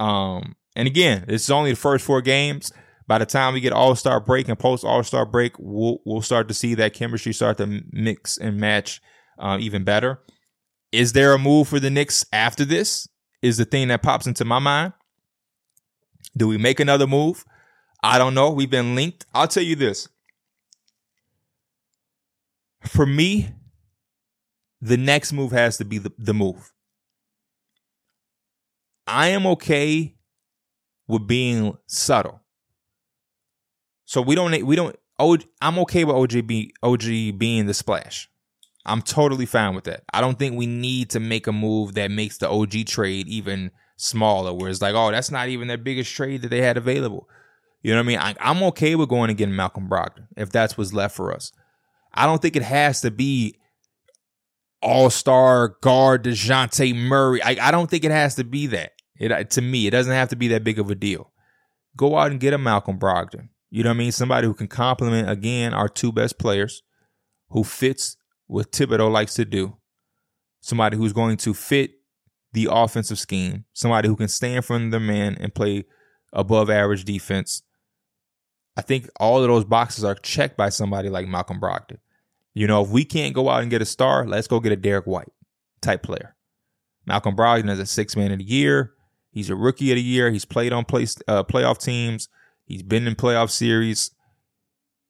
Um, 0.01 0.57
and 0.75 0.87
again, 0.87 1.25
this 1.27 1.43
is 1.43 1.51
only 1.51 1.71
the 1.71 1.77
first 1.77 2.05
four 2.05 2.23
games. 2.23 2.73
By 3.07 3.19
the 3.19 3.27
time 3.27 3.55
we 3.55 3.61
get 3.61 3.73
All 3.73 3.95
Star 3.95 4.21
break 4.21 4.49
and 4.49 4.59
post 4.59 4.85
All 4.85 5.03
Star 5.03 5.27
break, 5.27 5.53
we'll 5.59 5.99
we'll 6.05 6.23
start 6.23 6.49
to 6.49 6.55
see 6.55 6.75
that 6.75 6.95
chemistry 6.95 7.33
start 7.33 7.59
to 7.59 7.83
mix 7.91 8.39
and 8.39 8.59
match 8.59 9.01
uh, 9.39 9.59
even 9.61 9.85
better. 9.85 10.21
Is 10.93 11.13
there 11.13 11.33
a 11.35 11.39
move 11.39 11.69
for 11.69 11.81
the 11.81 11.91
Knicks 11.91 12.25
after 12.33 12.65
this? 12.65 13.09
Is 13.43 13.57
the 13.57 13.65
thing 13.65 13.89
that 13.89 14.03
pops 14.03 14.27
into 14.27 14.45
my 14.45 14.59
mind. 14.59 14.95
Do 16.37 16.49
we 16.49 16.59
make 16.59 16.81
another 16.81 17.07
move? 17.07 17.45
I 18.03 18.19
don't 18.19 18.35
know. 18.35 18.51
We've 18.51 18.71
been 18.71 18.95
linked. 18.95 19.27
I'll 19.35 19.49
tell 19.49 19.63
you 19.63 19.77
this. 19.77 20.09
For 22.85 23.05
me, 23.05 23.51
the 24.81 24.97
next 24.97 25.33
move 25.33 25.53
has 25.53 25.79
to 25.79 25.85
be 25.85 25.99
the, 25.99 26.13
the 26.19 26.35
move. 26.35 26.73
I 29.07 29.29
am 29.29 29.47
okay 29.47 30.15
with 31.09 31.27
being 31.27 31.77
subtle. 31.87 32.41
So 34.05 34.23
we 34.23 34.35
don't 34.35 34.63
we 34.65 34.77
don't 34.77 34.97
I'm 35.61 35.79
okay 35.81 36.05
with 36.05 36.17
OG 36.17 36.47
be, 36.47 36.73
OG 36.83 37.39
being 37.39 37.67
the 37.67 37.75
splash. 37.75 38.31
I'm 38.87 39.03
totally 39.03 39.47
fine 39.47 39.75
with 39.75 39.85
that. 39.85 40.05
I 40.13 40.21
don't 40.21 40.39
think 40.39 40.57
we 40.57 40.67
need 40.67 41.11
to 41.11 41.21
make 41.21 41.47
a 41.47 41.53
move 41.53 41.95
that 41.95 42.11
makes 42.11 42.39
the 42.39 42.49
OG 42.49 42.87
trade 42.87 43.29
even 43.29 43.71
smaller, 43.97 44.55
where 44.55 44.71
it's 44.71 44.81
like, 44.81 44.95
oh, 44.95 45.11
that's 45.11 45.31
not 45.31 45.49
even 45.49 45.69
their 45.69 45.77
biggest 45.77 46.15
trade 46.15 46.43
that 46.43 46.49
they 46.49 46.63
had 46.63 46.77
available. 46.77 47.29
You 47.83 47.93
know 47.93 47.99
what 47.99 48.05
I 48.05 48.07
mean? 48.07 48.19
I, 48.19 48.51
am 48.51 48.63
okay 48.65 48.95
with 48.95 49.09
going 49.09 49.31
and 49.31 49.39
getting 49.39 49.55
Malcolm 49.55 49.89
Brogdon 49.89 50.27
if 50.37 50.51
that's 50.51 50.77
what's 50.77 50.93
left 50.93 51.15
for 51.15 51.33
us. 51.33 51.53
I 52.13 52.27
don't 52.27 52.43
think 52.43 52.57
it 52.57 52.63
has 52.63 53.01
to 53.03 53.11
be 53.11 53.59
all 54.83 55.11
star 55.11 55.77
guard 55.81 56.25
DeJounte 56.25 56.95
Murray. 56.97 57.43
I, 57.43 57.69
I 57.69 57.71
don't 57.71 57.89
think 57.91 58.05
it 58.05 58.11
has 58.11 58.35
to 58.37 58.45
be 58.45 58.67
that. 58.69 58.93
It, 59.17 59.51
to 59.51 59.63
me, 59.63 59.87
it 59.87 59.91
doesn't 59.91 60.13
have 60.13 60.29
to 60.31 60.37
be 60.37 60.49
that 60.49 60.65
big 60.65 60.79
of 60.79 60.91
a 60.91 60.95
deal. 60.95 61.33
Go 61.97 62.17
out 62.17 62.31
and 62.31 62.41
get 62.41 62.55
a 62.55 62.59
Malcolm 62.59 62.99
Brogdon. 62.99 63.49
You 63.71 63.83
know 63.83 63.91
what 63.91 63.97
I 63.97 63.99
mean? 63.99 64.13
Somebody 64.13 64.47
who 64.47 64.55
can 64.55 64.69
complement 64.69 65.29
again 65.29 65.75
our 65.75 65.89
two 65.89 66.13
best 66.13 66.39
players, 66.39 66.83
who 67.51 67.65
fits 67.65 68.17
what 68.47 68.73
Thibodeau 68.73 69.11
likes 69.11 69.35
to 69.35 69.45
do. 69.45 69.77
Somebody 70.61 70.97
who's 70.97 71.13
going 71.13 71.37
to 71.39 71.55
fit 71.55 71.93
the 72.53 72.69
offensive 72.71 73.19
scheme. 73.19 73.65
Somebody 73.73 74.09
who 74.09 74.17
can 74.17 74.29
stand 74.29 74.65
of 74.69 74.91
their 74.91 75.01
man 75.01 75.37
and 75.39 75.55
play 75.55 75.85
above 76.33 76.71
average 76.71 77.05
defense. 77.05 77.63
I 78.79 78.81
think 78.81 79.11
all 79.19 79.43
of 79.43 79.49
those 79.49 79.65
boxes 79.65 80.05
are 80.05 80.15
checked 80.15 80.57
by 80.57 80.69
somebody 80.69 81.09
like 81.09 81.27
Malcolm 81.27 81.61
Brogdon. 81.61 81.99
You 82.55 82.69
know, 82.69 82.85
if 82.85 82.91
we 82.91 83.05
can't 83.05 83.35
go 83.35 83.49
out 83.51 83.63
and 83.63 83.73
get 83.73 83.83
a 83.83 83.85
star, 83.85 84.25
let's 84.25 84.47
go 84.47 84.61
get 84.61 84.71
a 84.71 84.77
Derrick 84.77 85.05
White 85.05 85.33
type 85.83 86.05
player. 86.05 86.37
Malcolm 87.05 87.35
Brogdon 87.35 87.71
is 87.71 87.81
a 87.81 87.87
six 87.87 88.15
man 88.15 88.31
of 88.31 88.39
the 88.39 88.45
year. 88.45 88.93
He's 89.33 89.51
a 89.51 89.57
rookie 89.57 89.91
of 89.91 89.97
the 89.97 90.03
year. 90.03 90.31
He's 90.31 90.45
played 90.45 90.73
on 90.73 90.85
play, 90.85 91.09
uh, 91.27 91.43
playoff 91.43 91.83
teams. 91.83 92.29
He's 92.67 92.85
been 92.85 93.09
in 93.09 93.17
playoff 93.17 93.51
series. 93.51 94.13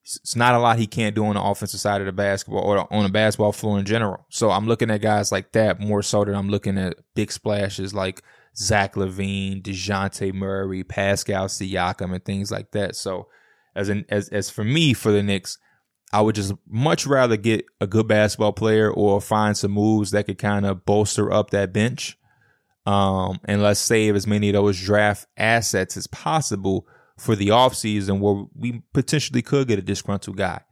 It's 0.03 0.35
not 0.35 0.55
a 0.55 0.59
lot 0.61 0.79
he 0.79 0.87
can't 0.87 1.15
do 1.15 1.27
on 1.27 1.35
the 1.35 1.43
offensive 1.43 1.81
side 1.81 2.01
of 2.01 2.07
the 2.07 2.13
basketball 2.13 2.63
or 2.63 2.91
on 2.91 3.03
the 3.03 3.11
basketball 3.11 3.53
floor 3.53 3.79
in 3.79 3.85
general. 3.85 4.25
So 4.31 4.51
I'm 4.51 4.67
looking 4.67 4.91
at 4.91 5.03
guys 5.03 5.31
like 5.31 5.53
that 5.53 5.79
more 5.79 6.03
so 6.03 6.25
than 6.25 6.35
I'm 6.35 6.49
looking 6.49 6.79
at 6.79 6.97
big 7.15 7.31
splashes 7.31 7.93
like 7.93 8.23
Zach 8.57 8.95
LaVine, 8.95 9.63
DeJounte 9.63 10.33
Murray, 10.33 10.85
Pascal 10.85 11.49
Siakam, 11.49 12.15
and 12.15 12.25
things 12.25 12.51
like 12.51 12.71
that. 12.71 12.97
So 12.97 13.29
as 13.75 13.89
an 13.89 14.05
as 14.09 14.29
as 14.29 14.51
for 14.51 14.65
me 14.65 14.95
for 14.95 15.13
the 15.13 15.23
Knicks, 15.23 15.59
I 16.13 16.21
would 16.21 16.35
just 16.35 16.55
much 16.69 17.07
rather 17.07 17.37
get 17.37 17.65
a 17.81 17.87
good 17.87 18.09
basketball 18.09 18.53
player 18.53 18.91
or 18.91 19.21
find 19.21 19.57
some 19.57 19.73
moves 19.73 20.11
that 20.13 20.27
could 20.27 20.39
kind 20.39 20.67
of 20.67 20.85
bolster 20.85 21.33
up 21.33 21.51
that 21.51 21.73
bench. 21.73 22.19
Um, 22.87 23.39
and 23.45 23.63
let's 23.63 23.81
save 23.81 24.17
as 24.17 24.27
many 24.27 24.49
of 24.49 24.55
those 24.55 24.81
draft 24.81 25.27
assets 25.37 25.97
as 25.97 26.07
possible 26.07 26.87
for 27.19 27.37
the 27.37 27.49
offseason 27.49 28.21
where 28.21 28.47
we 28.55 28.83
potentially 28.95 29.43
could 29.43 29.69
get 29.69 29.79
a 29.79 29.83
disgruntled 29.83 30.39
guy. 30.39 30.63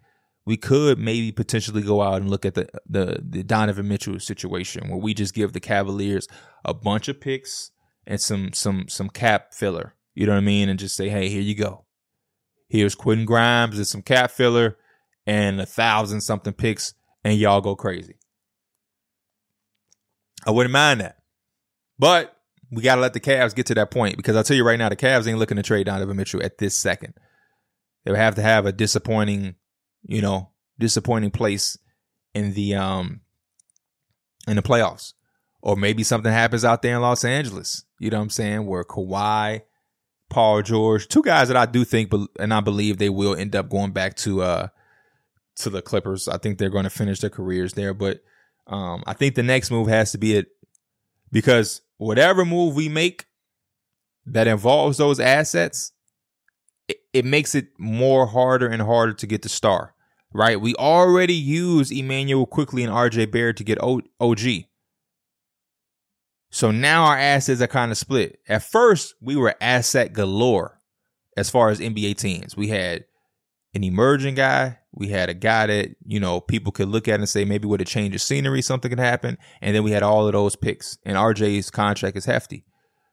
We 0.46 0.56
could 0.56 0.98
maybe 0.98 1.32
potentially 1.32 1.82
go 1.82 2.00
out 2.00 2.22
and 2.22 2.30
look 2.30 2.46
at 2.46 2.54
the, 2.54 2.68
the, 2.88 3.20
the 3.22 3.42
Donovan 3.42 3.88
Mitchell 3.88 4.20
situation 4.20 4.88
where 4.88 4.98
we 4.98 5.12
just 5.12 5.34
give 5.34 5.52
the 5.52 5.60
Cavaliers 5.60 6.28
a 6.64 6.72
bunch 6.72 7.08
of 7.08 7.20
picks 7.20 7.72
and 8.06 8.20
some 8.20 8.52
some 8.52 8.86
some 8.88 9.10
cap 9.10 9.52
filler. 9.52 9.94
You 10.14 10.26
know 10.26 10.32
what 10.32 10.38
I 10.38 10.42
mean? 10.42 10.68
And 10.68 10.78
just 10.78 10.96
say, 10.96 11.08
hey, 11.08 11.28
here 11.28 11.42
you 11.42 11.56
go. 11.56 11.85
Here's 12.68 12.94
Quentin 12.94 13.26
Grimes 13.26 13.76
and 13.76 13.86
some 13.86 14.02
cap 14.02 14.30
filler 14.30 14.76
and 15.26 15.60
a 15.60 15.66
thousand 15.66 16.20
something 16.20 16.52
picks, 16.52 16.94
and 17.24 17.38
y'all 17.38 17.60
go 17.60 17.76
crazy. 17.76 18.16
I 20.46 20.50
wouldn't 20.50 20.72
mind 20.72 21.00
that. 21.00 21.16
But 21.98 22.36
we 22.70 22.82
got 22.82 22.96
to 22.96 23.00
let 23.00 23.12
the 23.12 23.20
Cavs 23.20 23.54
get 23.54 23.66
to 23.66 23.74
that 23.74 23.90
point 23.90 24.16
because 24.16 24.36
I'll 24.36 24.44
tell 24.44 24.56
you 24.56 24.64
right 24.64 24.78
now, 24.78 24.88
the 24.88 24.96
Cavs 24.96 25.26
ain't 25.26 25.38
looking 25.38 25.56
to 25.56 25.62
trade 25.62 25.86
Donovan 25.86 26.16
Mitchell 26.16 26.42
at 26.42 26.58
this 26.58 26.78
second. 26.78 27.14
They 28.04 28.12
would 28.12 28.20
have 28.20 28.36
to 28.36 28.42
have 28.42 28.66
a 28.66 28.72
disappointing, 28.72 29.56
you 30.04 30.22
know, 30.22 30.50
disappointing 30.78 31.30
place 31.30 31.78
in 32.34 32.54
the 32.54 32.74
um 32.74 33.20
in 34.46 34.56
the 34.56 34.62
playoffs. 34.62 35.14
Or 35.62 35.76
maybe 35.76 36.04
something 36.04 36.30
happens 36.30 36.64
out 36.64 36.82
there 36.82 36.94
in 36.94 37.02
Los 37.02 37.24
Angeles. 37.24 37.84
You 37.98 38.10
know 38.10 38.18
what 38.18 38.24
I'm 38.24 38.30
saying? 38.30 38.66
Where 38.66 38.84
Kawhi, 38.84 39.62
Paul 40.28 40.62
George, 40.62 41.08
two 41.08 41.22
guys 41.22 41.48
that 41.48 41.56
I 41.56 41.66
do 41.66 41.84
think 41.84 42.12
and 42.38 42.52
I 42.52 42.60
believe 42.60 42.98
they 42.98 43.10
will 43.10 43.34
end 43.34 43.54
up 43.54 43.68
going 43.68 43.92
back 43.92 44.16
to 44.16 44.42
uh 44.42 44.68
to 45.56 45.70
the 45.70 45.82
Clippers. 45.82 46.28
I 46.28 46.38
think 46.38 46.58
they're 46.58 46.70
going 46.70 46.84
to 46.84 46.90
finish 46.90 47.20
their 47.20 47.30
careers 47.30 47.72
there, 47.72 47.94
but 47.94 48.20
um, 48.66 49.02
I 49.06 49.14
think 49.14 49.34
the 49.34 49.42
next 49.42 49.70
move 49.70 49.88
has 49.88 50.12
to 50.12 50.18
be 50.18 50.36
it 50.36 50.48
because 51.32 51.82
whatever 51.96 52.44
move 52.44 52.74
we 52.74 52.88
make 52.88 53.26
that 54.26 54.46
involves 54.46 54.98
those 54.98 55.20
assets, 55.20 55.92
it, 56.88 56.98
it 57.12 57.24
makes 57.24 57.54
it 57.54 57.68
more 57.78 58.26
harder 58.26 58.66
and 58.68 58.82
harder 58.82 59.14
to 59.14 59.26
get 59.26 59.42
the 59.42 59.48
star. 59.48 59.94
Right? 60.32 60.60
We 60.60 60.74
already 60.74 61.34
use 61.34 61.90
Immanuel 61.90 62.44
Quickley 62.44 62.82
and 62.82 62.92
RJ 62.92 63.30
Barrett 63.30 63.56
to 63.58 63.64
get 63.64 63.78
o- 63.80 64.02
OG. 64.20 64.40
So 66.50 66.70
now 66.70 67.04
our 67.04 67.18
assets 67.18 67.60
are 67.60 67.66
kind 67.66 67.90
of 67.90 67.98
split. 67.98 68.38
At 68.48 68.62
first, 68.62 69.14
we 69.20 69.36
were 69.36 69.54
asset 69.60 70.12
galore 70.12 70.80
as 71.36 71.50
far 71.50 71.68
as 71.68 71.80
NBA 71.80 72.16
teams. 72.16 72.56
We 72.56 72.68
had 72.68 73.04
an 73.74 73.84
emerging 73.84 74.36
guy. 74.36 74.78
We 74.92 75.08
had 75.08 75.28
a 75.28 75.34
guy 75.34 75.66
that, 75.66 75.96
you 76.04 76.18
know, 76.18 76.40
people 76.40 76.72
could 76.72 76.88
look 76.88 77.08
at 77.08 77.20
and 77.20 77.28
say 77.28 77.44
maybe 77.44 77.68
with 77.68 77.82
a 77.82 77.84
change 77.84 78.14
of 78.14 78.22
scenery, 78.22 78.62
something 78.62 78.88
could 78.88 78.98
happen. 78.98 79.36
And 79.60 79.76
then 79.76 79.84
we 79.84 79.90
had 79.90 80.02
all 80.02 80.26
of 80.26 80.32
those 80.32 80.56
picks. 80.56 80.96
And 81.04 81.16
RJ's 81.16 81.70
contract 81.70 82.16
is 82.16 82.24
hefty. 82.24 82.64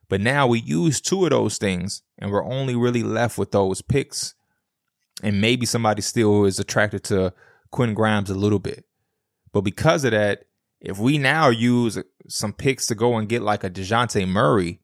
But 0.08 0.22
now 0.22 0.48
we 0.48 0.62
use 0.62 1.02
two 1.02 1.26
of 1.26 1.32
those 1.32 1.58
things 1.58 2.02
and 2.18 2.32
we're 2.32 2.46
only 2.46 2.76
really 2.76 3.04
left 3.04 3.38
with 3.38 3.52
those 3.52 3.82
picks. 3.82 4.36
And 5.22 5.42
maybe 5.42 5.66
somebody 5.66 6.02
still 6.02 6.46
is 6.46 6.60
attracted 6.60 7.04
to 7.06 7.34
Quinn 7.72 7.94
Grimes 7.94 8.30
a 8.30 8.36
little 8.36 8.60
bit. 8.60 8.86
But 9.52 9.62
because 9.62 10.04
of 10.04 10.12
that, 10.12 10.46
if 10.84 11.00
we 11.00 11.18
now 11.18 11.50
use 11.50 11.98
some 12.28 12.54
picks 12.54 12.88
to 12.88 12.96
go 12.96 13.18
and 13.18 13.30
get 13.30 13.42
like 13.42 13.64
a 13.64 13.70
DeJounte 13.70 14.28
Murray, 14.28 14.82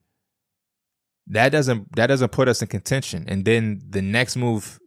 that 1.27 1.49
doesn't 1.49 1.95
that 1.95 2.07
doesn't 2.07 2.31
put 2.31 2.47
us 2.47 2.61
in 2.61 2.69
contention. 2.69 3.25
And 3.27 3.45
then 3.45 3.81
the 3.87 4.01
next 4.01 4.35
move 4.35 4.79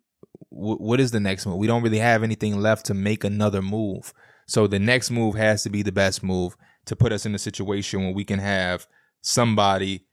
what 0.49 1.01
is 1.01 1.13
the 1.13 1.21
next 1.21 1.47
move? 1.47 1.57
We 1.57 1.67
don't 1.67 1.83
really 1.83 1.99
have 1.99 2.23
anything 2.23 2.61
left 2.61 2.87
to 2.87 2.95
make 2.95 3.25
another 3.25 3.63
move. 3.63 4.13
So 4.47 4.67
the 4.67 4.79
next 4.79 5.11
move 5.11 5.35
has 5.35 5.63
to 5.63 5.71
be 5.71 5.83
the 5.83 5.93
best 5.93 6.23
move 6.23 6.57
to 6.87 6.97
put 6.97 7.13
us 7.13 7.25
in 7.25 7.35
a 7.35 7.39
situation 7.39 8.03
where 8.03 8.13
we 8.13 8.25
can 8.25 8.39
have 8.39 8.87
somebody 9.21 10.07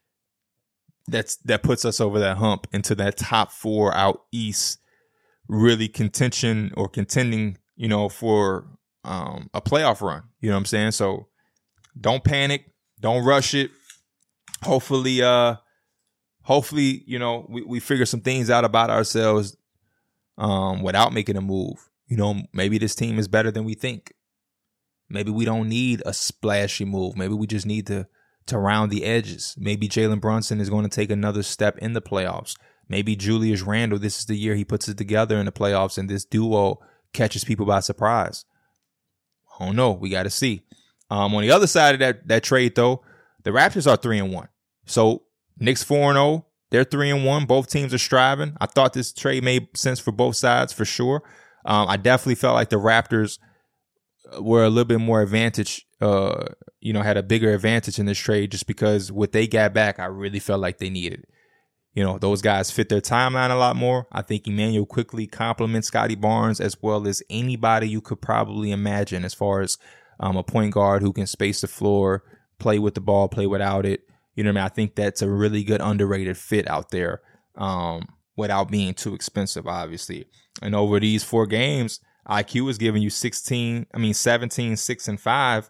that's 1.08 1.38
that 1.38 1.64
puts 1.64 1.86
us 1.86 2.00
over 2.00 2.20
that 2.20 2.38
hump 2.38 2.68
into 2.72 2.94
that 2.96 3.18
top 3.18 3.52
four 3.52 3.94
out 3.96 4.24
east, 4.32 4.80
really 5.48 5.88
contention 5.88 6.72
or 6.78 6.88
contending, 6.88 7.58
you 7.76 7.88
know, 7.88 8.08
for 8.08 8.68
um, 9.04 9.50
a 9.54 9.62
playoff 9.62 10.02
run. 10.02 10.24
You 10.40 10.50
know 10.50 10.56
what 10.56 10.60
I'm 10.60 10.66
saying? 10.66 10.92
So 10.92 11.28
don't 12.00 12.24
panic, 12.24 12.66
don't 13.00 13.26
rush 13.26 13.54
it. 13.54 13.72
Hopefully, 14.64 15.22
uh, 15.22 15.56
hopefully, 16.42 17.04
you 17.06 17.20
know, 17.20 17.46
we, 17.50 17.64
we 17.64 17.80
figure 17.80 18.06
some 18.06 18.22
things 18.22 18.50
out 18.50 18.66
about 18.66 18.90
ourselves 18.90 19.56
um, 20.38 20.82
without 20.84 21.14
making 21.14 21.38
a 21.38 21.42
move. 21.42 21.90
You 22.08 22.18
know, 22.18 22.42
maybe 22.54 22.78
this 22.78 22.96
team 22.96 23.20
is 23.20 23.28
better 23.28 23.52
than 23.52 23.66
we 23.66 23.76
think. 23.76 24.14
Maybe 25.10 25.32
we 25.32 25.46
don't 25.46 25.70
need 25.70 26.04
a 26.06 26.14
splashy 26.14 26.86
move. 26.86 27.16
Maybe 27.16 27.34
we 27.34 27.48
just 27.48 27.66
need 27.66 27.88
to 27.88 28.08
to 28.48 28.58
round 28.58 28.92
the 28.92 29.06
edges. 29.06 29.56
Maybe 29.58 29.88
Jalen 29.88 30.20
Brunson 30.20 30.60
is 30.60 30.70
going 30.70 30.84
to 30.84 30.90
take 30.90 31.12
another 31.12 31.44
step 31.44 31.78
in 31.78 31.94
the 31.94 32.02
playoffs. 32.02 32.56
Maybe 32.88 33.16
Julius 33.16 33.62
Randle, 33.62 34.00
this 34.00 34.18
is 34.18 34.26
the 34.26 34.36
year 34.36 34.56
he 34.56 34.66
puts 34.66 34.88
it 34.88 34.98
together 34.98 35.38
in 35.38 35.46
the 35.46 35.52
playoffs 35.52 36.00
and 36.00 36.10
this 36.10 36.26
duo 36.26 36.80
catches 37.14 37.44
people 37.44 37.68
by 37.68 37.80
surprise. 37.80 38.46
I 39.60 39.66
don't 39.66 39.76
know. 39.76 39.92
We 39.92 40.10
got 40.10 40.24
to 40.24 40.30
see. 40.30 40.64
Um, 41.10 41.34
on 41.36 41.42
the 41.42 41.52
other 41.52 41.68
side 41.68 41.96
of 41.96 42.00
that 42.00 42.28
that 42.28 42.44
trade, 42.44 42.76
though, 42.76 43.04
the 43.44 43.52
Raptors 43.52 43.90
are 43.90 43.98
three 43.98 44.20
and 44.20 44.34
one. 44.34 44.48
So 44.86 45.24
Knicks 45.60 45.84
four 45.84 46.10
and 46.12 46.16
zero, 46.16 46.26
oh, 46.26 46.46
they're 46.72 46.84
three 46.84 47.10
and 47.10 47.26
one. 47.26 47.46
Both 47.46 47.70
teams 47.70 47.94
are 47.94 48.00
striving. 48.00 48.56
I 48.62 48.68
thought 48.68 48.94
this 48.94 49.12
trade 49.12 49.44
made 49.44 49.76
sense 49.76 50.00
for 50.00 50.12
both 50.12 50.36
sides 50.36 50.72
for 50.72 50.86
sure. 50.86 51.24
Um, 51.66 51.88
I 51.88 51.98
definitely 51.98 52.36
felt 52.36 52.56
like 52.56 52.70
the 52.70 52.78
Raptors 52.78 53.40
were 54.40 54.64
a 54.64 54.70
little 54.70 54.86
bit 54.86 55.00
more 55.00 55.22
advantage. 55.22 55.86
Uh, 56.00 56.46
you 56.80 56.94
know, 56.94 57.02
had 57.02 57.18
a 57.18 57.24
bigger 57.24 57.54
advantage 57.54 58.00
in 58.00 58.06
this 58.06 58.18
trade 58.18 58.52
just 58.52 58.68
because 58.68 59.12
what 59.12 59.32
they 59.32 59.48
got 59.48 59.74
back, 59.74 60.00
I 60.00 60.06
really 60.06 60.40
felt 60.40 60.62
like 60.62 60.78
they 60.78 60.90
needed. 60.90 61.26
You 62.00 62.06
know, 62.06 62.18
those 62.18 62.42
guys 62.42 62.72
fit 62.72 62.88
their 62.88 63.02
timeline 63.02 63.52
a 63.52 63.56
lot 63.56 63.76
more. 63.76 64.08
I 64.10 64.22
think 64.22 64.48
Immanuel 64.48 64.86
Quickley 64.86 65.28
complements 65.28 65.90
Scottie 65.90 66.16
Barnes 66.16 66.62
as 66.62 66.82
well 66.82 67.06
as 67.06 67.22
anybody 67.30 67.90
you 67.90 68.00
could 68.00 68.22
probably 68.22 68.72
imagine 68.72 69.26
as 69.26 69.34
far 69.34 69.60
as 69.60 69.78
um, 70.22 70.38
a 70.38 70.44
point 70.44 70.74
guard 70.74 71.02
who 71.02 71.12
can 71.12 71.28
space 71.28 71.60
the 71.60 71.68
floor, 71.68 72.24
play 72.58 72.80
with 72.80 72.94
the 72.94 73.02
ball, 73.02 73.28
play 73.28 73.48
without 73.48 73.86
it. 73.86 74.08
You 74.34 74.46
know 74.46 74.52
what 74.52 74.60
I 74.60 74.62
mean? 74.62 74.66
I 74.66 74.70
think 74.70 74.96
that's 74.96 75.22
a 75.22 75.30
really 75.30 75.62
good 75.66 75.82
underrated 75.82 76.38
fit 76.38 76.70
out 76.70 76.90
there 76.92 77.22
um, 77.58 78.08
without 78.38 78.72
being 78.72 78.94
too 78.94 79.14
expensive, 79.14 79.68
obviously. 79.68 80.26
And 80.62 80.76
over 80.76 81.02
these 81.02 81.26
four 81.26 81.48
games, 81.48 82.00
IQ 82.30 82.70
is 82.70 82.78
giving 82.78 83.02
you 83.02 83.10
16, 83.10 83.88
I 83.94 83.98
mean 83.98 84.14
17, 84.14 84.78
6, 84.78 85.08
and 85.10 85.20
5, 85.20 85.70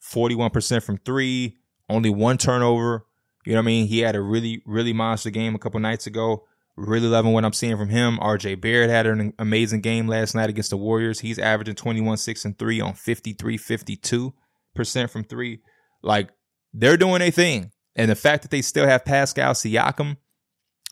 41% 0.00 0.82
from 0.84 0.98
three, 0.98 1.58
only 1.88 2.10
one 2.10 2.38
turnover. 2.38 3.05
You 3.46 3.52
know 3.52 3.60
what 3.60 3.64
I 3.64 3.66
mean? 3.66 3.86
He 3.86 4.00
had 4.00 4.16
a 4.16 4.20
really, 4.20 4.60
really 4.66 4.92
monster 4.92 5.30
game 5.30 5.54
a 5.54 5.58
couple 5.58 5.78
nights 5.78 6.08
ago. 6.08 6.44
Really 6.76 7.06
loving 7.06 7.32
what 7.32 7.44
I'm 7.44 7.52
seeing 7.52 7.76
from 7.76 7.88
him. 7.88 8.18
RJ 8.18 8.60
Barrett 8.60 8.90
had 8.90 9.06
an 9.06 9.32
amazing 9.38 9.80
game 9.80 10.08
last 10.08 10.34
night 10.34 10.50
against 10.50 10.70
the 10.70 10.76
Warriors. 10.76 11.20
He's 11.20 11.38
averaging 11.38 11.76
21, 11.76 12.18
6, 12.18 12.44
and 12.44 12.58
3 12.58 12.80
on 12.80 12.92
53, 12.94 13.56
52% 13.56 15.10
from 15.10 15.24
three. 15.24 15.60
Like, 16.02 16.30
they're 16.74 16.96
doing 16.96 17.22
a 17.22 17.30
thing. 17.30 17.70
And 17.94 18.10
the 18.10 18.16
fact 18.16 18.42
that 18.42 18.50
they 18.50 18.62
still 18.62 18.86
have 18.86 19.04
Pascal 19.04 19.54
Siakam 19.54 20.16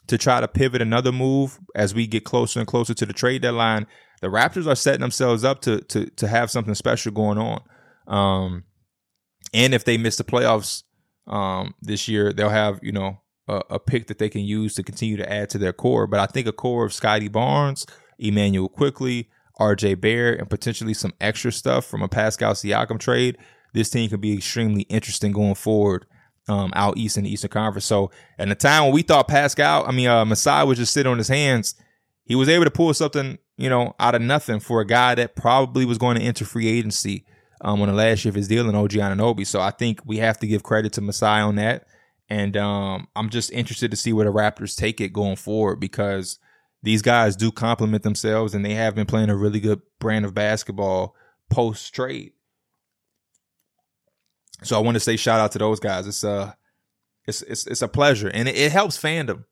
to 0.07 0.17
try 0.17 0.41
to 0.41 0.49
pivot 0.49 0.81
another 0.81 1.13
move 1.13 1.59
as 1.75 1.93
we 1.93 2.07
get 2.07 2.25
closer 2.25 2.61
and 2.61 2.69
closer 2.69 2.95
to 2.95 3.05
the 3.05 3.13
trade 3.13 3.43
deadline, 3.43 3.87
the 4.23 4.29
Raptors 4.29 4.67
are 4.67 4.77
setting 4.77 5.01
themselves 5.01 5.45
up 5.45 5.61
to 5.63 5.81
to 5.83 6.07
to 6.07 6.29
have 6.29 6.51
something 6.51 6.75
special 6.75 7.13
going 7.13 7.37
on. 7.37 7.63
Um, 8.07 8.65
and 9.53 9.75
if 9.75 9.85
they 9.85 9.99
miss 9.99 10.17
the 10.17 10.25
playoffs 10.25 10.85
um, 11.27 11.75
this 11.81 12.09
year, 12.09 12.33
they'll 12.33 12.49
have 12.49 12.81
you 12.83 12.93
know 12.93 13.21
a, 13.49 13.63
a 13.71 13.79
pick 13.79 14.07
that 14.09 14.19
they 14.19 14.29
can 14.29 14.43
use 14.43 14.75
to 14.75 14.83
continue 14.83 15.17
to 15.17 15.33
add 15.33 15.51
to 15.51 15.59
their 15.59 15.73
core. 15.73 16.07
But 16.07 16.21
I 16.21 16.27
think 16.27 16.47
a 16.47 16.53
core 16.53 16.85
of 16.85 16.93
Scottie 16.93 17.29
Barnes, 17.29 17.87
Immanuel 18.19 18.69
Quickley, 18.69 19.29
RJ 19.61 20.01
Barrett, 20.01 20.41
and 20.41 20.51
potentially 20.51 20.95
some 20.95 21.13
extra 21.21 21.53
stuff 21.53 21.85
from 21.85 22.03
a 22.03 22.09
Pascal 22.09 22.55
Siakam 22.55 22.99
trade, 22.99 23.39
this 23.73 23.91
team 23.91 24.09
could 24.09 24.21
be 24.21 24.35
extremely 24.35 24.83
interesting 24.83 25.33
going 25.33 25.55
forward 25.55 26.07
um, 26.49 26.73
out 26.75 26.97
east 26.97 27.17
in 27.17 27.25
the 27.25 27.33
Eastern 27.33 27.51
Conference. 27.51 27.85
So 27.85 28.11
at 28.39 28.49
the 28.49 28.55
time 28.55 28.85
when 28.85 28.93
we 28.93 29.03
thought 29.03 29.29
Pascal, 29.29 29.87
I 29.87 29.93
mean, 29.93 30.09
uh, 30.09 30.25
Masai 30.25 30.67
would 30.67 30.77
just 30.77 30.93
sit 30.93 31.07
on 31.07 31.19
his 31.19 31.29
hands, 31.29 31.75
he 32.25 32.35
was 32.35 32.49
able 32.49 32.65
to 32.65 32.71
pull 32.71 32.93
something, 32.95 33.39
you 33.57 33.69
know, 33.69 33.95
out 33.99 34.15
of 34.15 34.23
nothing 34.23 34.61
for 34.61 34.81
a 34.81 34.87
guy 34.87 35.15
that 35.15 35.37
probably 35.37 35.85
was 35.85 35.99
going 35.99 36.17
to 36.17 36.23
enter 36.23 36.45
free 36.45 36.69
agency 36.69 37.25
um, 37.65 37.81
on 37.81 37.89
the 37.89 37.95
last 37.95 38.25
year 38.25 38.31
of 38.31 38.37
his 38.37 38.47
deal 38.47 38.69
in 38.69 38.75
OG 38.75 38.91
Anunoby. 38.91 39.47
So 39.47 39.61
I 39.61 39.71
think 39.71 40.01
we 40.05 40.19
have 40.19 40.39
to 40.41 40.47
give 40.47 40.63
credit 40.63 40.93
to 40.93 41.01
Masai 41.01 41.41
on 41.41 41.57
that. 41.57 41.87
And 42.29 42.57
um, 42.57 43.09
I'm 43.17 43.31
just 43.31 43.51
interested 43.53 43.91
to 43.91 43.97
see 43.97 44.13
where 44.13 44.27
the 44.27 44.33
Raptors 44.33 44.77
take 44.77 45.01
it 45.01 45.13
going 45.13 45.37
forward 45.37 45.81
because 45.81 46.39
these 46.83 47.03
guys 47.03 47.37
do 47.37 47.51
complement 47.51 48.03
themselves 48.03 48.55
and 48.55 48.65
they 48.65 48.75
have 48.75 48.95
been 48.95 49.07
playing 49.07 49.31
a 49.31 49.37
really 49.37 49.61
good 49.61 49.81
brand 49.99 50.27
of 50.27 50.35
basketball 50.35 51.17
post 51.51 51.95
trade. 51.95 52.33
So 54.63 54.77
I 54.77 54.81
want 54.81 54.95
to 54.95 55.01
say 55.01 55.17
shout 55.17 55.41
out 55.41 55.53
to 55.53 55.59
those 55.59 55.81
guys. 55.81 56.07
It's 56.07 56.25
uh 56.25 56.53
it's 57.27 57.43
it's 57.43 57.67
it's 57.67 57.83
a 57.83 57.89
pleasure 57.89 58.29
and 58.29 58.49
it, 58.49 58.57
it 58.57 58.73
helps 58.73 58.99
fandom. 58.99 59.45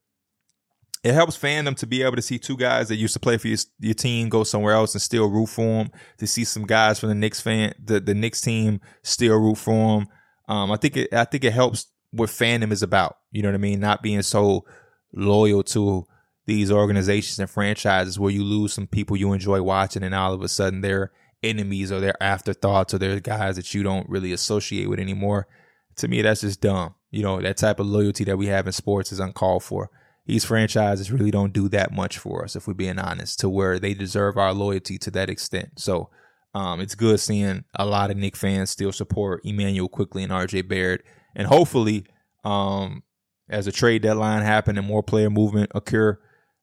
It 1.03 1.15
helps 1.15 1.37
fandom 1.37 1.77
to 1.79 1.87
be 1.87 2.03
able 2.03 2.15
to 2.15 2.23
see 2.23 2.39
two 2.39 2.57
guys 2.57 2.89
that 2.89 2.97
used 2.97 3.15
to 3.15 3.21
play 3.21 3.37
for 3.37 3.49
your, 3.49 3.59
your 3.81 3.95
team 3.95 4.29
go 4.29 4.45
somewhere 4.45 4.75
else 4.75 4.95
and 4.95 5.03
still 5.03 5.29
root 5.29 5.49
for 5.49 5.63
them. 5.63 5.91
To 6.19 6.27
see 6.29 6.45
some 6.45 6.65
guys 6.65 7.01
from 7.01 7.09
the 7.09 7.17
Knicks 7.17 7.41
fan, 7.41 7.75
the, 7.83 7.99
the 7.99 8.15
Knicks 8.15 8.41
team 8.41 8.81
still 9.03 9.37
root 9.37 9.59
for 9.59 9.99
them. 9.99 10.09
Um, 10.49 10.71
I 10.71 10.77
think 10.77 10.97
it, 10.97 11.13
I 11.13 11.25
think 11.25 11.43
it 11.43 11.53
helps 11.53 11.87
what 12.13 12.29
fandom 12.29 12.71
is 12.71 12.83
about. 12.83 13.17
You 13.33 13.43
know 13.43 13.49
what 13.49 13.57
I 13.57 13.59
mean? 13.59 13.81
Not 13.81 14.03
being 14.03 14.23
so 14.23 14.65
loyal 15.13 15.65
to 15.65 16.05
these 16.47 16.71
organizations 16.71 17.39
and 17.39 17.51
franchises 17.51 18.19
where 18.19 18.31
you 18.31 18.45
lose 18.45 18.73
some 18.73 18.87
people 18.87 19.17
you 19.17 19.33
enjoy 19.33 19.61
watching 19.63 20.03
and 20.03 20.15
all 20.15 20.33
of 20.33 20.43
a 20.43 20.49
sudden 20.49 20.81
they're 20.83 21.13
enemies 21.43 21.91
or 21.91 22.01
they're 22.01 22.23
afterthoughts 22.23 22.95
or 22.95 22.99
they're 22.99 23.21
guys 23.21 23.57
that 23.57 23.75
you 23.75 23.83
don't 23.83 24.09
really 24.09 24.33
associate 24.33 24.89
with 24.89 25.01
anymore. 25.01 25.49
To 25.97 26.09
me, 26.09 26.23
that's 26.23 26.43
just 26.43 26.61
dumb. 26.61 26.95
You 27.11 27.23
know, 27.23 27.41
that 27.41 27.57
type 27.57 27.81
of 27.81 27.87
loyalty 27.87 28.25
that 28.25 28.39
we 28.39 28.47
have 28.47 28.67
in 28.67 28.73
sports 28.73 29.11
is 29.11 29.19
uncalled 29.19 29.65
for 29.65 29.91
these 30.27 30.45
franchises 30.45 31.11
really 31.11 31.31
don't 31.31 31.53
do 31.53 31.69
that 31.69 31.93
much 31.93 32.19
for 32.19 32.45
us, 32.45 32.55
if 32.55 32.67
we're 32.67 32.75
being 32.75 32.99
honest, 32.99 33.41
to 33.41 33.49
where 33.49 33.79
they 33.79 33.95
deserve 33.95 34.37
our 34.37 34.53
loyalty 34.53 34.99
to 34.99 35.11
that 35.11 35.29
extent. 35.29 35.71
So 35.79 36.11
um, 36.55 36.81
it's 36.81 36.95
good 36.95 37.19
seeing 37.19 37.65
a 37.75 37.87
lot 37.87 38.11
of 38.11 38.17
Knick 38.17 38.37
fans 38.37 38.71
still 38.71 38.93
support 38.93 39.41
Immanuel 39.45 39.89
Quickley 39.89 40.23
and 40.23 40.33
RJ 40.33 40.69
Barrett. 40.69 41.03
And 41.35 41.47
hopefully, 41.49 42.07
um, 42.45 43.03
as 43.49 43.67
a 43.67 43.73
trade 43.73 44.03
deadline 44.03 44.43
happen 44.43 44.79
and 44.79 44.87
more 44.87 45.03
player 45.03 45.31
movement 45.31 45.73
occur, 45.75 46.19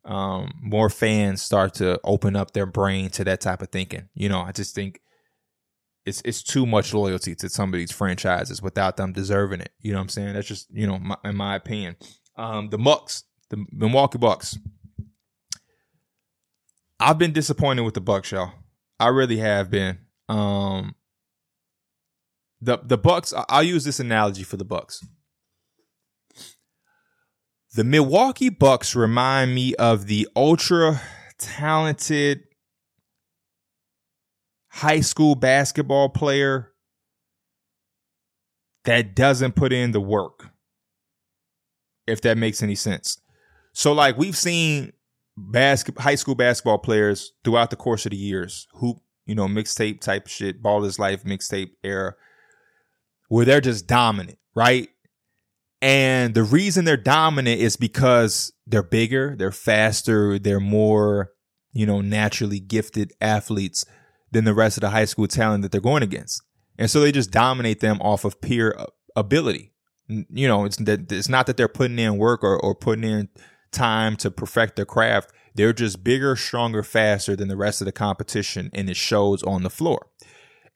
um, 0.06 0.54
more 0.62 0.90
fans 0.90 1.42
start 1.42 1.74
to 1.76 2.00
open 2.04 2.36
up 2.36 2.52
their 2.52 2.66
brain 2.66 3.10
to 3.12 3.24
that 3.26 3.42
type 3.42 3.62
of 3.62 3.70
thinking. 3.70 4.10
You 4.14 4.30
know, 4.30 4.42
I 4.42 4.52
just 4.52 4.74
think 4.74 5.02
it's 6.06 6.22
it's 6.24 6.42
too 6.42 6.66
much 6.66 6.94
loyalty 6.94 7.36
to 7.36 7.50
some 7.50 7.74
of 7.74 7.78
these 7.78 7.92
franchises 7.92 8.62
without 8.62 8.98
them 8.98 9.12
deserving 9.12 9.62
it. 9.62 9.72
You 9.82 9.92
know 9.92 10.00
what 10.00 10.04
I'm 10.04 10.10
saying? 10.10 10.34
That's 10.34 10.48
just 10.48 10.68
you 10.72 10.88
know, 10.88 11.00
my, 11.00 11.18
in 11.26 11.36
my 11.36 11.56
opinion. 11.56 11.98
Um, 12.38 12.70
the 12.70 12.78
Bucks 12.78 13.24
the 13.50 13.66
Milwaukee 13.72 14.18
Bucks. 14.18 14.58
I've 17.00 17.18
been 17.18 17.34
disappointed 17.34 17.84
with 17.84 17.94
the 17.94 18.02
Bucks, 18.02 18.32
y'all. 18.32 18.52
I 19.00 19.08
really 19.08 19.38
have 19.38 19.70
been. 19.70 20.00
Um, 20.28 20.96
the 22.62 22.80
the 22.84 22.98
Bucks. 22.98 23.34
I'll 23.48 23.64
use 23.64 23.84
this 23.84 24.00
analogy 24.00 24.44
for 24.44 24.58
the 24.58 24.66
Bucks. 24.66 25.06
The 27.76 27.84
Milwaukee 27.84 28.50
Bucks 28.50 28.96
remind 28.96 29.54
me 29.54 29.76
of 29.76 30.08
the 30.08 30.28
ultra 30.36 31.02
talented 31.38 32.42
high 34.70 35.02
school 35.02 35.36
basketball 35.36 36.10
player 36.10 36.74
that 38.86 39.16
doesn't 39.16 39.56
put 39.56 39.72
in 39.72 39.92
the 39.92 40.02
work. 40.02 40.50
If 42.08 42.22
that 42.22 42.38
makes 42.38 42.64
any 42.64 42.76
sense. 42.76 43.22
So 43.80 43.94
like 43.94 44.18
we've 44.18 44.36
seen 44.36 44.92
basket 45.38 45.98
high 45.98 46.16
school 46.16 46.36
basketball 46.36 46.80
players 46.80 47.32
throughout 47.46 47.70
the 47.70 47.78
course 47.78 48.06
of 48.06 48.10
the 48.10 48.18
years, 48.18 48.68
hoop, 48.74 48.98
you 49.26 49.36
know, 49.36 49.48
mixtape 49.48 50.02
type 50.02 50.28
shit, 50.28 50.62
ball 50.62 50.84
is 50.84 51.00
life 51.00 51.24
mixtape 51.24 51.70
era, 51.82 52.16
where 53.30 53.46
they're 53.46 53.62
just 53.62 53.88
dominant, 53.88 54.38
right? 54.54 54.90
And 55.82 56.34
the 56.34 56.44
reason 56.44 56.84
they're 56.84 56.98
dominant 56.98 57.62
is 57.62 57.78
because 57.78 58.52
they're 58.68 58.84
bigger, 58.84 59.38
they're 59.38 59.50
faster, 59.50 60.38
they're 60.38 60.60
more, 60.60 61.32
you 61.72 61.86
know, 61.86 62.02
naturally 62.02 62.60
gifted 62.60 63.14
athletes 63.22 63.86
than 64.30 64.44
the 64.44 64.54
rest 64.54 64.76
of 64.76 64.82
the 64.82 64.90
high 64.90 65.06
school 65.06 65.28
talent 65.28 65.62
that 65.62 65.72
they're 65.72 65.80
going 65.80 66.04
against. 66.04 66.44
And 66.78 66.92
so 66.92 67.00
they 67.00 67.14
just 67.14 67.32
dominate 67.32 67.80
them 67.80 68.02
off 68.02 68.26
of 68.26 68.42
peer 68.42 68.76
ability. 69.16 69.72
You 70.10 70.50
know, 70.50 70.66
it's 70.66 70.76
that 70.76 71.10
it's 71.14 71.30
not 71.30 71.46
that 71.46 71.56
they're 71.56 71.70
putting 71.70 71.98
in 71.98 72.18
work 72.18 72.44
or, 72.44 72.60
or 72.60 72.76
putting 72.76 73.06
in 73.06 73.30
time 73.72 74.16
to 74.18 74.32
perfect 74.32 74.76
their 74.76 74.86
craft. 74.86 75.32
They're 75.56 75.74
just 75.74 76.04
bigger, 76.04 76.36
stronger, 76.36 76.84
faster 76.84 77.36
than 77.36 77.48
the 77.48 77.58
rest 77.58 77.82
of 77.82 77.86
the 77.86 77.92
competition, 77.92 78.70
and 78.74 78.90
it 78.90 78.96
shows 78.96 79.44
on 79.44 79.64
the 79.64 79.70
floor. 79.70 80.08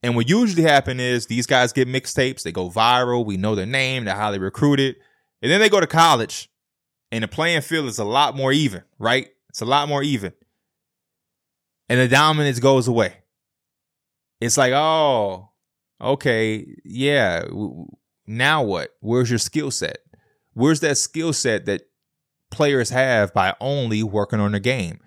And 0.01 0.15
what 0.15 0.27
usually 0.27 0.63
happens 0.63 0.99
is 0.99 1.25
these 1.27 1.47
guys 1.47 1.71
get 1.71 1.87
mixtapes, 1.87 2.43
they 2.43 2.51
go 2.51 2.69
viral, 2.69 3.25
we 3.25 3.37
know 3.37 3.55
their 3.55 3.65
name, 3.65 4.03
they're 4.03 4.15
highly 4.15 4.39
recruited, 4.39 4.97
and 5.41 5.49
then 5.51 5.61
they 5.61 5.69
go 5.69 5.79
to 5.79 5.87
college, 5.87 6.49
and 7.11 7.23
the 7.23 7.27
playing 7.27 7.61
field 7.61 7.85
is 7.85 7.99
a 7.99 8.03
lot 8.03 8.35
more 8.35 8.51
even, 8.51 8.83
right? 8.99 9.29
It's 9.49 9.61
a 9.61 9.65
lot 9.65 9.87
more 9.87 10.03
even. 10.03 10.33
And 11.87 11.99
the 11.99 12.07
dominance 12.07 12.59
goes 12.59 12.87
away. 12.87 13.13
It's 14.41 14.57
like, 14.57 14.73
oh, 14.73 15.51
okay, 16.01 16.65
yeah, 16.83 17.45
now 18.27 18.63
what? 18.63 18.89
Where's 18.99 19.29
your 19.29 19.39
skill 19.39 19.71
set? 19.71 19.99
Where's 20.53 20.81
that 20.81 20.97
skill 20.97 21.31
set 21.33 21.65
that 21.67 21.83
players 22.53 22.89
have 22.91 23.33
by 23.33 23.55
only 23.59 24.03
working 24.03 24.39
on 24.39 24.53
the 24.53 24.59
game. 24.61 24.99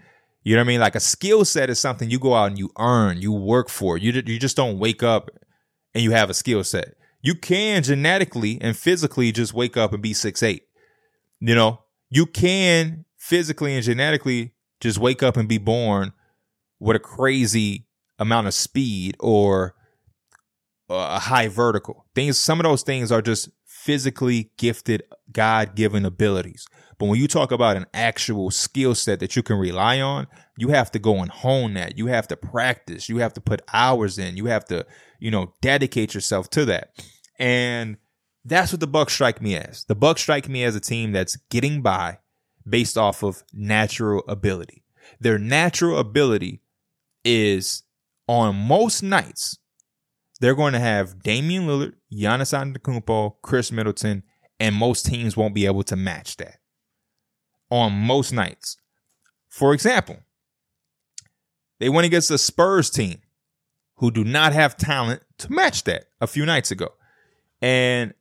You 0.43 0.55
know 0.55 0.61
what 0.61 0.67
I 0.67 0.69
mean? 0.69 0.81
Like 0.81 0.95
a 0.95 1.01
skill 1.01 1.45
set 1.45 1.71
is 1.71 1.81
something 1.81 2.11
you 2.11 2.19
go 2.19 2.35
out 2.35 2.49
and 2.49 2.59
you 2.59 2.71
earn, 2.79 3.21
you 3.21 3.33
work 3.33 3.69
for. 3.69 3.97
You 3.97 4.13
you 4.27 4.39
just 4.39 4.57
don't 4.57 4.79
wake 4.79 5.03
up 5.03 5.31
and 5.95 6.05
you 6.05 6.11
have 6.13 6.31
a 6.31 6.35
skill 6.35 6.63
set. 6.63 6.95
You 7.23 7.35
can 7.35 7.83
genetically 7.83 8.59
and 8.61 8.77
physically 8.77 9.33
just 9.33 9.55
wake 9.55 9.77
up 9.77 9.93
and 9.93 10.03
be 10.03 10.13
six 10.13 10.43
eight. 10.43 10.65
You 11.41 11.55
know, 11.55 11.81
you 12.11 12.27
can 12.27 13.05
physically 13.17 13.75
and 13.75 13.83
genetically 13.83 14.53
just 14.81 14.99
wake 14.99 15.23
up 15.23 15.37
and 15.37 15.49
be 15.49 15.59
born 15.59 16.13
with 16.79 16.97
a 16.97 17.01
crazy 17.01 17.87
amount 18.19 18.47
of 18.47 18.55
speed 18.55 19.17
or 19.19 19.75
a 20.89 21.19
high 21.19 21.49
vertical. 21.49 22.07
Things 22.15 22.39
some 22.39 22.61
of 22.61 22.65
those 22.65 22.83
things 22.85 23.11
are 23.11 23.23
just 23.23 23.49
physically 23.65 24.53
gifted 24.59 25.03
God-given 25.33 26.05
abilities. 26.05 26.67
But 26.99 27.07
when 27.07 27.21
you 27.21 27.29
talk 27.29 27.53
about 27.53 27.77
an 27.77 27.87
actual 27.93 28.51
skill 28.51 28.95
set 28.95 29.21
that 29.21 29.37
you 29.37 29.43
can 29.43 29.59
rely 29.59 30.01
on, 30.01 30.27
you 30.57 30.69
have 30.69 30.91
to 30.93 30.99
go 30.99 31.17
and 31.17 31.31
hone 31.31 31.75
that. 31.75 31.99
You 31.99 32.07
have 32.07 32.27
to 32.29 32.37
practice. 32.37 33.09
You 33.09 33.19
have 33.19 33.35
to 33.35 33.41
put 33.41 33.63
hours 33.73 34.19
in. 34.19 34.37
You 34.37 34.47
have 34.47 34.65
to, 34.67 34.87
you 35.19 35.31
know, 35.31 35.55
dedicate 35.61 36.15
yourself 36.15 36.49
to 36.51 36.65
that. 36.67 37.05
And 37.39 37.99
that's 38.45 38.73
what 38.73 38.81
the 38.81 38.87
Bucks 38.87 39.13
strike 39.13 39.43
me 39.43 39.57
as. 39.57 39.85
The 39.85 39.95
Bucks 39.95 40.23
strike 40.23 40.49
me 40.49 40.65
as 40.65 40.75
a 40.75 40.81
team 40.81 41.13
that's 41.13 41.37
getting 41.51 41.83
by 41.83 42.19
based 42.67 42.97
off 42.97 43.23
of 43.23 43.43
natural 43.53 44.25
ability. 44.27 44.85
Their 45.21 45.39
natural 45.39 45.99
ability 45.99 46.63
is 47.25 47.83
on 48.27 48.57
most 48.57 49.03
nights, 49.03 49.59
they're 50.41 50.55
going 50.55 50.73
to 50.73 50.79
have 50.79 51.23
Damian 51.23 51.67
Lillard, 51.67 51.95
Giannis 52.13 52.53
Antetokounmpo, 52.53 53.37
Khris 53.43 53.71
Middleton, 53.71 54.23
and 54.59 54.75
most 54.75 55.07
teams 55.07 55.37
won't 55.37 55.55
be 55.55 55.67
able 55.67 55.83
to 55.85 55.97
match 55.97 56.37
that 56.39 56.57
on 57.71 57.93
most 57.93 58.33
nights. 58.33 58.77
For 59.49 59.73
example, 59.73 60.19
they 61.79 61.89
went 61.89 62.07
against 62.07 62.29
the 62.29 62.39
Spurs 62.39 62.91
team 62.91 63.21
who 63.97 64.11
do 64.11 64.25
not 64.25 64.53
have 64.53 64.77
talent 64.77 65.23
to 65.39 65.53
match 65.53 65.85
that 65.85 66.07
a 66.21 66.27
few 66.27 66.47
nights 66.47 66.71
ago. 66.71 66.95
And 67.61 68.15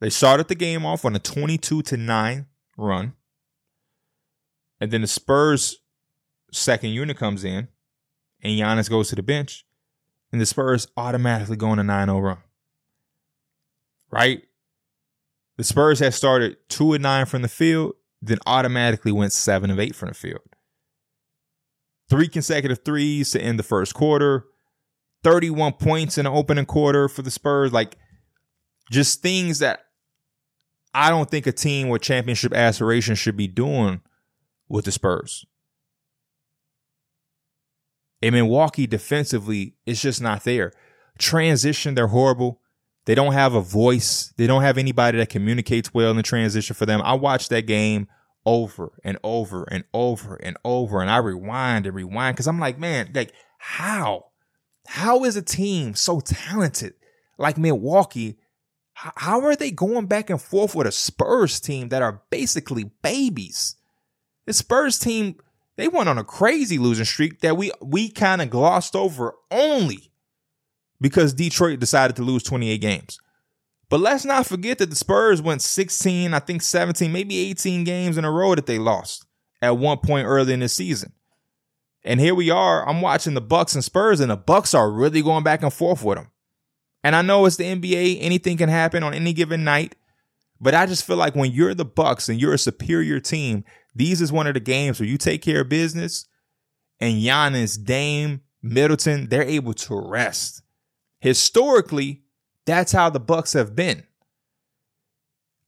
they 0.00 0.10
started 0.10 0.48
the 0.48 0.54
game 0.54 0.84
off 0.84 1.04
on 1.04 1.14
a 1.14 1.18
22 1.18 1.82
to 1.82 1.96
9 1.96 2.46
run. 2.76 3.14
And 4.80 4.90
then 4.90 5.00
the 5.00 5.06
Spurs 5.06 5.78
second 6.52 6.90
unit 6.90 7.16
comes 7.16 7.44
in 7.44 7.68
and 8.42 8.58
Giannis 8.58 8.90
goes 8.90 9.08
to 9.08 9.16
the 9.16 9.22
bench 9.22 9.64
and 10.32 10.40
the 10.40 10.46
Spurs 10.46 10.88
automatically 10.96 11.56
go 11.56 11.68
on 11.68 11.78
a 11.78 11.84
9-0 11.84 12.22
run. 12.22 12.38
Right? 14.10 14.42
The 15.56 15.64
Spurs 15.64 16.00
had 16.00 16.14
started 16.14 16.56
2 16.68 16.94
and 16.94 17.02
9 17.02 17.26
from 17.26 17.42
the 17.42 17.48
field 17.48 17.94
then 18.22 18.38
automatically 18.46 19.12
went 19.12 19.32
seven 19.32 19.70
of 19.70 19.78
eight 19.78 19.94
from 19.94 20.08
the 20.08 20.14
field. 20.14 20.40
Three 22.08 22.28
consecutive 22.28 22.84
threes 22.84 23.32
to 23.32 23.40
end 23.40 23.58
the 23.58 23.64
first 23.64 23.94
quarter, 23.94 24.44
31 25.24 25.74
points 25.74 26.18
in 26.18 26.24
the 26.24 26.30
opening 26.30 26.66
quarter 26.66 27.08
for 27.08 27.22
the 27.22 27.30
Spurs. 27.30 27.72
Like 27.72 27.96
just 28.90 29.22
things 29.22 29.58
that 29.58 29.80
I 30.94 31.10
don't 31.10 31.30
think 31.30 31.46
a 31.46 31.52
team 31.52 31.88
with 31.88 32.02
championship 32.02 32.54
aspirations 32.54 33.18
should 33.18 33.36
be 33.36 33.48
doing 33.48 34.00
with 34.68 34.84
the 34.84 34.92
Spurs. 34.92 35.44
In 38.22 38.34
Milwaukee, 38.34 38.86
defensively, 38.86 39.76
it's 39.84 40.00
just 40.00 40.22
not 40.22 40.44
there. 40.44 40.72
Transition, 41.18 41.94
they're 41.94 42.06
horrible. 42.06 42.60
They 43.06 43.14
don't 43.14 43.32
have 43.32 43.54
a 43.54 43.60
voice. 43.60 44.34
They 44.36 44.46
don't 44.46 44.62
have 44.62 44.78
anybody 44.78 45.18
that 45.18 45.30
communicates 45.30 45.94
well 45.94 46.10
in 46.10 46.16
the 46.16 46.22
transition 46.22 46.74
for 46.74 46.86
them. 46.86 47.00
I 47.02 47.14
watched 47.14 47.50
that 47.50 47.62
game 47.62 48.08
over 48.44 48.92
and 49.04 49.16
over 49.22 49.64
and 49.64 49.84
over 49.94 50.34
and 50.36 50.56
over, 50.64 51.00
and 51.00 51.10
I 51.10 51.18
rewind 51.18 51.86
and 51.86 51.94
rewind 51.94 52.36
because 52.36 52.48
I'm 52.48 52.58
like, 52.58 52.78
man, 52.78 53.10
like, 53.14 53.32
how? 53.58 54.26
How 54.88 55.24
is 55.24 55.36
a 55.36 55.42
team 55.42 55.94
so 55.94 56.20
talented 56.20 56.94
like 57.38 57.56
Milwaukee? 57.56 58.38
How 58.94 59.40
are 59.42 59.56
they 59.56 59.70
going 59.70 60.06
back 60.06 60.30
and 60.30 60.40
forth 60.40 60.74
with 60.74 60.86
a 60.86 60.92
Spurs 60.92 61.60
team 61.60 61.90
that 61.90 62.02
are 62.02 62.22
basically 62.30 62.90
babies? 63.02 63.76
The 64.46 64.52
Spurs 64.52 64.98
team, 64.98 65.36
they 65.76 65.86
went 65.86 66.08
on 66.08 66.18
a 66.18 66.24
crazy 66.24 66.78
losing 66.78 67.04
streak 67.04 67.40
that 67.40 67.56
we 67.56 67.70
we 67.80 68.08
kind 68.08 68.42
of 68.42 68.50
glossed 68.50 68.96
over 68.96 69.34
only 69.50 70.10
because 71.00 71.34
Detroit 71.34 71.80
decided 71.80 72.16
to 72.16 72.22
lose 72.22 72.42
28 72.42 72.78
games. 72.78 73.18
But 73.88 74.00
let's 74.00 74.24
not 74.24 74.46
forget 74.46 74.78
that 74.78 74.90
the 74.90 74.96
Spurs 74.96 75.40
went 75.40 75.62
16, 75.62 76.34
I 76.34 76.38
think 76.40 76.62
17, 76.62 77.12
maybe 77.12 77.38
18 77.38 77.84
games 77.84 78.18
in 78.18 78.24
a 78.24 78.30
row 78.30 78.54
that 78.54 78.66
they 78.66 78.78
lost 78.78 79.26
at 79.62 79.78
one 79.78 79.98
point 79.98 80.26
early 80.26 80.52
in 80.52 80.60
the 80.60 80.68
season. 80.68 81.12
And 82.04 82.20
here 82.20 82.34
we 82.34 82.50
are. 82.50 82.88
I'm 82.88 83.00
watching 83.00 83.34
the 83.34 83.40
Bucks 83.40 83.74
and 83.74 83.84
Spurs, 83.84 84.20
and 84.20 84.30
the 84.30 84.36
Bucks 84.36 84.74
are 84.74 84.90
really 84.90 85.22
going 85.22 85.44
back 85.44 85.62
and 85.62 85.72
forth 85.72 86.02
with 86.04 86.18
them. 86.18 86.30
And 87.02 87.14
I 87.14 87.22
know 87.22 87.46
it's 87.46 87.56
the 87.56 87.64
NBA, 87.64 88.18
anything 88.20 88.56
can 88.56 88.68
happen 88.68 89.02
on 89.02 89.14
any 89.14 89.32
given 89.32 89.64
night. 89.64 89.94
But 90.60 90.74
I 90.74 90.86
just 90.86 91.04
feel 91.04 91.16
like 91.16 91.34
when 91.34 91.52
you're 91.52 91.74
the 91.74 91.84
Bucks 91.84 92.28
and 92.28 92.40
you're 92.40 92.54
a 92.54 92.58
superior 92.58 93.20
team, 93.20 93.64
these 93.94 94.20
is 94.20 94.32
one 94.32 94.46
of 94.46 94.54
the 94.54 94.60
games 94.60 94.98
where 94.98 95.08
you 95.08 95.18
take 95.18 95.42
care 95.42 95.60
of 95.60 95.68
business 95.68 96.26
and 97.00 97.20
Giannis, 97.22 97.82
Dame, 97.82 98.40
Middleton, 98.62 99.28
they're 99.28 99.42
able 99.42 99.74
to 99.74 100.00
rest. 100.00 100.62
Historically, 101.20 102.22
that's 102.66 102.92
how 102.92 103.10
the 103.10 103.20
Bucks 103.20 103.52
have 103.54 103.74
been. 103.74 104.04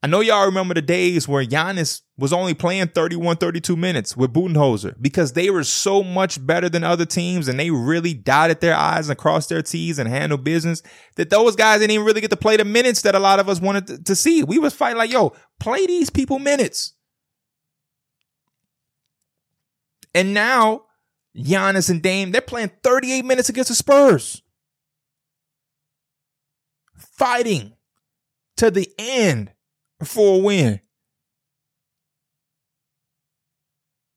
I 0.00 0.06
know 0.06 0.20
y'all 0.20 0.46
remember 0.46 0.74
the 0.74 0.82
days 0.82 1.26
where 1.26 1.44
Giannis 1.44 2.02
was 2.16 2.32
only 2.32 2.54
playing 2.54 2.88
31, 2.88 3.38
32 3.38 3.76
minutes 3.76 4.16
with 4.16 4.32
Budenholzer 4.32 4.94
because 5.00 5.32
they 5.32 5.50
were 5.50 5.64
so 5.64 6.04
much 6.04 6.44
better 6.46 6.68
than 6.68 6.84
other 6.84 7.04
teams 7.04 7.48
and 7.48 7.58
they 7.58 7.70
really 7.72 8.14
dotted 8.14 8.60
their 8.60 8.76
I's 8.76 9.08
and 9.08 9.18
crossed 9.18 9.48
their 9.48 9.62
T's 9.62 9.98
and 9.98 10.08
handled 10.08 10.44
business 10.44 10.82
that 11.16 11.30
those 11.30 11.56
guys 11.56 11.80
didn't 11.80 11.90
even 11.90 12.06
really 12.06 12.20
get 12.20 12.30
to 12.30 12.36
play 12.36 12.56
the 12.56 12.64
minutes 12.64 13.02
that 13.02 13.16
a 13.16 13.18
lot 13.18 13.40
of 13.40 13.48
us 13.48 13.60
wanted 13.60 13.88
to, 13.88 14.02
to 14.04 14.14
see. 14.14 14.44
We 14.44 14.60
was 14.60 14.72
fighting 14.72 14.98
like, 14.98 15.10
yo, 15.10 15.32
play 15.58 15.84
these 15.84 16.10
people 16.10 16.38
minutes. 16.38 16.94
And 20.14 20.32
now 20.32 20.82
Giannis 21.36 21.90
and 21.90 22.00
Dame, 22.00 22.30
they're 22.30 22.40
playing 22.40 22.70
38 22.84 23.24
minutes 23.24 23.48
against 23.48 23.68
the 23.68 23.74
Spurs 23.74 24.42
fighting 26.98 27.74
to 28.56 28.70
the 28.70 28.88
end 28.98 29.52
for 30.04 30.36
a 30.36 30.38
win. 30.38 30.80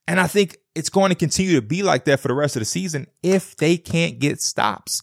And 0.07 0.19
I 0.19 0.27
think 0.27 0.57
it's 0.75 0.89
going 0.89 1.09
to 1.09 1.15
continue 1.15 1.55
to 1.55 1.61
be 1.61 1.84
like 1.84 2.05
that 2.05 2.19
for 2.19 2.27
the 2.27 2.34
rest 2.34 2.55
of 2.55 2.61
the 2.61 2.65
season 2.65 3.07
if 3.23 3.55
they 3.55 3.77
can't 3.77 4.19
get 4.19 4.41
stops, 4.41 5.01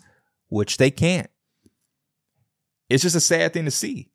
which 0.48 0.76
they 0.76 0.90
can't. 0.90 1.30
It's 2.88 3.02
just 3.02 3.16
a 3.16 3.20
sad 3.20 3.52
thing 3.52 3.64
to 3.64 3.70
see. 3.70 4.10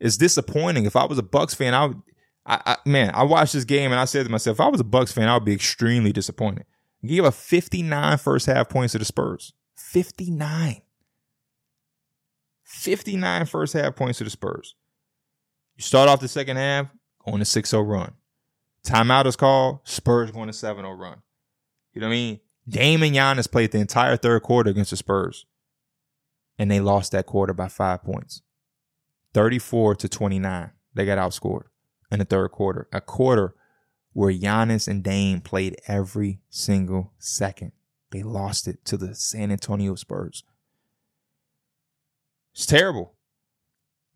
It's 0.00 0.16
disappointing. 0.16 0.84
If 0.84 0.96
I 0.96 1.04
was 1.04 1.18
a 1.18 1.22
Bucks 1.22 1.54
fan, 1.54 1.74
I 1.74 1.86
would, 1.86 2.02
I, 2.46 2.60
I 2.64 2.76
man, 2.86 3.10
I 3.14 3.24
watched 3.24 3.52
this 3.52 3.64
game 3.64 3.90
and 3.90 4.00
I 4.00 4.04
said 4.04 4.24
to 4.24 4.30
myself, 4.30 4.56
if 4.56 4.60
I 4.60 4.68
was 4.68 4.80
a 4.80 4.84
Bucks 4.84 5.12
fan, 5.12 5.28
I 5.28 5.34
would 5.34 5.44
be 5.44 5.54
extremely 5.54 6.12
disappointed. 6.12 6.66
Give 7.04 7.24
a 7.24 7.32
59 7.32 8.18
first 8.18 8.46
half 8.46 8.68
points 8.68 8.92
to 8.92 8.98
the 8.98 9.04
Spurs. 9.04 9.52
59. 9.76 10.82
59 12.68 13.46
first 13.46 13.72
half 13.72 13.96
points 13.96 14.18
to 14.18 14.24
the 14.24 14.30
Spurs. 14.30 14.74
You 15.76 15.82
start 15.82 16.08
off 16.08 16.20
the 16.20 16.28
second 16.28 16.58
half, 16.58 16.88
going 17.24 17.38
to 17.38 17.44
6 17.46 17.70
0 17.70 17.82
run. 17.82 18.12
Timeout 18.84 19.24
is 19.24 19.36
called, 19.36 19.80
Spurs 19.84 20.30
going 20.30 20.48
to 20.48 20.52
7 20.52 20.84
0 20.84 20.94
run. 20.94 21.22
You 21.94 22.02
know 22.02 22.08
what 22.08 22.12
I 22.12 22.16
mean? 22.16 22.40
Dame 22.68 23.02
and 23.02 23.16
Giannis 23.16 23.50
played 23.50 23.72
the 23.72 23.78
entire 23.78 24.18
third 24.18 24.42
quarter 24.42 24.68
against 24.68 24.90
the 24.90 24.98
Spurs, 24.98 25.46
and 26.58 26.70
they 26.70 26.78
lost 26.78 27.12
that 27.12 27.24
quarter 27.24 27.54
by 27.54 27.68
five 27.68 28.04
points 28.04 28.42
34 29.32 29.94
to 29.96 30.08
29. 30.08 30.70
They 30.92 31.06
got 31.06 31.16
outscored 31.16 31.64
in 32.10 32.18
the 32.18 32.26
third 32.26 32.50
quarter. 32.50 32.86
A 32.92 33.00
quarter 33.00 33.54
where 34.12 34.32
Giannis 34.32 34.86
and 34.86 35.02
Dame 35.02 35.40
played 35.40 35.76
every 35.86 36.40
single 36.50 37.14
second. 37.18 37.72
They 38.10 38.22
lost 38.22 38.68
it 38.68 38.84
to 38.86 38.98
the 38.98 39.14
San 39.14 39.50
Antonio 39.50 39.94
Spurs. 39.94 40.44
It's 42.58 42.66
terrible. 42.66 43.14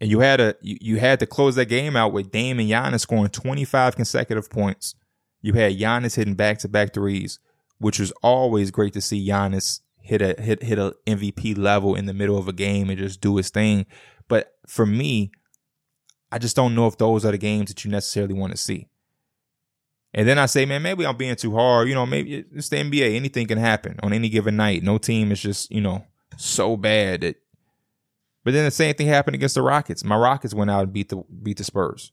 And 0.00 0.10
you 0.10 0.18
had 0.18 0.40
a 0.40 0.56
you, 0.60 0.76
you 0.80 0.98
had 0.98 1.20
to 1.20 1.26
close 1.26 1.54
that 1.54 1.66
game 1.66 1.94
out 1.94 2.12
with 2.12 2.32
Dame 2.32 2.58
and 2.58 2.68
Giannis 2.68 3.02
scoring 3.02 3.28
25 3.28 3.94
consecutive 3.94 4.50
points. 4.50 4.96
You 5.42 5.52
had 5.52 5.78
Giannis 5.78 6.16
hitting 6.16 6.34
back 6.34 6.58
to 6.58 6.68
back 6.68 6.92
threes, 6.92 7.38
which 7.78 8.00
was 8.00 8.10
always 8.20 8.72
great 8.72 8.94
to 8.94 9.00
see 9.00 9.28
Giannis 9.28 9.78
hit 10.00 10.20
a 10.20 10.34
hit 10.42 10.64
hit 10.64 10.76
a 10.76 10.96
MVP 11.06 11.56
level 11.56 11.94
in 11.94 12.06
the 12.06 12.12
middle 12.12 12.36
of 12.36 12.48
a 12.48 12.52
game 12.52 12.90
and 12.90 12.98
just 12.98 13.20
do 13.20 13.36
his 13.36 13.48
thing. 13.48 13.86
But 14.26 14.56
for 14.66 14.86
me, 14.86 15.30
I 16.32 16.38
just 16.38 16.56
don't 16.56 16.74
know 16.74 16.88
if 16.88 16.98
those 16.98 17.24
are 17.24 17.30
the 17.30 17.38
games 17.38 17.68
that 17.68 17.84
you 17.84 17.92
necessarily 17.92 18.34
want 18.34 18.50
to 18.50 18.58
see. 18.58 18.88
And 20.12 20.26
then 20.26 20.40
I 20.40 20.46
say, 20.46 20.66
man, 20.66 20.82
maybe 20.82 21.06
I'm 21.06 21.16
being 21.16 21.36
too 21.36 21.54
hard. 21.54 21.88
You 21.88 21.94
know, 21.94 22.06
maybe 22.06 22.44
it's 22.52 22.70
the 22.70 22.78
NBA. 22.78 23.14
Anything 23.14 23.46
can 23.46 23.58
happen 23.58 24.00
on 24.02 24.12
any 24.12 24.28
given 24.28 24.56
night. 24.56 24.82
No 24.82 24.98
team 24.98 25.30
is 25.30 25.40
just, 25.40 25.70
you 25.70 25.80
know, 25.80 26.04
so 26.36 26.76
bad 26.76 27.20
that 27.20 27.36
but 28.44 28.52
then 28.52 28.64
the 28.64 28.70
same 28.70 28.94
thing 28.94 29.06
happened 29.06 29.34
against 29.34 29.54
the 29.54 29.62
Rockets. 29.62 30.04
My 30.04 30.16
Rockets 30.16 30.54
went 30.54 30.70
out 30.70 30.84
and 30.84 30.92
beat 30.92 31.08
the 31.08 31.22
beat 31.42 31.58
the 31.58 31.64
Spurs. 31.64 32.12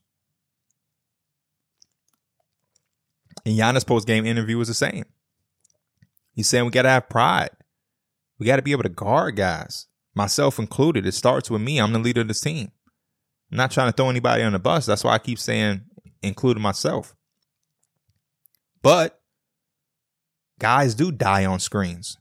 And 3.45 3.57
Giannis 3.57 3.85
post 3.85 4.05
game 4.05 4.25
interview 4.25 4.57
was 4.57 4.67
the 4.67 4.73
same. 4.73 5.05
He's 6.33 6.47
saying 6.47 6.65
we 6.65 6.71
got 6.71 6.83
to 6.83 6.89
have 6.89 7.09
pride. 7.09 7.51
We 8.37 8.45
got 8.45 8.57
to 8.57 8.61
be 8.61 8.71
able 8.71 8.83
to 8.83 8.89
guard 8.89 9.35
guys, 9.35 9.87
myself 10.13 10.59
included. 10.59 11.05
It 11.05 11.13
starts 11.13 11.49
with 11.49 11.61
me. 11.61 11.79
I'm 11.79 11.93
the 11.93 11.99
leader 11.99 12.21
of 12.21 12.27
this 12.27 12.41
team. 12.41 12.71
I'm 13.51 13.57
not 13.57 13.71
trying 13.71 13.89
to 13.89 13.95
throw 13.95 14.09
anybody 14.09 14.43
on 14.43 14.53
the 14.53 14.59
bus. 14.59 14.85
That's 14.85 15.03
why 15.03 15.13
I 15.13 15.19
keep 15.19 15.39
saying, 15.39 15.81
including 16.21 16.63
myself. 16.63 17.15
But 18.81 19.19
guys 20.59 20.95
do 20.95 21.11
die 21.11 21.45
on 21.45 21.59
screens. 21.59 22.17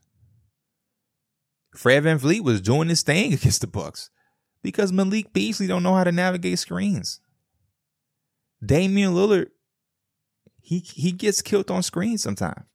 Fred 1.75 2.03
VanVleet 2.03 2.41
was 2.41 2.61
doing 2.61 2.89
his 2.89 3.03
thing 3.03 3.33
against 3.33 3.61
the 3.61 3.67
Bucks 3.67 4.09
because 4.63 4.91
Malik 4.91 5.33
Beasley 5.33 5.67
don't 5.67 5.83
know 5.83 5.95
how 5.95 6.03
to 6.03 6.11
navigate 6.11 6.59
screens. 6.59 7.19
Damian 8.65 9.13
Lillard, 9.13 9.47
he 10.61 10.79
he 10.79 11.11
gets 11.11 11.41
killed 11.41 11.71
on 11.71 11.83
screens 11.83 12.21
sometimes. 12.21 12.65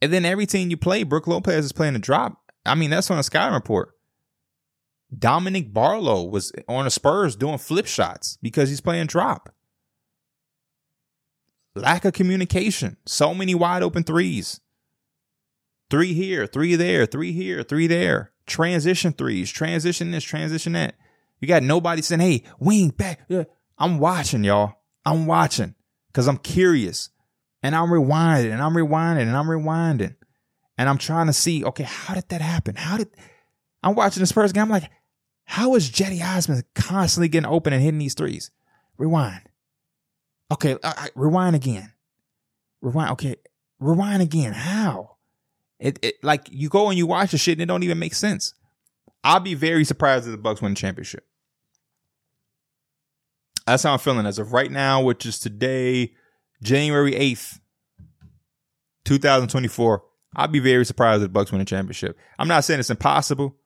And 0.00 0.12
then 0.12 0.24
every 0.24 0.46
team 0.46 0.70
you 0.70 0.76
play, 0.76 1.02
Brook 1.02 1.26
Lopez 1.26 1.64
is 1.64 1.72
playing 1.72 1.96
a 1.96 2.00
drop. 2.00 2.40
I 2.64 2.74
mean, 2.74 2.90
that's 2.90 3.10
on 3.10 3.18
a 3.18 3.22
scouting 3.22 3.54
report. 3.54 3.92
Dominick 5.16 5.72
Barlow 5.72 6.24
was 6.24 6.52
on 6.68 6.84
the 6.84 6.90
Spurs 6.90 7.36
doing 7.36 7.58
flip 7.58 7.86
shots 7.86 8.38
because 8.42 8.68
he's 8.68 8.80
playing 8.80 9.06
drop. 9.06 9.54
Lack 11.74 12.04
of 12.04 12.12
communication. 12.12 12.96
So 13.06 13.34
many 13.34 13.54
wide 13.54 13.82
open 13.82 14.02
threes. 14.02 14.60
Three 15.90 16.14
here, 16.14 16.46
three 16.46 16.74
there, 16.74 17.06
three 17.06 17.32
here, 17.32 17.62
three 17.62 17.86
there. 17.86 18.32
Transition 18.46 19.12
threes, 19.12 19.50
transition 19.50 20.10
this, 20.10 20.24
transition 20.24 20.72
that. 20.72 20.96
You 21.40 21.48
got 21.48 21.62
nobody 21.62 22.02
saying, 22.02 22.20
hey, 22.20 22.42
wing 22.58 22.90
back. 22.90 23.28
I'm 23.78 23.98
watching, 23.98 24.44
y'all. 24.44 24.74
I'm 25.04 25.26
watching 25.26 25.74
because 26.08 26.28
I'm 26.28 26.38
curious. 26.38 27.10
And 27.62 27.74
I'm 27.74 27.88
rewinding 27.88 28.52
and 28.52 28.62
I'm 28.62 28.74
rewinding 28.74 29.22
and 29.22 29.36
I'm 29.36 29.46
rewinding. 29.46 30.14
And 30.78 30.88
I'm 30.88 30.98
trying 30.98 31.26
to 31.26 31.32
see, 31.32 31.64
okay, 31.64 31.84
how 31.84 32.14
did 32.14 32.28
that 32.28 32.40
happen? 32.40 32.76
How 32.76 32.96
did 32.96 33.08
I'm 33.82 33.94
watching 33.94 34.20
this 34.20 34.32
first 34.32 34.54
game? 34.54 34.64
I'm 34.64 34.70
like, 34.70 34.90
how 35.44 35.74
is 35.74 35.90
Cedi 35.90 36.22
Osman 36.22 36.62
constantly 36.74 37.28
getting 37.28 37.48
open 37.48 37.72
and 37.72 37.82
hitting 37.82 37.98
these 37.98 38.14
threes? 38.14 38.50
Rewind. 38.98 39.42
Okay, 40.52 40.76
uh, 40.82 41.06
rewind 41.14 41.56
again. 41.56 41.92
Rewind. 42.82 43.12
Okay, 43.12 43.36
rewind 43.80 44.22
again. 44.22 44.52
How? 44.52 45.15
It, 45.78 45.98
it 46.02 46.14
like 46.22 46.48
you 46.50 46.68
go 46.68 46.88
and 46.88 46.96
you 46.96 47.06
watch 47.06 47.32
the 47.32 47.38
shit 47.38 47.54
and 47.54 47.62
it 47.62 47.66
don't 47.66 47.82
even 47.82 47.98
make 47.98 48.14
sense. 48.14 48.54
I'll 49.22 49.40
be 49.40 49.54
very 49.54 49.84
surprised 49.84 50.26
if 50.26 50.32
the 50.32 50.38
Bucks 50.38 50.62
win 50.62 50.72
the 50.72 50.76
championship. 50.76 51.26
That's 53.66 53.82
how 53.82 53.92
I'm 53.92 53.98
feeling 53.98 54.26
as 54.26 54.38
of 54.38 54.52
right 54.52 54.70
now, 54.70 55.02
which 55.02 55.26
is 55.26 55.38
today, 55.38 56.14
January 56.62 57.12
8th, 57.12 57.58
2024. 59.04 60.04
I'll 60.36 60.48
be 60.48 60.60
very 60.60 60.84
surprised 60.84 61.22
if 61.22 61.28
the 61.28 61.32
Bucks 61.32 61.50
win 61.50 61.58
the 61.58 61.64
championship. 61.64 62.16
I'm 62.38 62.46
not 62.46 62.64
saying 62.64 62.80
it's 62.80 62.90
impossible. 62.90 63.56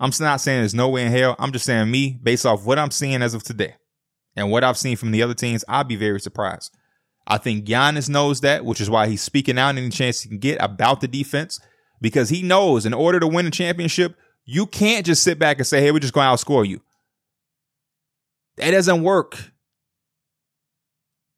I'm 0.00 0.12
not 0.20 0.40
saying 0.40 0.60
there's 0.60 0.74
no 0.74 0.88
way 0.88 1.06
in 1.06 1.12
hell. 1.12 1.34
I'm 1.38 1.52
just 1.52 1.64
saying 1.64 1.90
me, 1.90 2.18
based 2.22 2.46
off 2.46 2.64
what 2.64 2.78
I'm 2.78 2.90
seeing 2.90 3.22
as 3.22 3.34
of 3.34 3.42
today 3.42 3.74
and 4.36 4.50
what 4.50 4.62
I've 4.62 4.78
seen 4.78 4.96
from 4.96 5.10
the 5.10 5.22
other 5.22 5.34
teams, 5.34 5.64
I'd 5.68 5.88
be 5.88 5.96
very 5.96 6.20
surprised. 6.20 6.76
I 7.28 7.36
think 7.36 7.66
Giannis 7.66 8.08
knows 8.08 8.40
that, 8.40 8.64
which 8.64 8.80
is 8.80 8.88
why 8.88 9.06
he's 9.06 9.20
speaking 9.20 9.58
out 9.58 9.76
any 9.76 9.90
chance 9.90 10.22
he 10.22 10.30
can 10.30 10.38
get 10.38 10.56
about 10.62 11.02
the 11.02 11.08
defense 11.08 11.60
because 12.00 12.30
he 12.30 12.42
knows 12.42 12.86
in 12.86 12.94
order 12.94 13.20
to 13.20 13.26
win 13.26 13.46
a 13.46 13.50
championship, 13.50 14.16
you 14.46 14.66
can't 14.66 15.04
just 15.04 15.22
sit 15.22 15.38
back 15.38 15.58
and 15.58 15.66
say, 15.66 15.82
hey, 15.82 15.92
we're 15.92 15.98
just 15.98 16.14
going 16.14 16.24
to 16.24 16.32
outscore 16.32 16.66
you. 16.66 16.80
That 18.56 18.70
doesn't 18.70 19.02
work. 19.02 19.52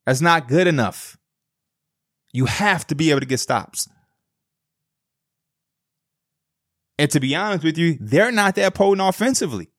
That's 0.05 0.21
not 0.21 0.47
good 0.47 0.65
enough. 0.65 1.17
You 2.31 2.45
have 2.45 2.87
to 2.87 2.95
be 2.95 3.11
able 3.11 3.19
to 3.19 3.25
get 3.25 3.39
stops. 3.39 3.89
And 6.97 7.11
to 7.11 7.19
be 7.19 7.35
honest 7.35 7.65
with 7.65 7.77
you, 7.77 7.97
they're 7.99 8.31
not 8.31 8.55
that 8.55 8.75
potent 8.75 9.05
offensively. 9.05 9.69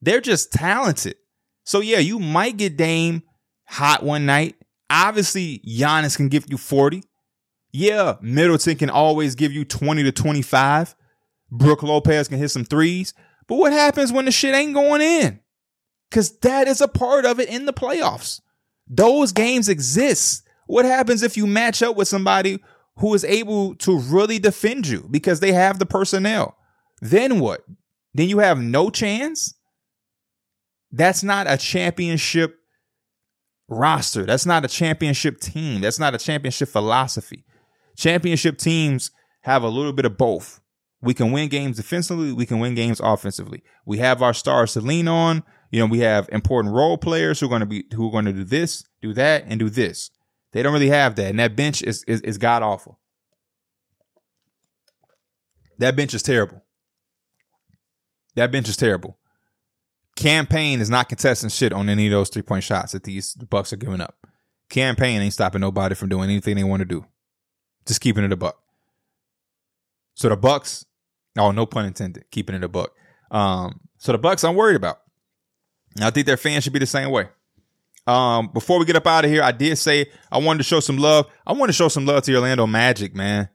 They're 0.00 0.20
just 0.20 0.52
talented. 0.52 1.16
So 1.64 1.80
yeah, 1.80 1.98
you 1.98 2.20
might 2.20 2.56
get 2.56 2.76
Dame 2.76 3.22
hot 3.66 4.04
one 4.04 4.24
night. 4.24 4.54
Obviously, 4.90 5.60
Giannis 5.66 6.16
can 6.16 6.28
give 6.28 6.46
you 6.48 6.56
40. 6.56 7.02
Yeah, 7.72 8.16
Middleton 8.20 8.76
can 8.76 8.90
always 8.90 9.34
give 9.34 9.52
you 9.52 9.64
20 9.64 10.02
to 10.04 10.12
25. 10.12 10.94
Brook 11.50 11.82
Lopez 11.82 12.28
can 12.28 12.38
hit 12.38 12.50
some 12.50 12.64
threes. 12.64 13.14
But 13.46 13.56
what 13.56 13.72
happens 13.72 14.12
when 14.12 14.24
the 14.24 14.30
shit 14.30 14.54
ain't 14.54 14.74
going 14.74 15.00
in? 15.00 15.40
Because 16.10 16.38
that 16.40 16.68
is 16.68 16.80
a 16.80 16.88
part 16.88 17.24
of 17.24 17.40
it 17.40 17.48
in 17.48 17.66
the 17.66 17.72
playoffs. 17.72 18.40
Those 18.86 19.32
games 19.32 19.68
exist. 19.68 20.42
What 20.66 20.84
happens 20.84 21.22
if 21.22 21.36
you 21.36 21.46
match 21.46 21.82
up 21.82 21.96
with 21.96 22.08
somebody 22.08 22.62
who 22.96 23.14
is 23.14 23.24
able 23.24 23.74
to 23.76 23.98
really 23.98 24.38
defend 24.38 24.86
you 24.86 25.06
because 25.10 25.40
they 25.40 25.52
have 25.52 25.78
the 25.78 25.86
personnel? 25.86 26.56
Then 27.00 27.40
what? 27.40 27.64
Then 28.14 28.28
you 28.28 28.38
have 28.38 28.60
no 28.60 28.90
chance? 28.90 29.54
That's 30.90 31.22
not 31.22 31.50
a 31.50 31.56
championship 31.56 32.57
roster. 33.68 34.24
That's 34.24 34.46
not 34.46 34.64
a 34.64 34.68
championship 34.68 35.40
team. 35.40 35.80
That's 35.80 35.98
not 35.98 36.14
a 36.14 36.18
championship 36.18 36.68
philosophy. 36.68 37.44
Championship 37.96 38.58
teams 38.58 39.10
have 39.42 39.62
a 39.62 39.68
little 39.68 39.92
bit 39.92 40.04
of 40.04 40.16
both. 40.16 40.60
We 41.00 41.14
can 41.14 41.30
win 41.30 41.48
games 41.48 41.76
defensively, 41.76 42.32
we 42.32 42.46
can 42.46 42.58
win 42.58 42.74
games 42.74 43.00
offensively. 43.00 43.62
We 43.86 43.98
have 43.98 44.20
our 44.22 44.34
stars 44.34 44.72
to 44.72 44.80
lean 44.80 45.06
on. 45.06 45.44
You 45.70 45.80
know, 45.80 45.86
we 45.86 46.00
have 46.00 46.28
important 46.32 46.74
role 46.74 46.98
players 46.98 47.38
who 47.38 47.46
are 47.46 47.50
going 47.50 47.60
to 47.60 47.66
be 47.66 47.84
who 47.94 48.08
are 48.08 48.10
going 48.10 48.24
to 48.24 48.32
do 48.32 48.44
this, 48.44 48.84
do 49.00 49.12
that, 49.14 49.44
and 49.46 49.60
do 49.60 49.68
this. 49.68 50.10
They 50.52 50.62
don't 50.62 50.72
really 50.72 50.88
have 50.88 51.14
that, 51.16 51.26
and 51.26 51.38
that 51.38 51.54
bench 51.54 51.82
is 51.82 52.04
is, 52.08 52.20
is 52.22 52.38
god 52.38 52.62
awful. 52.62 52.98
That 55.78 55.94
bench 55.94 56.14
is 56.14 56.22
terrible. 56.22 56.64
That 58.34 58.50
bench 58.50 58.68
is 58.68 58.76
terrible. 58.76 59.17
Cam 60.18 60.48
Payne 60.48 60.80
is 60.80 60.90
not 60.90 61.08
contesting 61.08 61.48
shit 61.48 61.72
on 61.72 61.88
any 61.88 62.06
of 62.08 62.10
those 62.10 62.28
three 62.28 62.42
point 62.42 62.64
shots 62.64 62.90
that 62.90 63.04
these 63.04 63.34
Bucks 63.34 63.72
are 63.72 63.76
giving 63.76 64.00
up. 64.00 64.16
Cam 64.68 64.96
Payne 64.96 65.20
ain't 65.20 65.32
stopping 65.32 65.60
nobody 65.60 65.94
from 65.94 66.08
doing 66.08 66.28
anything 66.28 66.56
they 66.56 66.64
want 66.64 66.80
to 66.80 66.84
do. 66.84 67.06
Just 67.86 68.00
keeping 68.00 68.24
it 68.24 68.32
a 68.32 68.36
buck. 68.36 68.60
So 70.14 70.28
the 70.28 70.36
Bucks, 70.36 70.84
oh 71.38 71.52
no 71.52 71.66
pun 71.66 71.84
intended, 71.86 72.24
keeping 72.32 72.56
it 72.56 72.64
a 72.64 72.68
buck. 72.68 72.90
Um, 73.30 73.78
so 73.98 74.10
the 74.10 74.18
Bucks 74.18 74.42
I'm 74.42 74.56
worried 74.56 74.74
about. 74.74 74.98
And 75.94 76.04
I 76.04 76.10
think 76.10 76.26
their 76.26 76.36
fans 76.36 76.64
should 76.64 76.72
be 76.72 76.80
the 76.80 76.86
same 76.86 77.12
way. 77.12 77.28
Um, 78.08 78.50
before 78.52 78.80
we 78.80 78.86
get 78.86 78.96
up 78.96 79.06
out 79.06 79.24
of 79.24 79.30
here, 79.30 79.44
I 79.44 79.52
did 79.52 79.76
say 79.78 80.06
I 80.32 80.38
wanted 80.38 80.58
to 80.58 80.64
show 80.64 80.80
some 80.80 80.98
love. 80.98 81.26
I 81.46 81.52
want 81.52 81.68
to 81.68 81.74
show 81.74 81.86
some 81.86 82.06
love 82.06 82.24
to 82.24 82.34
Orlando 82.34 82.66
Magic, 82.66 83.14
man. 83.14 83.50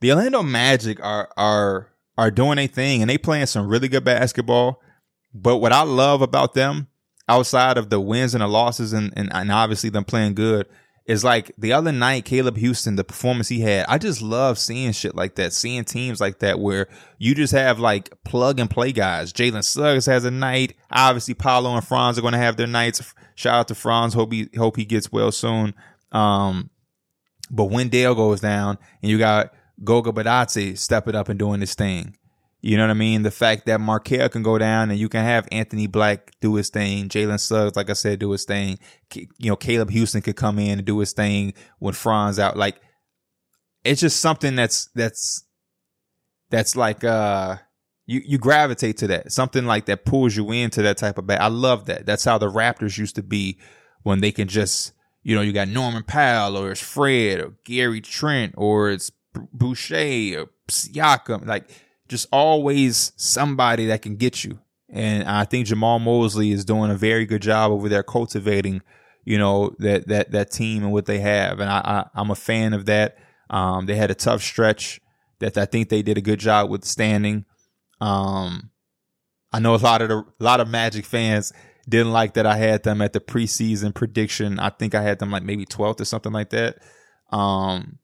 The 0.00 0.12
Orlando 0.12 0.42
Magic 0.42 0.98
are 1.04 1.28
are 1.36 1.90
are 2.16 2.30
doing 2.30 2.56
a 2.56 2.68
thing 2.68 3.02
and 3.02 3.10
they 3.10 3.18
playing 3.18 3.46
some 3.46 3.68
really 3.68 3.88
good 3.88 4.04
basketball. 4.04 4.80
But 5.36 5.58
what 5.58 5.72
I 5.72 5.82
love 5.82 6.22
about 6.22 6.54
them, 6.54 6.88
outside 7.28 7.76
of 7.76 7.90
the 7.90 8.00
wins 8.00 8.34
and 8.34 8.42
the 8.42 8.48
losses 8.48 8.92
and, 8.92 9.12
and, 9.16 9.30
and 9.32 9.52
obviously 9.52 9.90
them 9.90 10.04
playing 10.04 10.34
good, 10.34 10.66
is 11.04 11.22
like 11.22 11.52
the 11.56 11.72
other 11.72 11.92
night, 11.92 12.24
Caleb 12.24 12.56
Houstan, 12.56 12.96
the 12.96 13.04
performance 13.04 13.48
he 13.48 13.60
had. 13.60 13.86
I 13.88 13.98
just 13.98 14.22
love 14.22 14.58
seeing 14.58 14.92
shit 14.92 15.14
like 15.14 15.36
that, 15.36 15.52
seeing 15.52 15.84
teams 15.84 16.20
like 16.20 16.40
that 16.40 16.58
where 16.58 16.88
you 17.18 17.34
just 17.34 17.52
have 17.52 17.78
like 17.78 18.12
plug 18.24 18.58
and 18.58 18.68
play 18.68 18.92
guys. 18.92 19.32
Jalen 19.32 19.62
Suggs 19.62 20.06
has 20.06 20.24
a 20.24 20.30
night. 20.30 20.74
Obviously, 20.90 21.34
Paolo 21.34 21.74
and 21.74 21.86
Franz 21.86 22.18
are 22.18 22.22
going 22.22 22.32
to 22.32 22.38
have 22.38 22.56
their 22.56 22.66
nights. 22.66 23.14
Shout 23.34 23.54
out 23.54 23.68
to 23.68 23.74
Franz. 23.74 24.14
Hope 24.14 24.32
he 24.32 24.48
hope 24.56 24.76
he 24.76 24.84
gets 24.84 25.12
well 25.12 25.30
soon. 25.30 25.74
Um, 26.12 26.70
but 27.50 27.66
when 27.66 27.88
Dale 27.88 28.14
goes 28.14 28.40
down 28.40 28.78
and 29.02 29.10
you 29.10 29.18
got 29.18 29.52
Goga 29.84 30.10
Bitadze 30.10 30.78
stepping 30.78 31.14
up 31.14 31.28
and 31.28 31.38
doing 31.38 31.60
this 31.60 31.74
thing. 31.74 32.16
You 32.66 32.76
know 32.76 32.82
what 32.82 32.90
I 32.90 32.94
mean? 32.94 33.22
The 33.22 33.30
fact 33.30 33.66
that 33.66 33.80
Markelle 33.80 34.28
can 34.28 34.42
go 34.42 34.58
down 34.58 34.90
and 34.90 34.98
you 34.98 35.08
can 35.08 35.22
have 35.22 35.46
Anthony 35.52 35.86
Black 35.86 36.32
do 36.40 36.56
his 36.56 36.68
thing, 36.68 37.08
Jalen 37.08 37.38
Suggs, 37.38 37.76
like 37.76 37.88
I 37.90 37.92
said, 37.92 38.18
do 38.18 38.32
his 38.32 38.44
thing. 38.44 38.80
You 39.14 39.50
know, 39.50 39.54
Caleb 39.54 39.92
Houstan 39.92 40.24
could 40.24 40.34
come 40.34 40.58
in 40.58 40.78
and 40.78 40.84
do 40.84 40.98
his 40.98 41.12
thing 41.12 41.54
when 41.78 41.94
Franz 41.94 42.40
out. 42.40 42.56
Like, 42.56 42.80
it's 43.84 44.00
just 44.00 44.18
something 44.18 44.56
that's 44.56 44.86
that's 44.96 45.44
that's 46.50 46.74
like 46.74 47.04
uh 47.04 47.58
you 48.04 48.20
you 48.26 48.36
gravitate 48.36 48.96
to 48.96 49.06
that. 49.06 49.30
Something 49.30 49.64
like 49.64 49.86
that 49.86 50.04
pulls 50.04 50.34
you 50.34 50.50
into 50.50 50.82
that 50.82 50.96
type 50.96 51.18
of 51.18 51.28
bat. 51.28 51.40
I 51.40 51.46
love 51.46 51.86
that. 51.86 52.04
That's 52.04 52.24
how 52.24 52.36
the 52.36 52.50
Raptors 52.50 52.98
used 52.98 53.14
to 53.14 53.22
be 53.22 53.60
when 54.02 54.20
they 54.20 54.32
can 54.32 54.48
just 54.48 54.92
you 55.22 55.36
know 55.36 55.40
you 55.42 55.52
got 55.52 55.68
Norman 55.68 56.02
Powell 56.02 56.56
or 56.56 56.72
it's 56.72 56.82
Fred 56.82 57.38
or 57.38 57.54
Gary 57.62 58.00
Trent 58.00 58.54
or 58.56 58.90
it's 58.90 59.12
Boucher 59.52 60.40
or 60.40 60.50
Siakam. 60.68 61.46
Like 61.46 61.70
just 62.08 62.26
always 62.32 63.12
somebody 63.16 63.86
that 63.86 64.02
can 64.02 64.16
get 64.16 64.44
you. 64.44 64.58
And 64.88 65.24
I 65.28 65.44
think 65.44 65.66
Jamahl 65.66 66.00
Mosley 66.00 66.52
is 66.52 66.64
doing 66.64 66.90
a 66.90 66.96
very 66.96 67.26
good 67.26 67.42
job 67.42 67.72
over 67.72 67.88
there 67.88 68.02
cultivating, 68.02 68.82
you 69.24 69.38
know, 69.38 69.74
that 69.78 70.06
that 70.08 70.30
that 70.30 70.50
team 70.50 70.84
and 70.84 70.92
what 70.92 71.06
they 71.06 71.18
have. 71.18 71.60
And 71.60 71.68
I, 71.68 72.06
I 72.14 72.20
am 72.20 72.30
a 72.30 72.36
fan 72.36 72.72
of 72.72 72.86
that. 72.86 73.18
Um, 73.50 73.86
they 73.86 73.96
had 73.96 74.10
a 74.10 74.14
tough 74.14 74.42
stretch 74.42 75.00
that 75.40 75.58
I 75.58 75.64
think 75.64 75.88
they 75.88 76.02
did 76.02 76.18
a 76.18 76.22
good 76.22 76.40
job 76.40 76.70
withstanding. 76.70 77.44
Um, 78.00 78.70
I 79.52 79.58
know 79.58 79.74
a 79.74 79.76
lot 79.76 80.02
of 80.02 80.08
the, 80.08 80.18
a 80.18 80.44
lot 80.44 80.60
of 80.60 80.68
Magic 80.68 81.04
fans 81.04 81.52
didn't 81.88 82.12
like 82.12 82.34
that 82.34 82.46
I 82.46 82.56
had 82.56 82.82
them 82.82 83.00
at 83.00 83.12
the 83.12 83.20
preseason 83.20 83.94
prediction. 83.94 84.58
I 84.58 84.70
think 84.70 84.94
I 84.94 85.02
had 85.02 85.18
them 85.18 85.30
like 85.30 85.44
maybe 85.44 85.64
12th 85.66 86.00
or 86.00 86.04
something 86.04 86.32
like 86.32 86.50
that. 86.50 86.78
Um, 87.30 87.98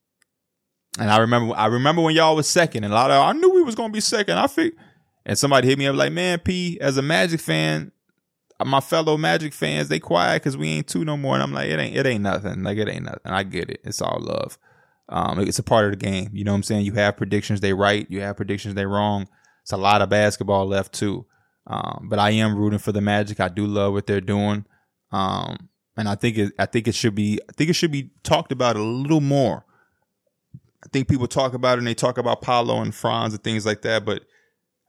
and 0.99 1.11
I 1.11 1.18
remember, 1.18 1.55
I 1.57 1.66
remember 1.66 2.03
when 2.03 2.14
y'all 2.14 2.36
was 2.36 2.49
second, 2.49 2.84
and 2.84 2.93
a 2.93 2.97
lot 2.97 3.11
of 3.11 3.22
I 3.22 3.32
knew 3.32 3.51
we 3.51 3.62
was 3.62 3.74
gonna 3.74 3.93
be 3.93 4.01
second. 4.01 4.38
I 4.38 4.47
think, 4.47 4.74
and 5.24 5.38
somebody 5.38 5.68
hit 5.68 5.78
me 5.78 5.86
up 5.86 5.97
like, 5.97 6.12
"Man, 6.12 6.38
P, 6.38 6.78
as 6.80 6.97
a 6.97 7.03
Magic 7.03 7.40
fan, 7.40 7.93
my 8.64 8.80
fellow 8.80 9.16
Magic 9.16 9.55
fans, 9.55 9.88
they 9.88 9.99
quiet 9.99 10.43
because 10.43 10.57
we 10.57 10.68
ain't 10.68 10.88
two 10.88 11.05
no 11.05 11.16
more." 11.16 11.34
And 11.34 11.43
I'm 11.43 11.53
like, 11.53 11.68
"It 11.68 11.78
ain't, 11.78 11.97
it 11.97 12.07
ain't 12.07 12.22
nothing. 12.22 12.62
Like 12.62 12.78
it 12.78 12.88
ain't 12.88 13.05
nothing. 13.05 13.32
I 13.32 13.43
get 13.43 13.70
it. 13.70 13.80
It's 13.84 14.03
all 14.03 14.18
love. 14.20 14.59
Um, 15.09 15.40
it's 15.40 15.59
a 15.59 15.62
part 15.62 15.84
of 15.84 15.90
the 15.90 15.97
game. 15.97 16.30
You 16.32 16.45
know 16.45 16.53
what 16.53 16.57
I'm 16.57 16.62
saying? 16.62 16.86
You 16.86 16.93
have 16.95 17.16
predictions, 17.16 17.61
they 17.61 17.74
right. 17.74 18.07
You 18.09 18.20
have 18.22 18.36
predictions, 18.36 18.74
they 18.74 18.86
wrong. 18.86 19.28
It's 19.62 19.72
a 19.72 19.76
lot 19.76 20.03
of 20.03 20.09
basketball 20.09 20.66
left 20.66 20.95
too. 20.95 21.26
Um, 21.66 22.07
but 22.09 22.18
I 22.18 22.30
am 22.30 22.57
rooting 22.57 22.78
for 22.78 22.93
the 22.93 23.01
Magic. 23.01 23.38
I 23.38 23.49
do 23.49 23.66
love 23.66 23.93
what 23.93 24.07
they're 24.07 24.20
doing. 24.20 24.64
Um, 25.12 25.68
and 25.97 26.09
I 26.09 26.14
think 26.14 26.38
it, 26.38 26.53
I 26.59 26.66
think 26.66 26.88
it 26.88 26.95
should 26.95 27.14
be, 27.14 27.38
I 27.49 27.53
think 27.53 27.70
it 27.70 27.74
should 27.74 27.93
be 27.93 28.11
talked 28.22 28.53
about 28.53 28.76
a 28.76 28.82
little 28.82 29.20
more 29.20 29.66
I 30.85 30.89
think 30.93 31.09
people 31.09 31.28
talk 31.28 31.55
about 31.55 31.74
it 31.74 31.78
and 31.78 31.87
they 31.87 31.95
talk 31.95 32.18
about 32.18 32.43
Paolo 32.43 32.80
and 32.80 32.95
Franz 32.95 33.35
and 33.35 33.43
things 33.43 33.64
like 33.64 33.83
that, 33.83 34.05
but 34.05 34.24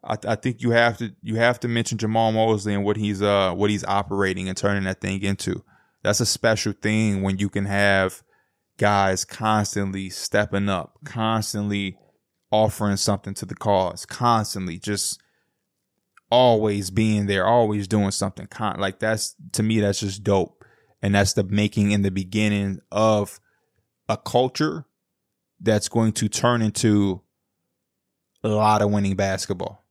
I, 0.03 0.17
I, 0.27 0.35
think 0.35 0.61
you 0.61 0.71
have 0.71 0.97
to 0.97 1.13
you 1.21 1.35
have 1.35 1.59
to 1.61 1.67
mention 1.67 1.97
Jamahl 1.97 2.33
Mosley 2.33 2.73
and 2.73 2.83
what 2.83 2.97
he's 2.97 3.21
uh 3.21 3.53
what 3.53 3.69
he's 3.69 3.85
operating 3.85 4.49
and 4.49 4.57
turning 4.57 4.83
that 4.83 5.01
thing 5.01 5.21
into. 5.21 5.63
That's 6.03 6.19
a 6.19 6.25
special 6.25 6.73
thing 6.73 7.21
when 7.21 7.37
you 7.37 7.47
can 7.47 7.65
have 7.65 8.23
guys 8.77 9.23
constantly 9.23 10.09
stepping 10.09 10.67
up, 10.67 10.97
constantly 11.05 11.97
offering 12.51 12.97
something 12.97 13.33
to 13.35 13.45
the 13.45 13.55
cause, 13.55 14.05
constantly 14.05 14.79
just 14.79 15.21
always 16.29 16.89
being 16.89 17.27
there, 17.27 17.45
always 17.45 17.87
doing 17.87 18.11
something. 18.11 18.47
Con- 18.47 18.79
like 18.79 18.99
that's 18.99 19.35
to 19.53 19.63
me 19.63 19.79
that's 19.79 19.99
just 19.99 20.23
dope. 20.23 20.63
And 21.01 21.15
that's 21.15 21.33
the 21.33 21.43
making 21.43 21.91
in 21.91 22.01
the 22.01 22.11
beginning 22.11 22.79
of 22.91 23.39
a 24.07 24.17
culture 24.17 24.85
that's 25.63 25.89
going 25.89 26.11
to 26.11 26.29
turn 26.29 26.61
into 26.61 27.21
a 28.43 28.49
lot 28.49 28.81
of 28.81 28.91
winning 28.91 29.15
basketball. 29.15 29.83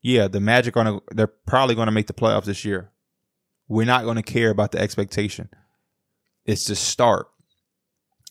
Yeah, 0.00 0.28
the 0.28 0.40
Magic 0.40 0.76
are 0.76 0.84
gonna 0.84 1.00
they're 1.12 1.26
probably 1.26 1.74
going 1.74 1.86
to 1.86 1.92
make 1.92 2.06
the 2.06 2.12
playoffs 2.12 2.44
this 2.44 2.64
year. 2.64 2.90
We're 3.68 3.86
not 3.86 4.04
going 4.04 4.16
to 4.16 4.22
care 4.22 4.50
about 4.50 4.72
the 4.72 4.78
expectation. 4.78 5.48
It's 6.44 6.66
the 6.66 6.76
start. 6.76 7.26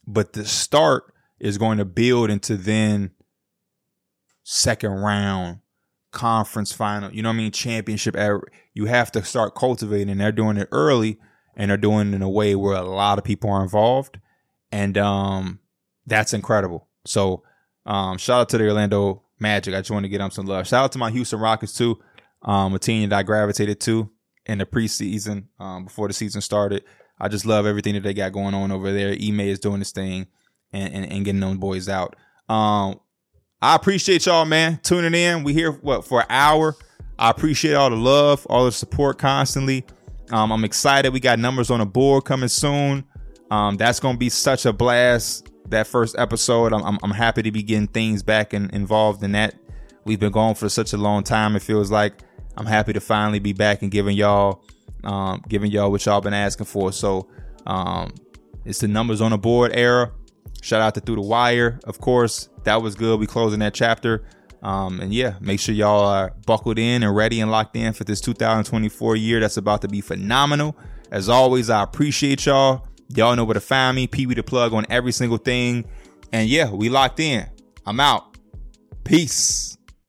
But 0.06 0.34
the 0.34 0.46
start 0.46 1.14
is 1.40 1.58
going 1.58 1.80
to 1.80 1.86
build 1.86 2.30
into 2.30 2.56
then 2.56 3.12
second 4.44 4.92
round 4.92 5.60
conference 6.12 6.72
final, 6.72 7.12
you 7.12 7.24
know 7.24 7.30
what 7.30 7.36
I 7.36 7.38
mean, 7.38 7.52
championship. 7.52 8.16
You 8.74 8.86
have 8.86 9.12
to 9.14 9.24
start 9.24 9.56
cultivating. 9.56 10.10
And 10.10 10.22
they're 10.22 10.32
doing 10.32 10.58
it 10.58 10.70
early 10.72 11.20
and 11.56 11.72
they're 11.72 11.78
doing 11.78 12.10
it 12.10 12.16
in 12.16 12.22
a 12.22 12.30
way 12.30 12.56
where 12.56 12.76
a 12.76 12.84
lot 12.84 13.18
of 13.18 13.24
people 13.24 13.50
are 13.50 13.64
involved. 13.64 14.20
And 14.72 14.98
um 14.98 15.60
that's 16.06 16.34
incredible. 16.34 16.88
So 17.06 17.44
um, 17.86 18.18
shout 18.18 18.42
out 18.42 18.50
to 18.50 18.58
the 18.58 18.68
Orlando 18.68 19.24
Magic. 19.40 19.74
I 19.74 19.80
just 19.80 19.92
want 19.92 20.04
to 20.06 20.10
get 20.10 20.20
them 20.20 20.32
some 20.32 20.46
love. 20.46 20.68
Shout 20.68 20.86
out 20.86 20.92
to 20.94 20.98
my 21.00 21.12
Houston 21.12 21.40
Rockets 21.40 21.74
too. 21.74 22.00
um, 22.44 22.74
a 22.74 22.80
team 22.80 23.10
that 23.10 23.18
I 23.18 23.24
gravitated 23.24 23.80
to 23.82 24.10
in 24.46 24.58
the 24.58 24.66
preseason 24.66 25.46
um, 25.60 25.86
before 25.86 26.08
the 26.08 26.14
season 26.14 26.42
started. 26.42 26.84
I 27.20 27.28
just 27.30 27.46
love 27.46 27.66
everything 27.66 27.94
that 27.94 28.04
they 28.04 28.14
got 28.14 28.34
going 28.34 28.54
on 28.54 28.72
over 28.72 28.92
there. 28.92 29.14
Ime 29.14 29.40
is 29.42 29.60
doing 29.60 29.80
this 29.80 29.92
thing 29.92 30.28
and, 30.72 30.94
and, 30.94 31.12
and 31.12 31.26
getting 31.26 31.42
those 31.42 31.58
boys 31.58 31.88
out. 31.88 32.16
Um, 32.50 33.00
I 33.62 33.76
appreciate 33.76 34.26
y'all, 34.26 34.46
man, 34.46 34.80
tuning 34.84 35.14
in. 35.14 35.44
We 35.44 35.54
here 35.54 35.72
what 35.72 36.06
for 36.06 36.22
an 36.22 36.28
hour. 36.30 36.76
I 37.18 37.30
appreciate 37.30 37.76
all 37.76 37.90
the 37.90 37.96
love, 37.96 38.46
all 38.50 38.66
the 38.66 38.72
support 38.72 39.18
constantly. 39.18 39.86
Um, 40.32 40.52
I'm 40.52 40.66
excited. 40.66 41.14
We 41.14 41.20
got 41.20 41.40
numbers 41.40 41.72
on 41.72 41.80
the 41.80 41.86
board 41.86 42.26
coming 42.26 42.50
soon. 42.50 43.06
Um, 43.52 43.78
that's 43.78 44.00
gonna 44.00 44.18
be 44.18 44.30
such 44.30 44.66
a 44.66 44.74
blast. 44.74 45.50
That 45.70 45.88
first 45.88 46.16
episode, 46.18 46.74
I'm, 46.74 46.84
I'm, 46.84 47.00
I'm 47.04 47.12
happy 47.12 47.42
to 47.44 47.52
be 47.52 47.64
getting 47.64 47.88
things 47.88 48.24
back 48.24 48.54
and 48.54 48.72
involved 48.72 49.24
in 49.24 49.32
that. 49.34 49.56
We've 50.06 50.20
been 50.20 50.32
going 50.32 50.56
for 50.56 50.70
such 50.70 50.94
a 50.94 50.98
long 50.98 51.24
time. 51.24 51.56
It 51.56 51.62
feels 51.62 51.90
like 51.90 52.24
I'm 52.58 52.66
happy 52.66 52.94
to 52.94 53.00
finally 53.00 53.40
be 53.40 53.54
back 53.54 53.82
and 53.82 53.90
giving 53.90 54.18
y'all, 54.18 54.64
um, 55.04 55.44
giving 55.48 55.72
y'all 55.72 55.90
what 55.90 56.06
y'all 56.06 56.22
been 56.22 56.34
asking 56.34 56.66
for. 56.66 56.92
So, 56.92 57.30
um, 57.66 58.14
it's 58.66 58.80
the 58.80 58.88
numbers 58.88 59.22
on 59.22 59.32
the 59.32 59.38
board 59.38 59.72
era. 59.74 60.12
Shout 60.62 60.82
out 60.82 60.96
to 60.96 61.02
Through 61.02 61.16
the 61.16 61.22
Wire, 61.22 61.80
of 61.84 62.00
course. 62.00 62.50
That 62.64 62.82
was 62.82 62.96
good. 62.96 63.20
We 63.20 63.28
closing 63.28 63.60
that 63.60 63.74
chapter. 63.74 64.24
Um, 64.62 65.02
and 65.02 65.14
yeah, 65.14 65.36
make 65.42 65.60
sure 65.60 65.76
y'all 65.76 66.06
are 66.06 66.34
buckled 66.46 66.80
in 66.80 67.04
and 67.04 67.14
ready 67.14 67.42
and 67.42 67.52
locked 67.52 67.76
in 67.76 67.92
for 67.92 68.06
this 68.06 68.22
2024 68.22 69.18
year 69.18 69.42
that's 69.42 69.58
about 69.58 69.82
to 69.82 69.90
be 69.90 70.00
phenomenal. 70.00 70.78
As 71.12 71.28
always, 71.28 71.70
I 71.70 71.84
appreciate 71.84 72.46
y'all. 72.46 72.88
Y'all 73.10 73.36
know 73.36 73.44
where 73.46 73.54
to 73.54 73.60
find 73.60 73.96
me. 73.96 74.08
Pee 74.08 74.26
Wee 74.26 74.36
the 74.36 74.44
plug 74.44 74.74
on 74.74 74.86
every 74.90 75.12
single 75.12 75.38
thing. 75.38 75.86
And 76.32 76.50
yeah, 76.50 76.70
we 76.72 76.90
locked 76.90 77.20
in. 77.20 77.48
I'm 77.86 78.00
out. 78.00 78.38
Peace. 79.04 79.73